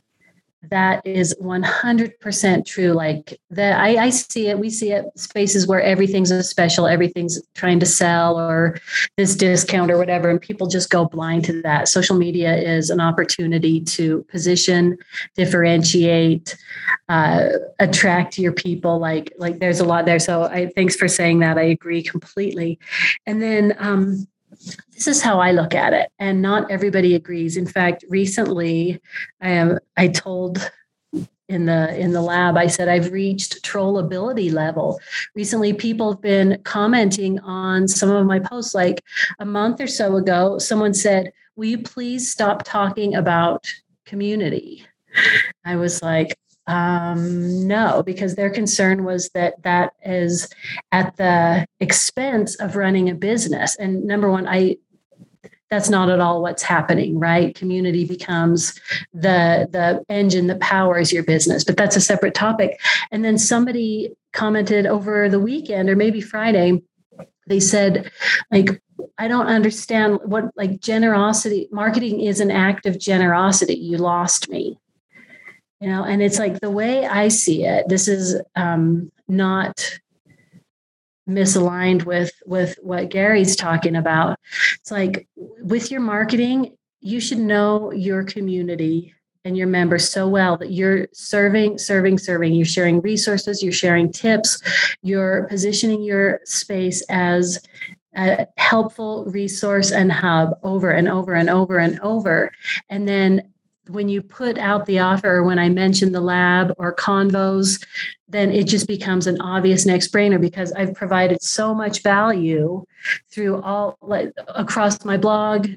That 0.70 1.04
is 1.04 1.34
100% 1.40 2.64
true. 2.66 2.92
Like 2.92 3.40
that, 3.50 3.80
I, 3.80 4.04
I 4.04 4.10
see 4.10 4.46
it. 4.46 4.58
We 4.58 4.70
see 4.70 4.92
it 4.92 5.06
spaces 5.16 5.66
where 5.66 5.82
everything's 5.82 6.30
a 6.30 6.42
special, 6.44 6.86
everything's 6.86 7.40
trying 7.54 7.80
to 7.80 7.86
sell 7.86 8.38
or 8.38 8.78
this 9.16 9.34
discount 9.34 9.90
or 9.90 9.98
whatever, 9.98 10.30
and 10.30 10.40
people 10.40 10.68
just 10.68 10.88
go 10.88 11.04
blind 11.04 11.44
to 11.46 11.62
that. 11.62 11.88
Social 11.88 12.16
media 12.16 12.54
is 12.56 12.90
an 12.90 13.00
opportunity 13.00 13.80
to 13.80 14.22
position, 14.30 14.96
differentiate, 15.34 16.56
uh, 17.08 17.48
attract 17.80 18.38
your 18.38 18.52
people. 18.52 19.00
Like 19.00 19.32
like 19.38 19.58
there's 19.58 19.80
a 19.80 19.84
lot 19.84 20.04
there. 20.04 20.20
So 20.20 20.44
I 20.44 20.68
thanks 20.76 20.94
for 20.94 21.08
saying 21.08 21.40
that. 21.40 21.58
I 21.58 21.62
agree 21.62 22.04
completely. 22.04 22.78
And 23.26 23.42
then 23.42 23.74
um, 23.78 24.28
this 24.92 25.06
is 25.06 25.22
how 25.22 25.40
I 25.40 25.52
look 25.52 25.74
at 25.74 25.92
it, 25.92 26.10
and 26.18 26.42
not 26.42 26.70
everybody 26.70 27.14
agrees. 27.14 27.56
In 27.56 27.66
fact, 27.66 28.04
recently, 28.08 29.00
I 29.40 29.50
am 29.50 29.78
I 29.96 30.08
told 30.08 30.70
in 31.48 31.66
the 31.66 31.98
in 31.98 32.12
the 32.12 32.22
lab 32.22 32.56
i 32.56 32.66
said 32.66 32.88
i've 32.88 33.12
reached 33.12 33.62
trollability 33.62 34.50
level 34.50 34.98
recently 35.34 35.72
people 35.72 36.12
have 36.12 36.22
been 36.22 36.58
commenting 36.64 37.38
on 37.40 37.86
some 37.86 38.10
of 38.10 38.24
my 38.24 38.38
posts 38.38 38.74
like 38.74 39.02
a 39.38 39.44
month 39.44 39.80
or 39.80 39.86
so 39.86 40.16
ago 40.16 40.58
someone 40.58 40.94
said 40.94 41.30
will 41.56 41.66
you 41.66 41.78
please 41.78 42.30
stop 42.30 42.62
talking 42.64 43.14
about 43.14 43.70
community 44.06 44.86
i 45.64 45.76
was 45.76 46.02
like 46.02 46.34
um, 46.66 47.66
no 47.66 48.02
because 48.02 48.34
their 48.34 48.50
concern 48.50 49.04
was 49.04 49.30
that 49.30 49.60
that 49.62 49.94
is 50.04 50.48
at 50.92 51.16
the 51.16 51.66
expense 51.80 52.54
of 52.56 52.76
running 52.76 53.10
a 53.10 53.14
business. 53.14 53.76
And 53.76 54.04
number 54.04 54.30
one 54.30 54.46
i 54.46 54.76
that's 55.70 55.88
not 55.88 56.10
at 56.10 56.20
all 56.20 56.42
what's 56.42 56.62
happening 56.62 57.18
right? 57.18 57.54
Community 57.54 58.04
becomes 58.04 58.78
the 59.12 59.68
the 59.70 60.04
engine 60.08 60.46
that 60.48 60.60
powers 60.60 61.12
your 61.12 61.24
business 61.24 61.64
but 61.64 61.76
that's 61.76 61.96
a 61.96 62.00
separate 62.00 62.34
topic. 62.34 62.80
And 63.10 63.24
then 63.24 63.38
somebody 63.38 64.14
commented 64.32 64.86
over 64.86 65.28
the 65.28 65.40
weekend 65.40 65.90
or 65.90 65.96
maybe 65.96 66.20
friday 66.20 66.80
they 67.46 67.60
said 67.60 68.10
like 68.50 68.80
i 69.18 69.28
don't 69.28 69.46
understand 69.46 70.18
what 70.24 70.44
like 70.56 70.80
generosity 70.80 71.68
marketing 71.70 72.20
is 72.20 72.40
an 72.40 72.50
act 72.50 72.86
of 72.86 72.98
generosity. 72.98 73.74
You 73.74 73.98
lost 73.98 74.48
me 74.48 74.78
you 75.82 75.88
know 75.88 76.04
and 76.04 76.22
it's 76.22 76.38
like 76.38 76.60
the 76.60 76.70
way 76.70 77.06
i 77.06 77.28
see 77.28 77.64
it 77.64 77.88
this 77.88 78.08
is 78.08 78.40
um, 78.56 79.10
not 79.28 79.98
misaligned 81.28 82.04
with 82.04 82.32
with 82.46 82.76
what 82.82 83.08
Gary's 83.10 83.56
talking 83.56 83.96
about. 83.96 84.38
It's 84.80 84.90
like 84.90 85.28
with 85.36 85.90
your 85.90 86.00
marketing, 86.00 86.76
you 87.00 87.20
should 87.20 87.38
know 87.38 87.92
your 87.92 88.24
community 88.24 89.14
and 89.44 89.56
your 89.56 89.66
members 89.66 90.08
so 90.08 90.28
well 90.28 90.56
that 90.58 90.70
you're 90.70 91.08
serving, 91.12 91.78
serving, 91.78 92.18
serving. 92.18 92.54
You're 92.54 92.64
sharing 92.64 93.00
resources, 93.00 93.62
you're 93.62 93.72
sharing 93.72 94.12
tips, 94.12 94.62
you're 95.02 95.44
positioning 95.48 96.02
your 96.02 96.40
space 96.44 97.04
as 97.08 97.60
a 98.14 98.46
helpful 98.56 99.24
resource 99.26 99.90
and 99.90 100.12
hub 100.12 100.58
over 100.62 100.90
and 100.90 101.08
over 101.08 101.34
and 101.34 101.48
over 101.48 101.78
and 101.78 101.98
over. 102.00 102.52
And 102.88 103.08
then 103.08 103.51
when 103.88 104.08
you 104.08 104.22
put 104.22 104.58
out 104.58 104.86
the 104.86 105.00
offer, 105.00 105.42
when 105.42 105.58
I 105.58 105.68
mention 105.68 106.12
the 106.12 106.20
lab 106.20 106.74
or 106.78 106.94
convos, 106.94 107.84
then 108.28 108.50
it 108.52 108.66
just 108.66 108.86
becomes 108.86 109.26
an 109.26 109.40
obvious 109.40 109.84
next 109.84 110.12
brainer 110.12 110.40
because 110.40 110.72
I've 110.72 110.94
provided 110.94 111.42
so 111.42 111.74
much 111.74 112.02
value 112.02 112.84
through 113.30 113.60
all 113.62 113.98
like 114.00 114.32
across 114.48 115.04
my 115.04 115.16
blog, 115.16 115.68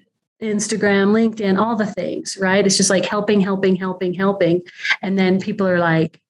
Instagram, 0.42 1.12
LinkedIn, 1.12 1.60
all 1.60 1.76
the 1.76 1.86
things, 1.86 2.38
right? 2.38 2.66
It's 2.66 2.78
just 2.78 2.90
like 2.90 3.06
helping, 3.06 3.42
helping, 3.42 3.76
helping, 3.76 4.14
helping. 4.14 4.62
And 5.02 5.18
then 5.18 5.40
people 5.40 5.68
are 5.68 5.80
like, 5.80 6.22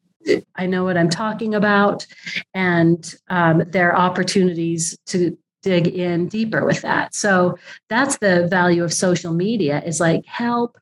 I 0.55 0.65
know 0.65 0.83
what 0.83 0.97
I'm 0.97 1.09
talking 1.09 1.53
about. 1.53 2.07
And 2.53 3.13
um, 3.29 3.63
there 3.67 3.91
are 3.91 3.97
opportunities 3.97 4.97
to 5.07 5.37
dig 5.61 5.87
in 5.87 6.27
deeper 6.27 6.63
with 6.63 6.81
that. 6.81 7.13
So 7.13 7.57
that's 7.89 8.17
the 8.19 8.47
value 8.47 8.83
of 8.83 8.93
social 8.93 9.33
media 9.33 9.81
is 9.83 9.99
like 9.99 10.25
help 10.25 10.77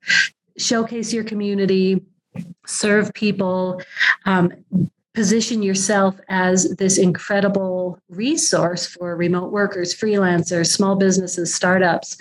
showcase 0.58 1.14
your 1.14 1.24
community, 1.24 2.01
serve 2.66 3.14
people, 3.14 3.82
um, 4.26 4.51
position 5.14 5.62
yourself 5.62 6.20
as 6.28 6.76
this 6.78 6.97
incredible 6.97 7.99
resource 8.10 8.88
for 8.88 9.16
remote 9.16 9.51
workers, 9.51 9.93
freelancers, 9.93 10.68
small 10.68 10.95
businesses, 10.95 11.54
startups, 11.54 12.18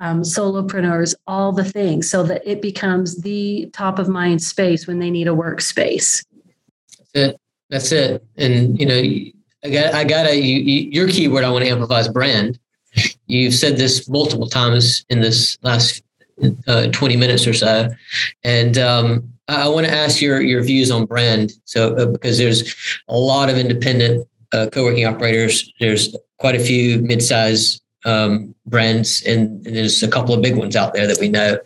um, 0.00 0.22
solopreneurs, 0.22 1.14
all 1.26 1.50
the 1.50 1.64
things, 1.64 2.08
so 2.08 2.22
that 2.22 2.46
it 2.46 2.62
becomes 2.62 3.22
the 3.22 3.68
top 3.72 3.98
of 3.98 4.08
mind 4.08 4.42
space 4.42 4.86
when 4.86 5.00
they 5.00 5.10
need 5.10 5.26
a 5.26 5.32
workspace. 5.32 6.24
That's 6.98 7.10
it. 7.14 7.40
That's 7.68 7.92
it. 7.92 8.24
And 8.36 8.78
you 8.78 8.86
know, 8.86 9.02
I 9.64 9.70
got 9.70 9.94
I 9.94 10.04
got 10.04 10.26
a 10.26 10.36
you, 10.36 10.58
you, 10.58 10.90
your 10.90 11.08
keyword 11.08 11.42
I 11.42 11.50
want 11.50 11.64
to 11.64 11.70
amplify 11.70 12.00
is 12.00 12.08
brand. 12.08 12.58
You've 13.26 13.54
said 13.54 13.76
this 13.76 14.08
multiple 14.08 14.48
times 14.48 15.04
in 15.08 15.20
this 15.20 15.58
last 15.62 16.02
uh, 16.66 16.88
20 16.88 17.16
minutes 17.16 17.46
or 17.46 17.52
so. 17.52 17.88
And 18.44 18.78
um, 18.78 19.32
I 19.48 19.68
want 19.68 19.86
to 19.86 19.92
ask 19.92 20.20
your, 20.20 20.40
your 20.40 20.62
views 20.62 20.90
on 20.90 21.06
brand. 21.06 21.52
So, 21.64 21.94
uh, 21.96 22.06
because 22.06 22.38
there's 22.38 22.74
a 23.08 23.16
lot 23.16 23.48
of 23.48 23.56
independent 23.56 24.26
uh, 24.52 24.68
co-working 24.72 25.06
operators, 25.06 25.72
there's 25.80 26.14
quite 26.38 26.54
a 26.54 26.60
few 26.60 26.98
mid-size 27.00 27.80
um, 28.04 28.54
brands, 28.66 29.22
and, 29.26 29.66
and, 29.66 29.74
there's 29.74 30.00
a 30.02 30.08
couple 30.08 30.32
of 30.32 30.40
big 30.40 30.56
ones 30.56 30.76
out 30.76 30.94
there 30.94 31.08
that 31.08 31.18
we 31.18 31.28
know. 31.28 31.58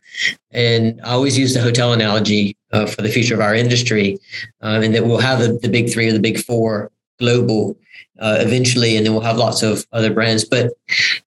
And 0.51 0.99
I 1.05 1.11
always 1.11 1.37
use 1.37 1.53
the 1.53 1.61
hotel 1.61 1.93
analogy 1.93 2.57
uh, 2.73 2.87
for 2.87 3.03
the 3.03 3.11
future 3.11 3.35
of 3.35 3.41
our 3.41 3.55
industry, 3.55 4.19
and 4.63 4.95
that 4.95 5.05
we'll 5.05 5.19
have 5.19 5.41
the, 5.41 5.59
the 5.61 5.69
big 5.69 5.93
three 5.93 6.09
or 6.09 6.13
the 6.13 6.21
big 6.21 6.39
four 6.39 6.91
global 7.19 7.77
uh, 8.21 8.37
eventually, 8.41 8.97
and 8.97 9.07
then 9.07 9.13
we'll 9.13 9.23
have 9.23 9.37
lots 9.37 9.63
of 9.63 9.87
other 9.93 10.13
brands. 10.13 10.45
But 10.45 10.73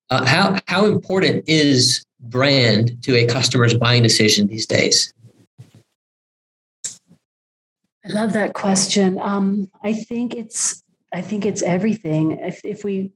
uh, 0.09 0.25
how 0.25 0.59
how 0.67 0.85
important 0.85 1.43
is 1.47 2.02
brand 2.23 3.01
to 3.03 3.15
a 3.15 3.27
customer's 3.27 3.73
buying 3.73 4.03
decision 4.03 4.47
these 4.47 4.65
days? 4.65 5.13
I 8.05 8.09
love 8.09 8.33
that 8.33 8.53
question. 8.53 9.17
Um, 9.19 9.69
I 9.81 9.93
think 9.93 10.33
it's 10.33 10.83
I 11.13 11.21
think 11.21 11.45
it's 11.45 11.61
everything. 11.61 12.31
If, 12.39 12.59
if 12.65 12.83
we 12.83 13.11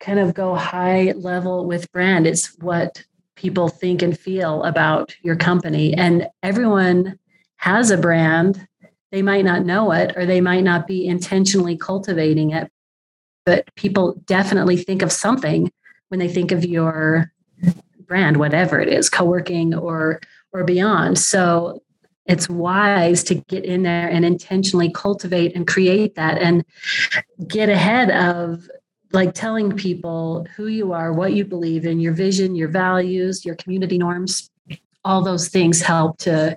kind 0.00 0.18
of 0.18 0.34
go 0.34 0.54
high 0.56 1.12
level 1.12 1.64
with 1.64 1.90
brand, 1.92 2.26
it's 2.26 2.54
what 2.58 3.04
people 3.36 3.68
think 3.68 4.02
and 4.02 4.18
feel 4.18 4.64
about 4.64 5.14
your 5.22 5.36
company. 5.36 5.94
And 5.94 6.28
everyone 6.42 7.18
has 7.56 7.90
a 7.90 7.96
brand. 7.96 8.66
They 9.12 9.22
might 9.22 9.44
not 9.44 9.64
know 9.64 9.92
it 9.92 10.16
or 10.16 10.26
they 10.26 10.40
might 10.40 10.64
not 10.64 10.86
be 10.86 11.06
intentionally 11.06 11.76
cultivating 11.76 12.50
it, 12.50 12.70
but 13.44 13.72
people 13.76 14.20
definitely 14.26 14.76
think 14.76 15.02
of 15.02 15.12
something 15.12 15.70
when 16.08 16.18
they 16.18 16.28
think 16.28 16.50
of 16.50 16.64
your 16.64 17.32
brand, 18.06 18.36
whatever 18.36 18.80
it 18.80 18.88
is, 18.88 19.10
co-working 19.10 19.74
or 19.74 20.20
or 20.52 20.64
beyond. 20.64 21.18
So 21.18 21.82
it's 22.26 22.48
wise 22.48 23.22
to 23.24 23.36
get 23.36 23.64
in 23.64 23.82
there 23.82 24.08
and 24.08 24.24
intentionally 24.24 24.90
cultivate 24.90 25.54
and 25.54 25.66
create 25.66 26.16
that 26.16 26.38
and 26.38 26.64
get 27.46 27.68
ahead 27.68 28.10
of 28.10 28.68
like 29.12 29.34
telling 29.34 29.76
people 29.76 30.46
who 30.56 30.66
you 30.66 30.92
are, 30.92 31.12
what 31.12 31.32
you 31.32 31.44
believe 31.44 31.86
in, 31.86 32.00
your 32.00 32.12
vision, 32.12 32.56
your 32.56 32.68
values, 32.68 33.44
your 33.44 33.54
community 33.54 33.98
norms, 33.98 34.50
all 35.06 35.22
those 35.22 35.48
things 35.48 35.80
help 35.80 36.18
to 36.18 36.56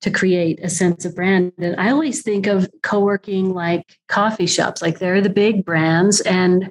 to 0.00 0.10
create 0.10 0.58
a 0.62 0.68
sense 0.68 1.04
of 1.04 1.14
brand 1.14 1.52
and 1.58 1.76
i 1.76 1.90
always 1.90 2.22
think 2.22 2.46
of 2.46 2.68
co-working 2.82 3.54
like 3.54 3.98
coffee 4.08 4.46
shops 4.46 4.82
like 4.82 4.98
they're 4.98 5.20
the 5.20 5.30
big 5.30 5.64
brands 5.64 6.20
and 6.22 6.70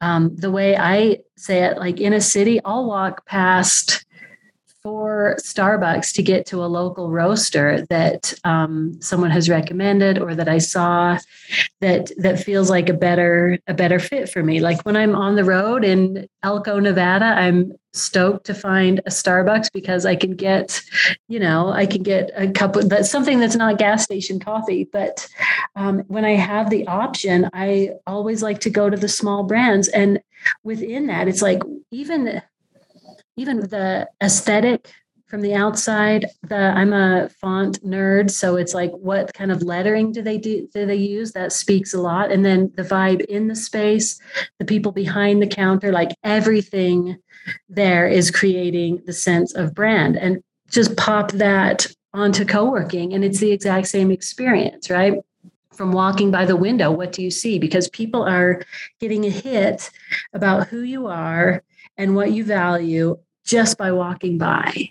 um, 0.00 0.34
the 0.36 0.50
way 0.50 0.76
i 0.76 1.18
say 1.36 1.64
it 1.64 1.76
like 1.76 2.00
in 2.00 2.12
a 2.12 2.20
city 2.20 2.60
i'll 2.64 2.86
walk 2.86 3.26
past 3.26 4.04
for 4.84 5.34
Starbucks 5.40 6.12
to 6.12 6.22
get 6.22 6.44
to 6.44 6.62
a 6.62 6.66
local 6.66 7.10
roaster 7.10 7.86
that 7.88 8.34
um, 8.44 9.00
someone 9.00 9.30
has 9.30 9.48
recommended 9.48 10.18
or 10.18 10.34
that 10.34 10.46
I 10.46 10.58
saw 10.58 11.18
that 11.80 12.12
that 12.18 12.38
feels 12.38 12.68
like 12.68 12.90
a 12.90 12.92
better 12.92 13.58
a 13.66 13.72
better 13.72 13.98
fit 13.98 14.28
for 14.28 14.42
me. 14.42 14.60
Like 14.60 14.82
when 14.82 14.94
I'm 14.94 15.14
on 15.14 15.36
the 15.36 15.44
road 15.44 15.84
in 15.84 16.28
Elko, 16.42 16.80
Nevada, 16.80 17.24
I'm 17.24 17.72
stoked 17.94 18.44
to 18.46 18.54
find 18.54 18.98
a 19.00 19.10
Starbucks 19.10 19.72
because 19.72 20.04
I 20.04 20.16
can 20.16 20.34
get, 20.36 20.82
you 21.28 21.38
know, 21.38 21.70
I 21.70 21.86
can 21.86 22.02
get 22.02 22.30
a 22.34 22.50
cup 22.50 22.76
of 22.76 22.88
that's 22.88 23.10
something 23.10 23.38
that's 23.38 23.56
not 23.56 23.78
gas 23.78 24.04
station 24.04 24.40
coffee. 24.40 24.88
But 24.92 25.26
um, 25.76 26.00
when 26.08 26.24
I 26.24 26.32
have 26.32 26.70
the 26.70 26.86
option, 26.86 27.48
I 27.52 27.90
always 28.06 28.42
like 28.42 28.60
to 28.60 28.70
go 28.70 28.90
to 28.90 28.96
the 28.96 29.08
small 29.08 29.44
brands, 29.44 29.88
and 29.88 30.20
within 30.62 31.06
that, 31.06 31.28
it's 31.28 31.42
like 31.42 31.62
even 31.90 32.42
even 33.36 33.60
the 33.60 34.08
aesthetic 34.22 34.92
from 35.26 35.40
the 35.40 35.54
outside 35.54 36.26
the 36.42 36.54
i'm 36.54 36.92
a 36.92 37.28
font 37.40 37.82
nerd 37.82 38.30
so 38.30 38.54
it's 38.54 38.72
like 38.72 38.92
what 38.92 39.34
kind 39.34 39.50
of 39.50 39.62
lettering 39.62 40.12
do 40.12 40.22
they 40.22 40.38
do 40.38 40.68
do 40.72 40.86
they 40.86 40.94
use? 40.94 41.32
That 41.32 41.52
speaks 41.52 41.92
a 41.92 42.00
lot. 42.00 42.30
And 42.30 42.44
then 42.44 42.72
the 42.76 42.82
vibe 42.82 43.24
in 43.24 43.48
the 43.48 43.56
space 43.56 44.20
the 44.58 44.64
people 44.64 44.92
behind 44.92 45.42
the 45.42 45.46
counter 45.46 45.90
like 45.90 46.10
everything 46.22 47.18
there 47.68 48.06
is 48.06 48.30
creating 48.30 49.02
the 49.06 49.12
sense 49.12 49.54
of 49.54 49.74
brand 49.74 50.16
and 50.16 50.42
just 50.70 50.96
pop 50.96 51.32
that 51.32 51.86
onto 52.12 52.44
co-working 52.44 53.12
and 53.12 53.24
it's 53.24 53.40
the 53.40 53.50
exact 53.50 53.86
same 53.88 54.10
experience 54.10 54.88
right 54.88 55.14
from 55.72 55.92
walking 55.92 56.30
by 56.30 56.44
the 56.44 56.56
window 56.56 56.90
what 56.90 57.12
do 57.12 57.22
you 57.22 57.30
see 57.30 57.58
because 57.58 57.88
people 57.88 58.22
are 58.22 58.62
getting 59.00 59.24
a 59.24 59.30
hit 59.30 59.90
about 60.32 60.68
who 60.68 60.80
you 60.80 61.06
are 61.06 61.62
and 61.96 62.14
what 62.14 62.32
you 62.32 62.44
value 62.44 63.18
just 63.44 63.78
by 63.78 63.92
walking 63.92 64.38
by. 64.38 64.90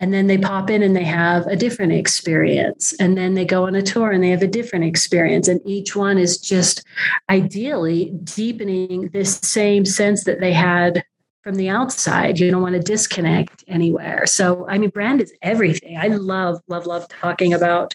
And 0.00 0.12
then 0.12 0.26
they 0.26 0.38
pop 0.38 0.70
in 0.70 0.82
and 0.82 0.96
they 0.96 1.04
have 1.04 1.46
a 1.46 1.54
different 1.54 1.92
experience. 1.92 2.92
And 2.98 3.16
then 3.16 3.34
they 3.34 3.44
go 3.44 3.66
on 3.66 3.76
a 3.76 3.82
tour 3.82 4.10
and 4.10 4.22
they 4.22 4.30
have 4.30 4.42
a 4.42 4.48
different 4.48 4.84
experience. 4.84 5.46
And 5.46 5.60
each 5.64 5.94
one 5.94 6.18
is 6.18 6.38
just 6.38 6.84
ideally 7.30 8.10
deepening 8.24 9.10
this 9.12 9.36
same 9.36 9.84
sense 9.84 10.24
that 10.24 10.40
they 10.40 10.52
had 10.52 11.04
from 11.42 11.56
the 11.56 11.68
outside. 11.68 12.38
You 12.38 12.50
don't 12.50 12.62
want 12.62 12.74
to 12.74 12.80
disconnect 12.80 13.64
anywhere. 13.66 14.26
So, 14.26 14.66
I 14.68 14.78
mean, 14.78 14.90
brand 14.90 15.20
is 15.20 15.32
everything. 15.42 15.98
I 15.98 16.08
love, 16.08 16.60
love, 16.68 16.86
love 16.86 17.08
talking 17.08 17.52
about 17.52 17.94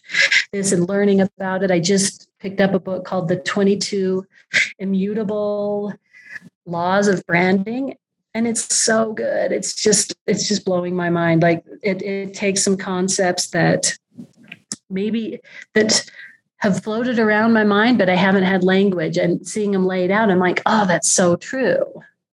this 0.51 0.71
and 0.71 0.87
learning 0.87 1.21
about 1.21 1.63
it. 1.63 1.71
I 1.71 1.79
just 1.79 2.29
picked 2.39 2.61
up 2.61 2.73
a 2.73 2.79
book 2.79 3.05
called 3.05 3.27
The 3.27 3.37
22 3.37 4.25
Immutable 4.79 5.93
Laws 6.65 7.07
of 7.07 7.25
Branding 7.25 7.95
and 8.37 8.47
it's 8.47 8.75
so 8.75 9.13
good 9.13 9.51
it's 9.51 9.73
just 9.73 10.13
it's 10.27 10.47
just 10.47 10.63
blowing 10.63 10.95
my 10.95 11.09
mind 11.09 11.41
like 11.41 11.63
it, 11.81 12.03
it 12.03 12.35
takes 12.35 12.61
some 12.61 12.77
concepts 12.77 13.49
that 13.49 13.97
maybe 14.91 15.39
that 15.73 16.05
have 16.57 16.83
floated 16.83 17.17
around 17.17 17.51
my 17.51 17.63
mind 17.63 17.97
but 17.97 18.09
i 18.09 18.15
haven't 18.15 18.43
had 18.43 18.63
language 18.63 19.17
and 19.17 19.47
seeing 19.47 19.71
them 19.71 19.87
laid 19.87 20.11
out 20.11 20.29
i'm 20.29 20.37
like 20.37 20.61
oh 20.67 20.85
that's 20.85 21.11
so 21.11 21.35
true 21.35 21.83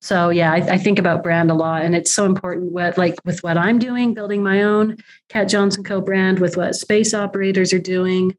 so 0.04 0.28
yeah 0.28 0.52
I, 0.52 0.56
I, 0.56 0.78
think 0.78 0.98
about 0.98 1.22
brand 1.22 1.50
a 1.50 1.54
lot 1.54 1.82
and 1.82 1.96
it's 1.96 2.12
so 2.12 2.26
important 2.26 2.72
what 2.72 2.98
like 2.98 3.16
with 3.24 3.42
what 3.42 3.56
i'm 3.56 3.78
doing 3.78 4.12
building 4.12 4.42
my 4.42 4.62
own 4.62 4.98
cat 5.28 5.48
johnson 5.48 5.82
co 5.82 6.00
brand 6.00 6.40
with 6.40 6.56
what 6.56 6.74
space 6.74 7.14
operators 7.14 7.72
are 7.72 7.78
doing 7.78 8.36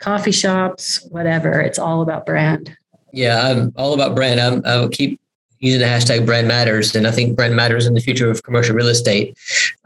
coffee 0.00 0.32
shops 0.32 1.06
whatever 1.10 1.60
it's 1.60 1.78
all 1.78 2.02
about 2.02 2.26
brand 2.26 2.76
yeah 3.12 3.48
i'm 3.48 3.72
all 3.76 3.94
about 3.94 4.14
brand 4.16 4.40
I'm, 4.40 4.62
i'll 4.66 4.88
keep 4.88 5.20
using 5.64 5.80
the 5.80 5.86
hashtag 5.86 6.26
brand 6.26 6.46
matters. 6.46 6.94
And 6.94 7.06
I 7.06 7.10
think 7.10 7.36
brand 7.36 7.56
matters 7.56 7.86
in 7.86 7.94
the 7.94 8.00
future 8.00 8.30
of 8.30 8.42
commercial 8.42 8.74
real 8.74 8.88
estate 8.88 9.36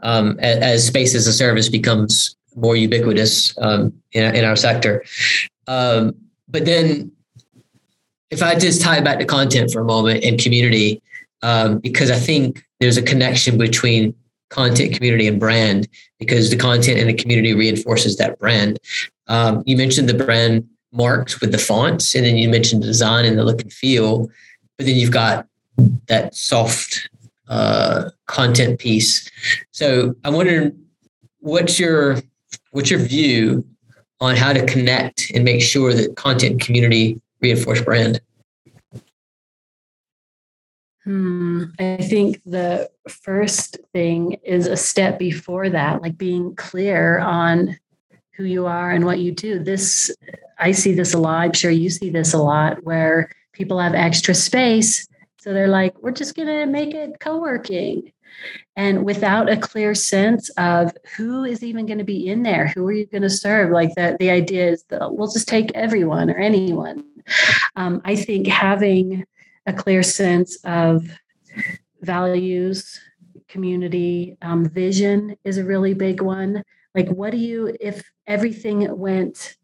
um, 0.01 0.37
as, 0.39 0.57
as, 0.57 0.87
space 0.87 1.15
as 1.15 1.25
a 1.25 1.31
service 1.31 1.69
becomes 1.69 2.35
more 2.57 2.75
ubiquitous 2.75 3.57
um, 3.59 3.93
in, 4.11 4.35
in, 4.35 4.43
our 4.43 4.57
sector. 4.57 5.05
Um, 5.67 6.15
but 6.49 6.65
then 6.65 7.13
if 8.29 8.43
I 8.43 8.55
just 8.55 8.81
tie 8.81 8.99
back 8.99 9.19
to 9.19 9.25
content 9.25 9.71
for 9.71 9.79
a 9.79 9.85
moment 9.85 10.25
and 10.25 10.37
community, 10.37 11.01
um, 11.41 11.79
because 11.79 12.11
I 12.11 12.17
think 12.17 12.63
there's 12.79 12.97
a 12.97 13.01
connection 13.01 13.57
between 13.57 14.13
content, 14.49 14.93
community, 14.93 15.27
and 15.27 15.39
brand, 15.39 15.87
because 16.17 16.49
the 16.49 16.57
content 16.57 16.99
and 16.99 17.09
the 17.09 17.13
community 17.13 17.53
reinforces 17.53 18.17
that 18.17 18.39
brand. 18.39 18.79
Um, 19.27 19.63
you 19.65 19.77
mentioned 19.77 20.09
the 20.09 20.25
brand 20.25 20.67
marks 20.91 21.39
with 21.39 21.51
the 21.51 21.57
fonts, 21.57 22.15
and 22.15 22.25
then 22.25 22.37
you 22.37 22.49
mentioned 22.49 22.81
design 22.81 23.25
and 23.25 23.37
the 23.37 23.43
look 23.43 23.61
and 23.61 23.71
feel, 23.71 24.29
but 24.77 24.85
then 24.85 24.95
you've 24.95 25.11
got 25.11 25.47
that 26.07 26.35
soft 26.35 27.09
uh, 27.47 28.09
content 28.25 28.79
piece. 28.79 29.29
So 29.71 30.15
I 30.23 30.29
wonder 30.29 30.71
what's 31.39 31.79
your 31.79 32.17
what's 32.71 32.89
your 32.89 32.99
view 32.99 33.65
on 34.19 34.35
how 34.35 34.53
to 34.53 34.65
connect 34.65 35.31
and 35.33 35.43
make 35.43 35.61
sure 35.61 35.93
that 35.93 36.15
content 36.15 36.61
community 36.61 37.21
reinforce 37.41 37.81
brand? 37.81 38.19
Hmm. 41.03 41.65
I 41.79 41.97
think 41.97 42.41
the 42.45 42.89
first 43.07 43.77
thing 43.93 44.33
is 44.43 44.67
a 44.67 44.77
step 44.77 45.17
before 45.17 45.69
that, 45.69 46.01
like 46.01 46.17
being 46.17 46.55
clear 46.55 47.19
on 47.19 47.77
who 48.31 48.43
you 48.43 48.65
are 48.65 48.91
and 48.91 49.05
what 49.05 49.19
you 49.19 49.31
do. 49.31 49.59
This, 49.59 50.15
I 50.57 50.71
see 50.71 50.93
this 50.93 51.13
a 51.13 51.17
lot. 51.17 51.41
I'm 51.41 51.53
sure 51.53 51.71
you 51.71 51.89
see 51.89 52.09
this 52.09 52.33
a 52.33 52.37
lot 52.37 52.83
where 52.83 53.31
people 53.53 53.79
have 53.79 53.95
extra 53.95 54.35
space 54.35 55.09
so 55.39 55.53
they're 55.53 55.69
like, 55.69 55.97
we're 56.03 56.11
just 56.11 56.35
going 56.35 56.49
to 56.49 56.65
make 56.65 56.93
it 56.93 57.19
co 57.19 57.39
working. 57.39 58.11
And 58.75 59.05
without 59.05 59.49
a 59.49 59.57
clear 59.57 59.95
sense 59.95 60.49
of 60.51 60.91
who 61.15 61.43
is 61.43 61.63
even 61.63 61.85
going 61.85 61.97
to 61.97 62.03
be 62.03 62.27
in 62.27 62.43
there, 62.43 62.67
who 62.67 62.85
are 62.87 62.91
you 62.91 63.05
going 63.05 63.23
to 63.23 63.29
serve? 63.29 63.71
Like 63.71 63.95
that, 63.95 64.19
the 64.19 64.29
idea 64.29 64.69
is 64.69 64.83
that 64.89 65.13
we'll 65.13 65.31
just 65.31 65.47
take 65.47 65.71
everyone 65.75 66.29
or 66.29 66.37
anyone. 66.37 67.03
Um, 67.75 68.01
I 68.05 68.15
think 68.15 68.47
having 68.47 69.25
a 69.69 69.73
clear 69.73 70.03
sense 70.03 70.57
of 70.63 71.07
values, 72.01 72.99
community, 73.47 74.37
um, 74.41 74.67
vision 74.67 75.35
is 75.43 75.57
a 75.57 75.63
really 75.63 75.93
big 75.93 76.21
one. 76.21 76.63
Like, 76.95 77.07
what 77.09 77.31
do 77.31 77.37
you, 77.37 77.75
if 77.79 78.03
everything 78.27 78.97
went 78.97 79.55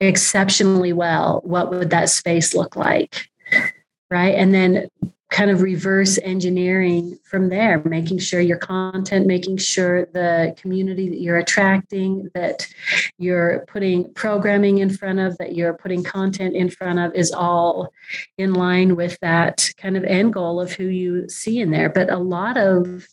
exceptionally 0.00 0.92
well, 0.92 1.40
what 1.44 1.70
would 1.70 1.90
that 1.90 2.08
space 2.08 2.54
look 2.54 2.76
like? 2.76 3.30
right? 4.10 4.34
And 4.34 4.52
then 4.52 4.88
kind 5.30 5.50
of 5.50 5.62
reverse 5.62 6.18
engineering 6.22 7.16
from 7.22 7.48
there, 7.48 7.82
making 7.84 8.18
sure 8.18 8.40
your 8.40 8.58
content, 8.58 9.26
making 9.26 9.56
sure 9.56 10.06
the 10.06 10.54
community 10.60 11.08
that 11.08 11.20
you're 11.20 11.38
attracting, 11.38 12.28
that 12.34 12.66
you're 13.16 13.64
putting 13.68 14.12
programming 14.14 14.78
in 14.78 14.90
front 14.90 15.20
of, 15.20 15.38
that 15.38 15.54
you're 15.54 15.74
putting 15.74 16.02
content 16.02 16.56
in 16.56 16.68
front 16.68 16.98
of 16.98 17.14
is 17.14 17.30
all 17.30 17.92
in 18.38 18.54
line 18.54 18.96
with 18.96 19.16
that 19.20 19.70
kind 19.76 19.96
of 19.96 20.02
end 20.02 20.32
goal 20.32 20.60
of 20.60 20.72
who 20.72 20.86
you 20.86 21.28
see 21.28 21.60
in 21.60 21.70
there. 21.70 21.88
But 21.88 22.10
a 22.10 22.18
lot 22.18 22.56
of 22.56 23.06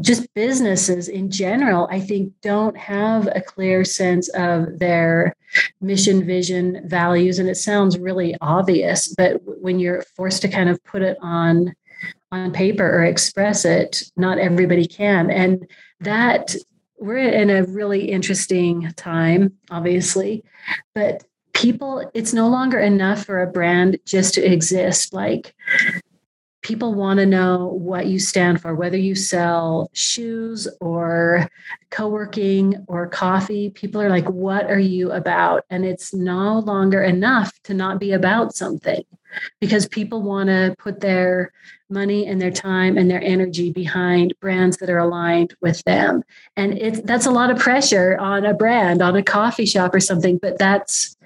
just 0.00 0.32
businesses 0.34 1.08
in 1.08 1.30
general, 1.30 1.88
I 1.90 2.00
think, 2.00 2.32
don't 2.42 2.76
have 2.76 3.28
a 3.34 3.40
clear 3.40 3.84
sense 3.84 4.28
of 4.30 4.78
their 4.78 5.34
mission, 5.80 6.26
vision, 6.26 6.82
values. 6.88 7.38
And 7.38 7.48
it 7.48 7.56
sounds 7.56 7.98
really 7.98 8.36
obvious, 8.40 9.08
but 9.08 9.40
when 9.44 9.78
you're 9.78 10.02
forced 10.16 10.42
to 10.42 10.48
kind 10.48 10.68
of 10.68 10.82
put 10.84 11.02
it 11.02 11.16
on 11.20 11.74
on 12.34 12.52
paper 12.52 12.84
or 12.84 13.04
express 13.04 13.64
it, 13.64 14.02
not 14.16 14.38
everybody 14.38 14.86
can. 14.86 15.30
And 15.30 15.68
that 16.00 16.54
we're 16.98 17.18
in 17.18 17.50
a 17.50 17.64
really 17.64 18.10
interesting 18.10 18.92
time, 18.96 19.52
obviously, 19.70 20.44
but 20.94 21.24
people, 21.52 22.10
it's 22.14 22.32
no 22.32 22.48
longer 22.48 22.78
enough 22.78 23.24
for 23.24 23.42
a 23.42 23.50
brand 23.50 23.98
just 24.04 24.34
to 24.34 24.44
exist. 24.44 25.12
Like 25.12 25.54
people 26.64 26.94
want 26.94 27.18
to 27.18 27.26
know 27.26 27.68
what 27.78 28.06
you 28.06 28.18
stand 28.18 28.60
for, 28.60 28.74
whether 28.74 28.96
you 28.96 29.14
sell 29.14 29.88
shoes 29.92 30.66
or 30.80 31.48
co 31.90 32.08
working 32.08 32.84
or 32.88 33.06
coffee. 33.06 33.70
People 33.70 34.00
are 34.00 34.08
like, 34.08 34.28
what 34.28 34.68
are 34.68 34.80
you 34.80 35.12
about? 35.12 35.64
And 35.70 35.84
it's 35.84 36.12
no 36.12 36.58
longer 36.60 37.02
enough 37.02 37.52
to 37.64 37.74
not 37.74 38.00
be 38.00 38.12
about 38.12 38.56
something 38.56 39.04
because 39.60 39.86
people 39.86 40.22
want 40.22 40.48
to 40.48 40.74
put 40.78 41.00
their 41.00 41.52
money 41.90 42.26
and 42.26 42.40
their 42.40 42.50
time 42.50 42.96
and 42.96 43.10
their 43.10 43.22
energy 43.22 43.70
behind 43.70 44.32
brands 44.40 44.78
that 44.78 44.88
are 44.88 44.98
aligned 44.98 45.54
with 45.60 45.82
them 45.84 46.22
and 46.56 46.78
it's 46.78 47.00
that's 47.02 47.26
a 47.26 47.30
lot 47.30 47.50
of 47.50 47.58
pressure 47.58 48.16
on 48.18 48.46
a 48.46 48.54
brand 48.54 49.02
on 49.02 49.14
a 49.14 49.22
coffee 49.22 49.66
shop 49.66 49.94
or 49.94 50.00
something 50.00 50.38
but 50.38 50.58
that's 50.58 51.16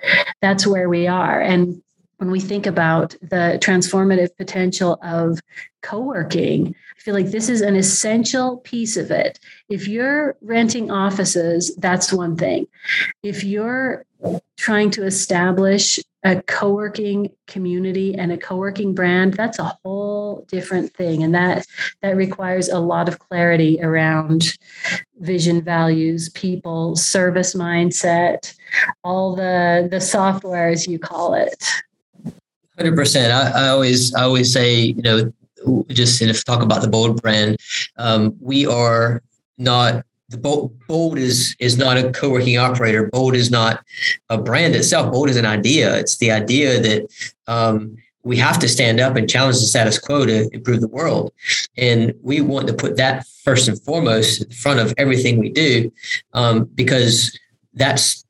that's 0.43 0.67
where 0.67 0.89
we 0.89 1.07
are 1.07 1.41
and 1.41 1.81
when 2.19 2.31
we 2.31 2.41
think 2.41 2.67
about 2.67 3.11
the 3.21 3.59
transformative 3.63 4.37
potential 4.37 4.99
of 5.03 5.41
co-working 5.83 6.75
i 6.97 7.01
feel 7.01 7.15
like 7.15 7.31
this 7.31 7.49
is 7.49 7.61
an 7.61 7.77
essential 7.77 8.59
piece 8.59 8.97
of 8.97 9.11
it. 9.11 9.39
If 9.69 9.89
you're 9.89 10.37
renting 10.43 10.91
offices 10.91 11.75
that's 11.77 12.13
one 12.13 12.37
thing. 12.37 12.67
If 13.23 13.45
you're 13.45 14.05
trying 14.57 14.91
to 14.91 15.05
establish 15.05 16.01
a 16.25 16.43
co-working 16.43 17.31
community 17.47 18.15
and 18.17 18.33
a 18.33 18.37
co-working 18.37 18.93
brand 18.93 19.35
that's 19.35 19.61
a 19.61 19.79
whole 19.85 20.45
different 20.49 20.93
thing. 20.93 21.23
And 21.23 21.35
that 21.35 21.65
that 22.03 22.17
requires 22.17 22.69
a 22.69 22.81
lot 22.81 23.09
of 23.09 23.21
clarity 23.21 23.79
around 23.81 24.59
vision 25.21 25.63
values 25.63 26.29
people 26.31 26.97
service 26.97 27.55
mindset 27.55 28.55
all 29.05 29.37
the 29.37 29.89
the 29.91 30.01
software 30.01 30.69
as 30.69 30.87
you 30.89 30.99
call 30.99 31.35
it 31.35 31.65
Hundred 32.79 32.95
percent. 32.95 33.33
I, 33.33 33.69
always, 33.69 34.15
I 34.15 34.23
always 34.23 34.53
say, 34.53 34.81
you 34.81 35.03
know, 35.03 35.33
just 35.89 36.23
if 36.23 36.45
talk 36.45 36.63
about 36.63 36.81
the 36.81 36.89
bold 36.89 37.21
brand, 37.21 37.57
um, 37.97 38.37
we 38.41 38.67
are 38.67 39.21
not 39.57 40.05
the 40.29 40.39
bold, 40.39 40.79
bold 40.87 41.19
is 41.19 41.57
is 41.59 41.77
not 41.77 41.97
a 41.97 42.13
co-working 42.13 42.57
operator. 42.57 43.09
Bold 43.11 43.35
is 43.35 43.51
not 43.51 43.85
a 44.29 44.39
brand 44.39 44.77
itself. 44.77 45.11
Bold 45.11 45.29
is 45.29 45.37
an 45.37 45.47
idea. 45.47 45.99
It's 45.99 46.19
the 46.19 46.31
idea 46.31 46.81
that 46.81 47.33
um, 47.49 47.97
we 48.23 48.37
have 48.37 48.61
to 48.61 48.69
stand 48.69 49.01
up 49.01 49.17
and 49.17 49.29
challenge 49.29 49.57
the 49.57 49.67
status 49.67 49.99
quo 49.99 50.27
to 50.27 50.49
improve 50.53 50.81
the 50.81 50.89
world, 50.89 51.33
and 51.77 52.15
we 52.23 52.41
want 52.41 52.69
to 52.69 52.75
put 52.75 52.97
that 52.99 53.27
first 53.27 53.67
and 53.67 53.83
foremost 53.83 54.43
in 54.43 54.51
front 54.51 54.79
of 54.79 54.95
everything 54.99 55.39
we 55.39 55.49
do, 55.49 55.91
um, 56.33 56.65
because 56.77 57.37
that's 57.75 58.25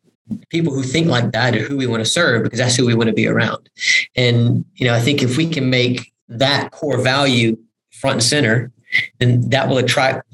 people 0.51 0.73
who 0.73 0.83
think 0.83 1.09
like 1.09 1.33
that 1.33 1.57
are 1.57 1.63
who 1.63 1.77
we 1.77 1.87
want 1.87 2.05
to 2.05 2.11
serve 2.11 2.43
because 2.43 2.59
that's 2.59 2.77
who 2.77 2.87
we 2.87 2.95
want 2.95 3.09
to 3.09 3.15
be 3.15 3.27
around. 3.27 3.69
And 4.17 4.65
you 4.75 4.87
know, 4.87 4.95
I 4.95 5.01
think 5.01 5.23
if 5.23 5.37
we 5.37 5.49
can 5.49 5.71
make 5.71 6.13
that 6.29 6.71
core 6.71 6.99
value 6.99 7.57
front 7.93 8.15
and 8.15 8.23
center, 8.23 8.71
then 9.19 9.49
that 9.51 9.69
will 9.69 9.79
attract 9.79 10.27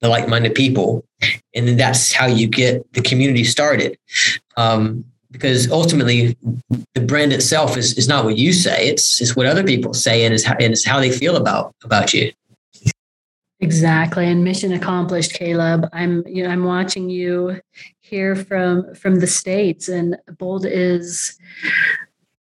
the 0.00 0.08
like-minded 0.08 0.54
people, 0.54 1.04
and 1.54 1.68
then 1.68 1.76
that's 1.76 2.12
how 2.12 2.26
you 2.26 2.48
get 2.48 2.92
the 2.92 3.00
community 3.00 3.44
started. 3.44 3.96
Um, 4.56 5.04
because 5.30 5.70
ultimately, 5.70 6.36
the 6.94 7.00
brand 7.00 7.32
itself 7.32 7.76
is, 7.78 7.96
is 7.96 8.06
not 8.06 8.24
what 8.24 8.36
you 8.36 8.52
say; 8.52 8.88
it's 8.88 9.20
it's 9.20 9.34
what 9.34 9.46
other 9.46 9.64
people 9.64 9.94
say, 9.94 10.24
and 10.24 10.34
is 10.34 10.44
how, 10.44 10.54
and 10.54 10.72
it's 10.72 10.84
how 10.84 11.00
they 11.00 11.10
feel 11.10 11.36
about 11.36 11.74
about 11.84 12.12
you. 12.12 12.32
Exactly, 13.62 14.26
and 14.26 14.42
mission 14.42 14.72
accomplished, 14.72 15.34
Caleb. 15.34 15.88
I'm 15.92 16.24
you 16.26 16.42
know 16.42 16.50
I'm 16.50 16.64
watching 16.64 17.08
you 17.08 17.60
here 18.00 18.34
from 18.34 18.92
from 18.96 19.20
the 19.20 19.26
states, 19.28 19.88
and 19.88 20.16
Bold 20.38 20.66
is. 20.66 21.38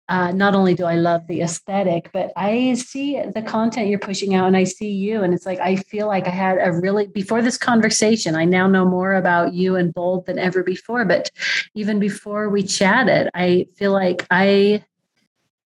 Uh, 0.08 0.32
not 0.32 0.56
only 0.56 0.74
do 0.74 0.86
I 0.86 0.96
love 0.96 1.28
the 1.28 1.42
aesthetic, 1.42 2.10
but 2.12 2.32
I 2.36 2.74
see 2.74 3.22
the 3.36 3.44
content 3.44 3.90
you're 3.90 4.00
pushing 4.00 4.34
out 4.34 4.48
and 4.48 4.58
I 4.58 4.64
see 4.64 4.90
you. 4.90 5.22
And 5.22 5.36
it's 5.36 5.46
like, 5.46 5.60
I 5.60 5.76
feel 5.76 6.08
like 6.08 6.26
I 6.26 6.32
had 6.32 6.58
a 6.60 6.72
really, 6.72 7.06
before 7.06 7.44
this 7.44 7.60
conversation, 7.60 8.36
I 8.36 8.44
now 8.46 8.66
know 8.66 8.86
more 8.86 9.14
about 9.14 9.54
you 9.54 9.76
and 9.76 9.94
Bold 9.94 10.26
than 10.26 10.40
ever 10.40 10.64
before. 10.64 11.06
But 11.06 11.30
even 11.76 12.00
before 12.00 12.50
we 12.50 12.64
chatted, 12.64 13.30
I 13.36 13.68
feel 13.78 13.92
like 13.92 14.26
I 14.32 14.84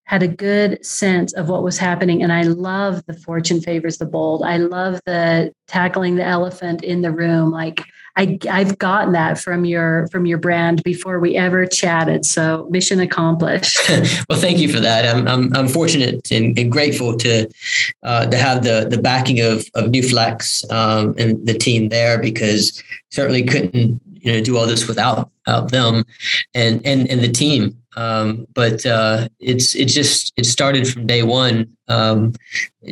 had 0.06 0.22
a 0.22 0.28
good 0.28 0.86
sense 0.86 1.34
of 1.34 1.50
what 1.50 1.64
was 1.64 1.78
happening. 1.78 2.22
And 2.22 2.32
I 2.32 2.44
love 2.44 3.06
the 3.06 3.14
fortune 3.14 3.62
favors 3.62 3.98
the 3.98 4.06
bold. 4.06 4.44
I 4.44 4.58
love 4.58 5.00
the 5.06 5.54
tackling 5.68 6.16
the 6.16 6.26
elephant 6.26 6.84
in 6.84 7.02
the 7.02 7.12
room. 7.12 7.52
Like 7.52 7.84
I, 8.16 8.38
I've 8.50 8.78
gotten 8.78 9.14
that 9.14 9.40
from 9.40 9.66
your 9.66 10.08
from 10.10 10.28
your 10.28 10.38
brand 10.38 10.84
before 10.84 11.20
we 11.20 11.36
ever 11.36 11.66
chatted. 11.66 12.26
So 12.26 12.68
mission 12.70 13.00
accomplished. 13.00 13.80
well, 14.30 14.40
thank 14.40 14.60
you 14.60 14.72
for 14.72 14.80
that. 14.82 15.06
I'm 15.06 15.28
I'm, 15.28 15.56
I'm 15.56 15.68
fortunate 15.68 16.32
and, 16.32 16.58
and 16.58 16.72
grateful 16.72 17.18
to 17.18 17.50
uh, 18.04 18.28
to 18.28 18.38
have 18.38 18.64
the 18.64 18.88
the 18.90 19.02
backing 19.02 19.40
of 19.40 19.66
of 19.74 19.86
NewFlex 19.86 20.72
um, 20.72 21.16
and 21.18 21.46
the 21.48 21.56
team 21.56 21.90
there 21.90 22.20
because 22.20 22.84
certainly 23.10 23.44
couldn't 23.44 24.00
you 24.24 24.32
know 24.32 24.42
do 24.42 24.58
all 24.58 24.66
this 24.66 24.88
without, 24.88 25.30
without 25.46 25.72
them 25.72 26.04
and 26.56 26.86
and 26.86 27.10
and 27.10 27.22
the 27.22 27.32
team 27.32 27.78
um, 27.96 28.48
but 28.54 28.86
uh, 28.86 29.28
it's 29.40 29.76
it 29.76 29.86
just 29.86 30.34
it 30.38 30.46
started 30.46 30.88
from 30.88 31.08
day 31.08 31.24
one. 31.24 31.76
Um, 31.88 32.34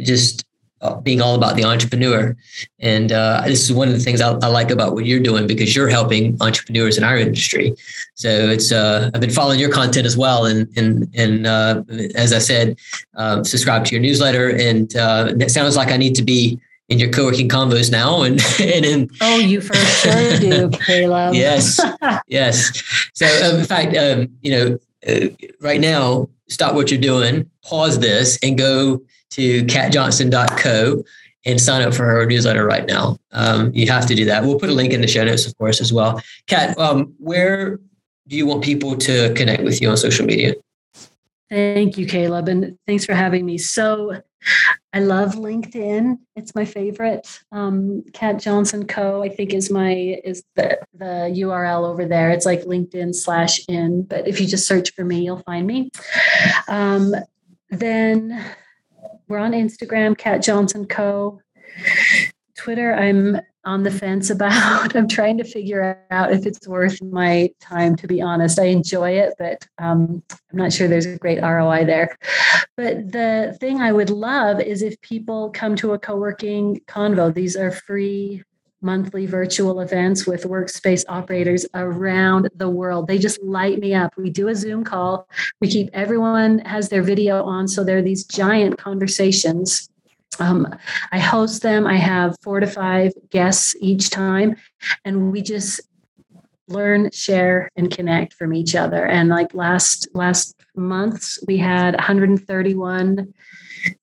just 0.04 0.46
uh, 0.82 0.96
being 0.96 1.22
all 1.22 1.36
about 1.36 1.56
the 1.56 1.64
entrepreneur, 1.64 2.36
and 2.80 3.12
uh, 3.12 3.44
this 3.46 3.64
is 3.64 3.74
one 3.74 3.88
of 3.88 3.94
the 3.94 4.00
things 4.00 4.20
I, 4.20 4.32
I, 4.32 4.48
like 4.48 4.72
about 4.72 4.94
what 4.94 5.06
you're 5.06 5.20
doing 5.20 5.46
because 5.46 5.76
you're 5.76 5.88
helping 5.88 6.38
entrepreneurs 6.42 6.98
in 6.98 7.04
our 7.04 7.18
industry. 7.18 7.76
So 8.16 8.30
it's 8.30 8.72
uh, 8.72 9.12
I've 9.14 9.22
been 9.22 9.30
following 9.30 9.60
your 9.60 9.72
content 9.72 10.06
as 10.06 10.18
well, 10.18 10.46
and 10.46 10.68
and 10.76 11.08
and 11.16 11.48
uh, 11.48 11.84
as 12.16 12.34
I 12.34 12.40
said, 12.40 12.78
um, 13.16 13.44
subscribe 13.44 13.86
to 13.86 13.96
your 13.96 14.02
newsletter, 14.02 14.50
and 14.50 14.96
uh, 14.96 15.34
it 15.40 15.52
sounds 15.52 15.76
like 15.78 15.90
I 15.90 15.98
need 15.98 16.16
to 16.16 16.24
be 16.24 16.60
in 16.92 17.00
your 17.00 17.10
co-working 17.10 17.50
convos 17.50 17.92
now 17.92 18.22
and 18.22 18.40
and 18.60 18.86
in 18.86 19.10
oh 19.22 19.40
you 19.40 19.62
for 19.62 19.74
sure 19.76 20.38
do 20.40 20.70
caleb 20.70 21.34
yes 21.34 21.80
yes 22.28 22.84
so 23.14 23.26
um, 23.50 23.60
in 23.60 23.66
fact 23.66 23.96
um, 23.98 24.28
you 24.42 24.52
know 24.52 24.78
uh, 25.08 25.28
right 25.62 25.82
now, 25.82 26.30
stop 26.48 26.76
what 26.76 26.92
you're 26.92 27.02
doing, 27.02 27.50
pause 27.64 28.00
this, 28.00 28.38
and 28.44 28.58
go 28.58 29.02
to 29.32 29.64
catjohnson.co 29.66 31.04
and 31.46 31.60
sign 31.60 31.82
up 31.82 31.94
for 31.94 32.06
her 32.06 32.26
newsletter 32.26 32.66
right 32.66 32.86
now. 32.86 33.18
Um, 33.32 33.72
you 33.74 33.88
have 33.88 34.06
to 34.08 34.16
do 34.16 34.26
that. 34.26 34.44
We'll 34.44 34.60
put 34.60 34.70
a 34.70 34.74
link 34.74 34.94
in 34.94 35.02
the 35.02 35.08
show 35.08 35.24
notes, 35.24 35.48
of 35.48 35.58
course, 35.58 35.82
as 35.82 35.92
well. 35.92 36.22
Cat, 36.48 36.78
um, 36.78 37.14
where 37.18 37.80
do 38.28 38.38
you 38.38 38.46
want 38.46 38.64
people 38.64 38.96
to 38.98 39.34
connect 39.34 39.64
with 39.64 39.82
you 39.82 39.90
on 39.90 39.98
social 39.98 40.26
media? 40.26 40.54
Thank 41.50 41.98
you, 41.98 42.06
Caleb, 42.06 42.48
and 42.48 42.78
thanks 42.86 43.06
for 43.06 43.14
having 43.14 43.46
me. 43.46 43.58
So, 43.58 44.22
I 44.94 45.00
love 45.00 45.36
LinkedIn. 45.36 46.18
It's 46.36 46.54
my 46.54 46.66
favorite. 46.66 47.42
Um, 47.52 48.04
Cat 48.14 48.40
Johnson 48.40 48.86
Co. 48.86 49.24
I 49.24 49.30
think 49.30 49.54
is 49.54 49.72
my 49.72 50.20
is 50.24 50.44
the 50.56 50.80
the 50.94 51.34
URL 51.34 51.88
over 51.90 52.06
there. 52.06 52.30
It's 52.30 52.46
like 52.46 52.64
LinkedIn 52.64 53.16
slash 53.16 53.62
in. 53.70 54.04
But 54.04 54.28
if 54.28 54.42
you 54.42 54.48
just 54.48 54.68
search 54.68 54.94
for 54.94 55.06
me, 55.06 55.24
you'll 55.24 55.44
find 55.44 55.66
me. 55.66 55.92
Um, 56.68 57.16
then 57.70 58.44
we're 59.30 59.40
on 59.40 59.54
Instagram, 59.54 60.18
Cat 60.18 60.44
Johnson 60.44 60.86
Co. 60.86 61.42
Twitter, 62.62 62.94
I'm 62.94 63.42
on 63.66 63.82
the 63.82 63.90
fence 63.90 64.30
about. 64.30 64.96
I'm 64.96 65.08
trying 65.08 65.40
to 65.40 65.44
figure 65.44 65.98
out 66.12 66.32
if 66.32 66.46
it's 66.46 66.68
worth 66.68 67.02
my 67.02 67.50
time, 67.60 67.96
to 67.96 68.08
be 68.08 68.22
honest. 68.22 68.60
I 68.60 68.66
enjoy 68.66 69.12
it, 69.12 69.34
but 69.40 69.68
um, 69.80 70.22
I'm 70.30 70.58
not 70.58 70.72
sure 70.72 70.88
there's 70.88 71.08
a 71.08 71.18
great 71.18 71.42
ROI 71.42 71.86
there. 71.86 72.16
But 72.78 73.12
the 73.12 73.58
thing 73.60 73.82
I 73.82 73.92
would 73.92 74.12
love 74.12 74.60
is 74.60 74.84
if 74.84 75.02
people 75.02 75.50
come 75.50 75.76
to 75.78 75.94
a 75.94 76.00
co 76.00 76.16
working 76.18 76.82
convo, 76.88 77.34
these 77.34 77.56
are 77.56 77.72
free 77.72 78.44
monthly 78.84 79.26
virtual 79.26 79.80
events 79.80 80.28
with 80.28 80.44
workspace 80.44 81.04
operators 81.08 81.66
around 81.74 82.50
the 82.56 82.70
world. 82.70 83.08
They 83.08 83.18
just 83.18 83.42
light 83.42 83.80
me 83.80 83.94
up. 83.94 84.14
We 84.18 84.30
do 84.30 84.48
a 84.50 84.56
Zoom 84.56 84.84
call. 84.84 85.28
We 85.60 85.68
keep 85.68 85.90
everyone 85.94 86.60
has 86.60 86.90
their 86.90 87.04
video 87.04 87.44
on 87.44 87.68
so 87.68 87.84
there 87.84 87.98
are 87.98 88.04
these 88.04 88.26
giant 88.26 88.80
conversations 88.80 89.91
um, 90.40 90.68
I 91.12 91.20
host 91.20 91.62
them. 91.62 91.86
I 91.86 91.98
have 91.98 92.36
four 92.42 92.60
to 92.60 92.68
five 92.68 93.14
guests 93.30 93.76
each 93.80 94.10
time, 94.10 94.56
and 95.06 95.32
we 95.32 95.42
just 95.42 95.82
learn, 96.68 97.10
share, 97.12 97.70
and 97.76 97.92
connect 97.92 98.34
from 98.34 98.54
each 98.54 98.76
other. 98.76 99.06
And 99.06 99.30
like 99.30 99.54
last 99.54 100.08
last 100.14 100.56
months, 100.76 101.40
we 101.48 101.58
had 101.58 101.96
131 101.96 103.34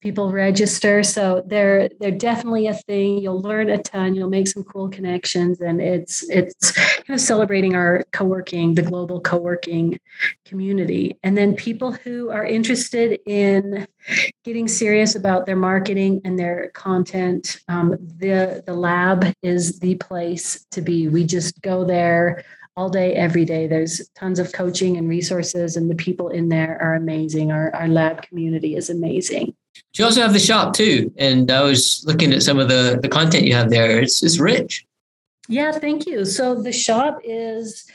people 0.00 0.32
register. 0.32 1.02
So 1.02 1.42
they're 1.46 1.88
they're 2.00 2.10
definitely 2.10 2.66
a 2.66 2.74
thing. 2.74 3.18
You'll 3.18 3.40
learn 3.40 3.70
a 3.70 3.78
ton. 3.82 4.14
You'll 4.14 4.30
make 4.30 4.48
some 4.48 4.64
cool 4.64 4.88
connections, 4.88 5.60
and 5.60 5.80
it's 5.80 6.28
it's 6.28 6.72
kind 6.72 7.10
of 7.10 7.20
celebrating 7.20 7.74
our 7.74 8.04
co-working, 8.12 8.74
the 8.74 8.82
global 8.82 9.20
co-working 9.20 9.98
community. 10.44 11.18
And 11.22 11.36
then 11.36 11.54
people 11.54 11.92
who 11.92 12.30
are 12.30 12.44
interested 12.44 13.20
in 13.26 13.86
getting 14.44 14.68
serious 14.68 15.14
about 15.14 15.46
their 15.46 15.56
marketing 15.56 16.20
and 16.24 16.38
their 16.38 16.70
content, 16.70 17.60
um, 17.68 17.90
the 18.00 18.62
the 18.66 18.74
lab 18.74 19.32
is 19.42 19.80
the 19.80 19.94
place 19.96 20.64
to 20.72 20.80
be. 20.80 21.08
We 21.08 21.24
just 21.24 21.60
go 21.62 21.84
there 21.84 22.44
all 22.76 22.88
day, 22.88 23.12
every 23.14 23.44
day. 23.44 23.66
There's 23.66 24.08
tons 24.14 24.38
of 24.38 24.52
coaching 24.52 24.96
and 24.96 25.08
resources, 25.08 25.76
and 25.76 25.90
the 25.90 25.96
people 25.96 26.28
in 26.28 26.48
there 26.48 26.80
are 26.80 26.94
amazing. 26.94 27.50
Our, 27.50 27.74
our 27.74 27.88
lab 27.88 28.22
community 28.22 28.76
is 28.76 28.88
amazing. 28.88 29.54
You 29.94 30.04
also 30.04 30.22
have 30.22 30.32
the 30.32 30.38
shop 30.38 30.74
too, 30.74 31.12
and 31.16 31.50
I 31.50 31.62
was 31.62 32.04
looking 32.06 32.32
at 32.32 32.42
some 32.42 32.58
of 32.58 32.68
the 32.68 32.98
the 33.00 33.08
content 33.08 33.44
you 33.44 33.54
have 33.54 33.70
there. 33.70 34.00
It's 34.00 34.22
it's 34.22 34.38
rich. 34.38 34.86
Yeah, 35.48 35.72
thank 35.72 36.06
you. 36.06 36.24
So 36.24 36.54
the 36.54 36.72
shop 36.72 37.20
is 37.24 37.86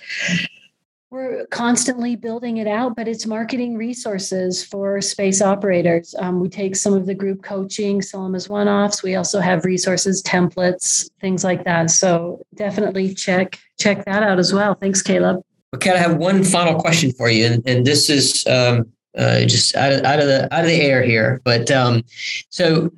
we're 1.14 1.46
constantly 1.52 2.16
building 2.16 2.58
it 2.58 2.66
out, 2.66 2.96
but 2.96 3.08
it's 3.08 3.28
marketing 3.28 3.78
resources 3.78 4.64
for 4.64 5.00
space 5.00 5.44
operators. 5.44 6.16
Um, 6.18 6.40
we 6.40 6.50
take 6.50 6.76
some 6.76 6.94
of 6.96 7.06
the 7.06 7.14
group 7.14 7.44
coaching, 7.44 8.02
sell 8.02 8.24
them 8.24 8.34
as 8.34 8.50
one 8.50 8.68
offs. 8.68 9.04
We 9.04 9.14
also 9.14 9.40
have 9.40 9.64
resources, 9.64 10.24
templates, 10.24 11.12
things 11.22 11.44
like 11.44 11.66
that. 11.66 11.92
So 11.92 12.44
definitely 12.56 13.14
check 13.14 13.60
check 13.80 14.04
that 14.06 14.24
out 14.24 14.40
as 14.40 14.52
well. 14.54 14.74
Thanks, 14.74 15.04
Caleb. 15.04 15.44
Okay, 15.76 15.92
I 15.92 15.98
have 15.98 16.18
one 16.18 16.44
final 16.44 16.80
question 16.80 17.12
for 17.12 17.30
you, 17.30 17.46
and, 17.46 17.68
and 17.68 17.86
this 17.86 18.10
is 18.10 18.46
um, 18.48 18.92
uh, 19.18 19.42
just 19.42 19.76
out 19.76 19.94
of, 19.94 20.04
out 20.04 20.20
of 20.20 20.28
the 20.28 20.54
out 20.54 20.62
of 20.62 20.68
the 20.68 20.82
air 20.82 21.04
here. 21.04 21.42
But 21.44 21.70
um, 21.72 22.04
so 22.50 22.92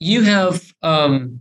you 0.00 0.22
have 0.22 0.74
um, 0.82 1.40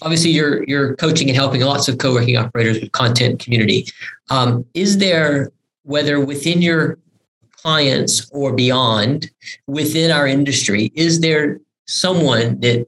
obviously 0.00 0.30
you're 0.30 0.64
you're 0.64 0.96
coaching 0.96 1.28
and 1.28 1.36
helping 1.36 1.60
lots 1.62 1.88
of 1.88 1.98
co-working 1.98 2.36
operators 2.36 2.80
with 2.80 2.92
content 2.92 3.40
community. 3.40 3.86
Um, 4.30 4.64
is 4.74 4.98
there 4.98 5.52
whether 5.84 6.20
within 6.20 6.62
your 6.62 6.98
clients 7.62 8.28
or 8.32 8.52
beyond 8.52 9.30
within 9.66 10.10
our 10.10 10.26
industry, 10.26 10.90
is 10.94 11.20
there 11.20 11.60
someone 11.86 12.58
that 12.60 12.86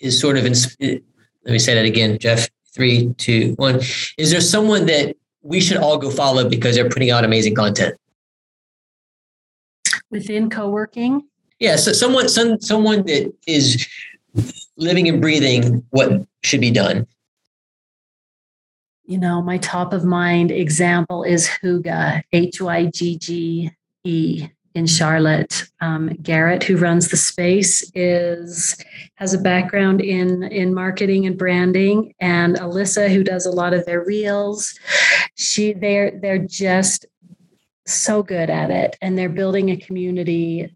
is 0.00 0.20
sort 0.20 0.36
of 0.36 0.44
in, 0.46 0.54
let 0.80 1.52
me 1.52 1.58
say 1.58 1.74
that 1.74 1.84
again, 1.84 2.18
Jeff. 2.18 2.48
Three, 2.72 3.12
two, 3.14 3.54
one. 3.56 3.80
Is 4.16 4.30
there 4.30 4.40
someone 4.40 4.86
that 4.86 5.16
we 5.42 5.60
should 5.60 5.78
all 5.78 5.98
go 5.98 6.08
follow 6.08 6.48
because 6.48 6.76
they're 6.76 6.88
putting 6.88 7.10
out 7.10 7.24
amazing 7.24 7.56
content? 7.56 7.96
Within 10.10 10.50
co-working? 10.50 11.22
Yeah, 11.58 11.76
so 11.76 11.92
someone 11.92 12.28
some 12.28 12.60
someone 12.60 13.04
that 13.06 13.32
is 13.46 13.86
living 14.76 15.08
and 15.08 15.20
breathing 15.20 15.84
what 15.90 16.26
should 16.42 16.60
be 16.60 16.70
done. 16.70 17.06
You 19.04 19.18
know, 19.18 19.42
my 19.42 19.58
top 19.58 19.92
of 19.92 20.04
mind 20.04 20.50
example 20.50 21.22
is 21.22 21.48
Hygge, 21.48 22.22
H 22.32 22.60
Y 22.60 22.86
G 22.86 23.18
G 23.18 23.70
E 24.04 24.48
in 24.74 24.86
Charlotte. 24.86 25.64
Um, 25.80 26.08
Garrett, 26.22 26.62
who 26.62 26.76
runs 26.76 27.08
the 27.08 27.16
space, 27.16 27.90
is 27.94 28.76
has 29.16 29.34
a 29.34 29.38
background 29.38 30.00
in 30.00 30.44
in 30.44 30.72
marketing 30.72 31.26
and 31.26 31.36
branding, 31.36 32.14
and 32.20 32.56
Alyssa, 32.56 33.12
who 33.12 33.22
does 33.22 33.46
a 33.46 33.50
lot 33.50 33.74
of 33.74 33.84
their 33.84 34.04
reels. 34.04 34.78
She 35.34 35.72
they're 35.72 36.12
they're 36.20 36.38
just 36.38 37.04
so 37.92 38.22
good 38.22 38.50
at 38.50 38.70
it, 38.70 38.96
and 39.00 39.16
they're 39.16 39.28
building 39.28 39.70
a 39.70 39.76
community 39.76 40.74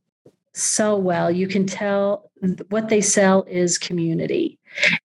so 0.52 0.96
well. 0.96 1.30
You 1.30 1.48
can 1.48 1.66
tell 1.66 2.30
what 2.68 2.88
they 2.88 3.00
sell 3.00 3.44
is 3.48 3.78
community 3.78 4.58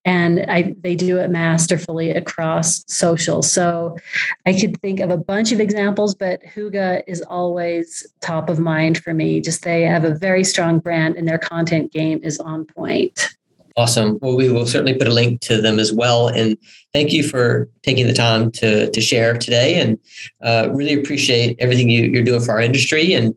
and 0.05 0.45
I, 0.47 0.75
they 0.81 0.95
do 0.95 1.19
it 1.19 1.29
masterfully 1.29 2.11
across 2.11 2.83
social. 2.91 3.41
So 3.41 3.97
I 4.45 4.53
could 4.53 4.79
think 4.81 4.99
of 4.99 5.09
a 5.09 5.17
bunch 5.17 5.51
of 5.51 5.59
examples, 5.59 6.15
but 6.15 6.41
Hygge 6.43 7.03
is 7.07 7.21
always 7.21 8.05
top 8.21 8.49
of 8.49 8.59
mind 8.59 9.03
for 9.03 9.13
me. 9.13 9.41
Just 9.41 9.63
they 9.63 9.83
have 9.83 10.05
a 10.05 10.15
very 10.15 10.43
strong 10.43 10.79
brand 10.79 11.15
and 11.15 11.27
their 11.27 11.37
content 11.37 11.91
game 11.91 12.19
is 12.23 12.39
on 12.39 12.65
point. 12.65 13.35
Awesome. 13.79 14.19
Well, 14.21 14.35
we 14.35 14.49
will 14.49 14.65
certainly 14.65 14.93
put 14.93 15.07
a 15.07 15.13
link 15.13 15.39
to 15.39 15.61
them 15.61 15.79
as 15.79 15.93
well. 15.93 16.27
And 16.27 16.57
thank 16.91 17.13
you 17.13 17.23
for 17.23 17.69
taking 17.81 18.07
the 18.07 18.13
time 18.13 18.51
to, 18.59 18.91
to 18.91 18.99
share 18.99 19.37
today 19.37 19.79
and 19.79 19.97
uh, 20.43 20.67
really 20.73 20.99
appreciate 20.99 21.55
everything 21.59 21.89
you, 21.89 22.19
are 22.19 22.23
doing 22.23 22.41
for 22.41 22.51
our 22.51 22.59
industry 22.59 23.13
and 23.13 23.33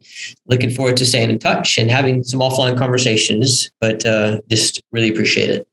looking 0.46 0.70
forward 0.70 0.96
to 0.96 1.06
staying 1.06 1.30
in 1.30 1.38
touch 1.38 1.78
and 1.78 1.92
having 1.92 2.24
some 2.24 2.40
offline 2.40 2.76
conversations, 2.76 3.70
but 3.80 4.04
uh, 4.04 4.40
just 4.48 4.82
really 4.90 5.10
appreciate 5.10 5.48
it. 5.48 5.68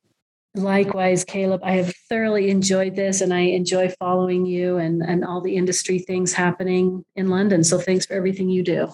Likewise, 0.53 1.23
Caleb, 1.23 1.61
I 1.63 1.71
have 1.71 1.95
thoroughly 2.07 2.51
enjoyed 2.51 2.95
this 2.95 3.21
and 3.21 3.33
I 3.33 3.39
enjoy 3.39 3.89
following 3.99 4.45
you 4.45 4.77
and, 4.77 5.01
and 5.01 5.25
all 5.25 5.41
the 5.41 5.55
industry 5.55 5.97
things 5.97 6.31
happening 6.31 7.03
in 7.15 7.29
London. 7.29 7.63
So 7.63 7.79
thanks 7.79 8.05
for 8.05 8.13
everything 8.13 8.51
you 8.51 8.61
do. 8.61 8.89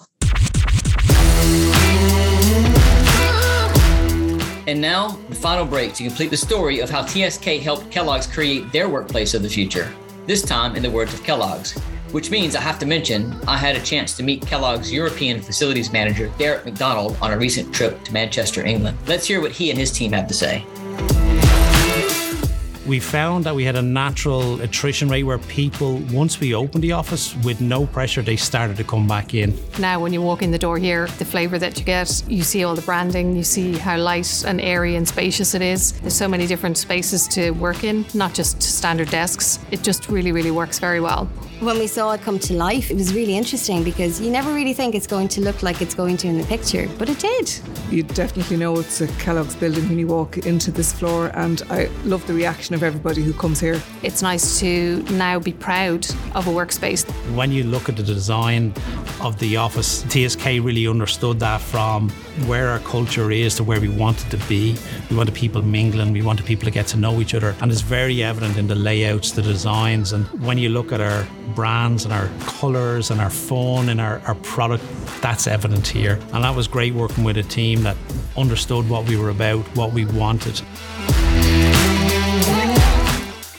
And 4.66 4.80
now, 4.80 5.18
the 5.28 5.34
final 5.34 5.64
break 5.64 5.94
to 5.94 6.04
complete 6.04 6.30
the 6.30 6.36
story 6.36 6.80
of 6.80 6.90
how 6.90 7.06
TSK 7.06 7.60
helped 7.60 7.90
Kellogg's 7.90 8.26
create 8.26 8.72
their 8.72 8.88
workplace 8.88 9.34
of 9.34 9.42
the 9.42 9.48
future. 9.48 9.92
This 10.26 10.42
time, 10.42 10.74
in 10.74 10.82
the 10.82 10.90
words 10.90 11.14
of 11.14 11.22
Kellogg's, 11.22 11.78
which 12.10 12.30
means 12.30 12.56
I 12.56 12.60
have 12.60 12.78
to 12.80 12.86
mention 12.86 13.32
I 13.46 13.56
had 13.56 13.76
a 13.76 13.80
chance 13.80 14.16
to 14.16 14.22
meet 14.22 14.44
Kellogg's 14.44 14.92
European 14.92 15.40
facilities 15.40 15.92
manager, 15.92 16.32
Derek 16.38 16.64
McDonald, 16.64 17.16
on 17.20 17.32
a 17.32 17.38
recent 17.38 17.74
trip 17.74 18.02
to 18.04 18.12
Manchester, 18.12 18.64
England. 18.64 18.98
Let's 19.06 19.26
hear 19.26 19.40
what 19.40 19.52
he 19.52 19.70
and 19.70 19.78
his 19.78 19.92
team 19.92 20.12
have 20.12 20.26
to 20.28 20.34
say 20.34 20.64
we 22.86 23.00
found 23.00 23.44
that 23.44 23.54
we 23.54 23.64
had 23.64 23.76
a 23.76 23.82
natural 23.82 24.60
attrition 24.60 25.08
rate 25.08 25.24
where 25.24 25.38
people, 25.38 25.98
once 26.12 26.38
we 26.38 26.54
opened 26.54 26.84
the 26.84 26.92
office 26.92 27.34
with 27.44 27.60
no 27.60 27.86
pressure, 27.86 28.22
they 28.22 28.36
started 28.36 28.76
to 28.76 28.84
come 28.84 29.08
back 29.08 29.34
in. 29.34 29.58
Now, 29.78 30.00
when 30.00 30.12
you 30.12 30.22
walk 30.22 30.42
in 30.42 30.50
the 30.50 30.58
door 30.58 30.78
here, 30.78 31.06
the 31.18 31.24
flavour 31.24 31.58
that 31.58 31.78
you 31.78 31.84
get, 31.84 32.22
you 32.28 32.42
see 32.42 32.64
all 32.64 32.74
the 32.74 32.82
branding, 32.82 33.36
you 33.36 33.42
see 33.42 33.76
how 33.76 33.96
light 33.98 34.44
and 34.46 34.60
airy 34.60 34.96
and 34.96 35.06
spacious 35.06 35.54
it 35.54 35.62
is. 35.62 35.92
There's 36.00 36.14
so 36.14 36.28
many 36.28 36.46
different 36.46 36.78
spaces 36.78 37.26
to 37.28 37.50
work 37.52 37.84
in, 37.84 38.06
not 38.14 38.34
just 38.34 38.62
standard 38.62 39.10
desks. 39.10 39.58
It 39.70 39.82
just 39.82 40.08
really, 40.08 40.32
really 40.32 40.50
works 40.50 40.78
very 40.78 41.00
well. 41.00 41.28
When 41.60 41.78
we 41.78 41.86
saw 41.86 42.12
it 42.12 42.20
come 42.20 42.38
to 42.40 42.52
life, 42.52 42.90
it 42.90 42.96
was 42.96 43.14
really 43.14 43.34
interesting 43.34 43.82
because 43.82 44.20
you 44.20 44.30
never 44.30 44.52
really 44.52 44.74
think 44.74 44.94
it's 44.94 45.06
going 45.06 45.28
to 45.28 45.40
look 45.40 45.62
like 45.62 45.80
it's 45.80 45.94
going 45.94 46.18
to 46.18 46.28
in 46.28 46.36
the 46.36 46.44
picture, 46.44 46.86
but 46.98 47.08
it 47.08 47.18
did. 47.18 47.50
You 47.90 48.02
definitely 48.02 48.58
know 48.58 48.78
it's 48.78 49.00
a 49.00 49.06
Kellogg's 49.18 49.56
building 49.56 49.88
when 49.88 49.98
you 49.98 50.06
walk 50.06 50.36
into 50.38 50.70
this 50.70 50.92
floor, 50.92 51.30
and 51.34 51.62
I 51.70 51.86
love 52.04 52.26
the 52.26 52.34
reaction 52.34 52.74
of 52.76 52.82
everybody 52.82 53.22
who 53.22 53.32
comes 53.32 53.58
here. 53.58 53.80
It's 54.02 54.22
nice 54.22 54.60
to 54.60 55.02
now 55.10 55.40
be 55.40 55.52
proud 55.52 56.06
of 56.34 56.46
a 56.46 56.50
workspace. 56.50 57.04
When 57.34 57.50
you 57.50 57.64
look 57.64 57.88
at 57.88 57.96
the 57.96 58.02
design 58.02 58.72
of 59.20 59.38
the 59.38 59.56
office, 59.56 60.04
TSK 60.10 60.44
really 60.62 60.86
understood 60.86 61.40
that 61.40 61.60
from 61.60 62.10
where 62.46 62.68
our 62.68 62.78
culture 62.80 63.30
is 63.30 63.54
to 63.56 63.64
where 63.64 63.80
we 63.80 63.88
wanted 63.88 64.30
to 64.30 64.36
be. 64.46 64.76
We 65.10 65.16
wanted 65.16 65.34
people 65.34 65.62
mingling, 65.62 66.12
we 66.12 66.22
wanted 66.22 66.44
people 66.46 66.66
to 66.66 66.70
get 66.70 66.86
to 66.88 66.98
know 66.98 67.20
each 67.20 67.34
other, 67.34 67.56
and 67.60 67.72
it's 67.72 67.80
very 67.80 68.22
evident 68.22 68.58
in 68.58 68.66
the 68.66 68.74
layouts, 68.74 69.32
the 69.32 69.42
designs, 69.42 70.12
and 70.12 70.26
when 70.46 70.58
you 70.58 70.68
look 70.68 70.92
at 70.92 71.00
our 71.00 71.26
brands 71.54 72.04
and 72.04 72.12
our 72.12 72.28
colours 72.40 73.10
and 73.10 73.20
our 73.20 73.30
phone 73.30 73.88
and 73.88 74.00
our, 74.00 74.20
our 74.26 74.34
product, 74.36 74.84
that's 75.22 75.46
evident 75.46 75.86
here. 75.86 76.20
And 76.32 76.44
that 76.44 76.54
was 76.54 76.68
great 76.68 76.94
working 76.94 77.24
with 77.24 77.38
a 77.38 77.42
team 77.42 77.82
that 77.82 77.96
understood 78.36 78.88
what 78.88 79.08
we 79.08 79.16
were 79.16 79.30
about, 79.30 79.64
what 79.76 79.92
we 79.92 80.04
wanted. 80.04 80.60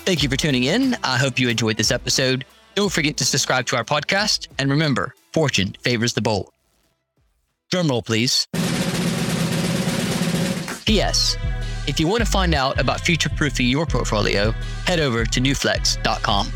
Thank 0.07 0.23
you 0.23 0.29
for 0.29 0.37
tuning 0.37 0.63
in. 0.63 0.95
I 1.03 1.17
hope 1.17 1.37
you 1.37 1.49
enjoyed 1.49 1.75
this 1.75 1.91
episode. 1.91 2.45
Don't 2.75 2.89
forget 2.89 3.17
to 3.17 3.25
subscribe 3.25 3.65
to 3.65 3.75
our 3.75 3.83
podcast. 3.83 4.47
And 4.57 4.69
remember, 4.69 5.13
fortune 5.33 5.75
favors 5.81 6.13
the 6.13 6.21
bold. 6.21 6.49
Drumroll, 7.73 8.05
please. 8.05 8.47
P.S. 10.85 11.35
If 11.87 11.99
you 11.99 12.07
want 12.07 12.21
to 12.21 12.25
find 12.25 12.55
out 12.55 12.79
about 12.79 13.01
future 13.01 13.27
proofing 13.27 13.67
your 13.67 13.85
portfolio, 13.85 14.51
head 14.85 15.01
over 15.01 15.25
to 15.25 15.41
newflex.com. 15.41 16.47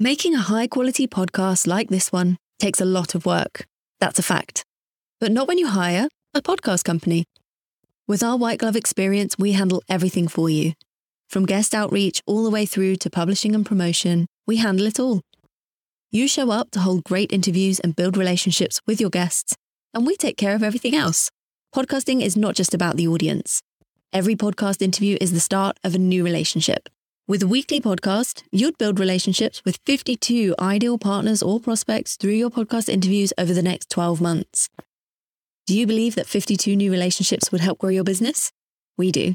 Making 0.00 0.34
a 0.36 0.40
high 0.40 0.68
quality 0.68 1.06
podcast 1.06 1.66
like 1.66 1.90
this 1.90 2.10
one 2.10 2.38
takes 2.58 2.80
a 2.80 2.86
lot 2.86 3.14
of 3.14 3.26
work. 3.26 3.66
That's 4.00 4.18
a 4.18 4.22
fact. 4.22 4.64
But 5.20 5.32
not 5.32 5.46
when 5.46 5.58
you 5.58 5.66
hire 5.66 6.08
a 6.32 6.40
podcast 6.40 6.84
company. 6.84 7.26
With 8.12 8.22
our 8.22 8.36
white 8.36 8.58
glove 8.58 8.76
experience, 8.76 9.38
we 9.38 9.52
handle 9.52 9.82
everything 9.88 10.28
for 10.28 10.50
you. 10.50 10.74
From 11.30 11.46
guest 11.46 11.74
outreach 11.74 12.20
all 12.26 12.44
the 12.44 12.50
way 12.50 12.66
through 12.66 12.96
to 12.96 13.08
publishing 13.08 13.54
and 13.54 13.64
promotion, 13.64 14.26
we 14.46 14.58
handle 14.58 14.86
it 14.86 15.00
all. 15.00 15.22
You 16.10 16.28
show 16.28 16.50
up 16.50 16.70
to 16.72 16.80
hold 16.80 17.04
great 17.04 17.32
interviews 17.32 17.80
and 17.80 17.96
build 17.96 18.18
relationships 18.18 18.82
with 18.86 19.00
your 19.00 19.08
guests, 19.08 19.56
and 19.94 20.06
we 20.06 20.14
take 20.14 20.36
care 20.36 20.54
of 20.54 20.62
everything 20.62 20.94
else. 20.94 21.30
Podcasting 21.74 22.20
is 22.20 22.36
not 22.36 22.54
just 22.54 22.74
about 22.74 22.98
the 22.98 23.08
audience. 23.08 23.62
Every 24.12 24.36
podcast 24.36 24.82
interview 24.82 25.16
is 25.18 25.32
the 25.32 25.40
start 25.40 25.78
of 25.82 25.94
a 25.94 25.98
new 25.98 26.22
relationship. 26.22 26.90
With 27.26 27.42
a 27.42 27.48
weekly 27.48 27.80
podcast, 27.80 28.42
you'd 28.52 28.76
build 28.76 29.00
relationships 29.00 29.62
with 29.64 29.80
52 29.86 30.54
ideal 30.58 30.98
partners 30.98 31.42
or 31.42 31.60
prospects 31.60 32.16
through 32.16 32.32
your 32.32 32.50
podcast 32.50 32.90
interviews 32.90 33.32
over 33.38 33.54
the 33.54 33.62
next 33.62 33.88
12 33.88 34.20
months. 34.20 34.68
Do 35.66 35.78
you 35.78 35.86
believe 35.86 36.16
that 36.16 36.26
52 36.26 36.74
new 36.74 36.90
relationships 36.90 37.52
would 37.52 37.60
help 37.60 37.78
grow 37.78 37.90
your 37.90 38.04
business? 38.04 38.50
We 38.98 39.12
do. 39.12 39.34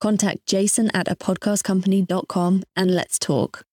Contact 0.00 0.46
jason 0.46 0.90
at 0.94 1.10
a 1.10 1.16
podcastcompany.com 1.16 2.62
and 2.76 2.94
let's 2.94 3.18
talk. 3.18 3.64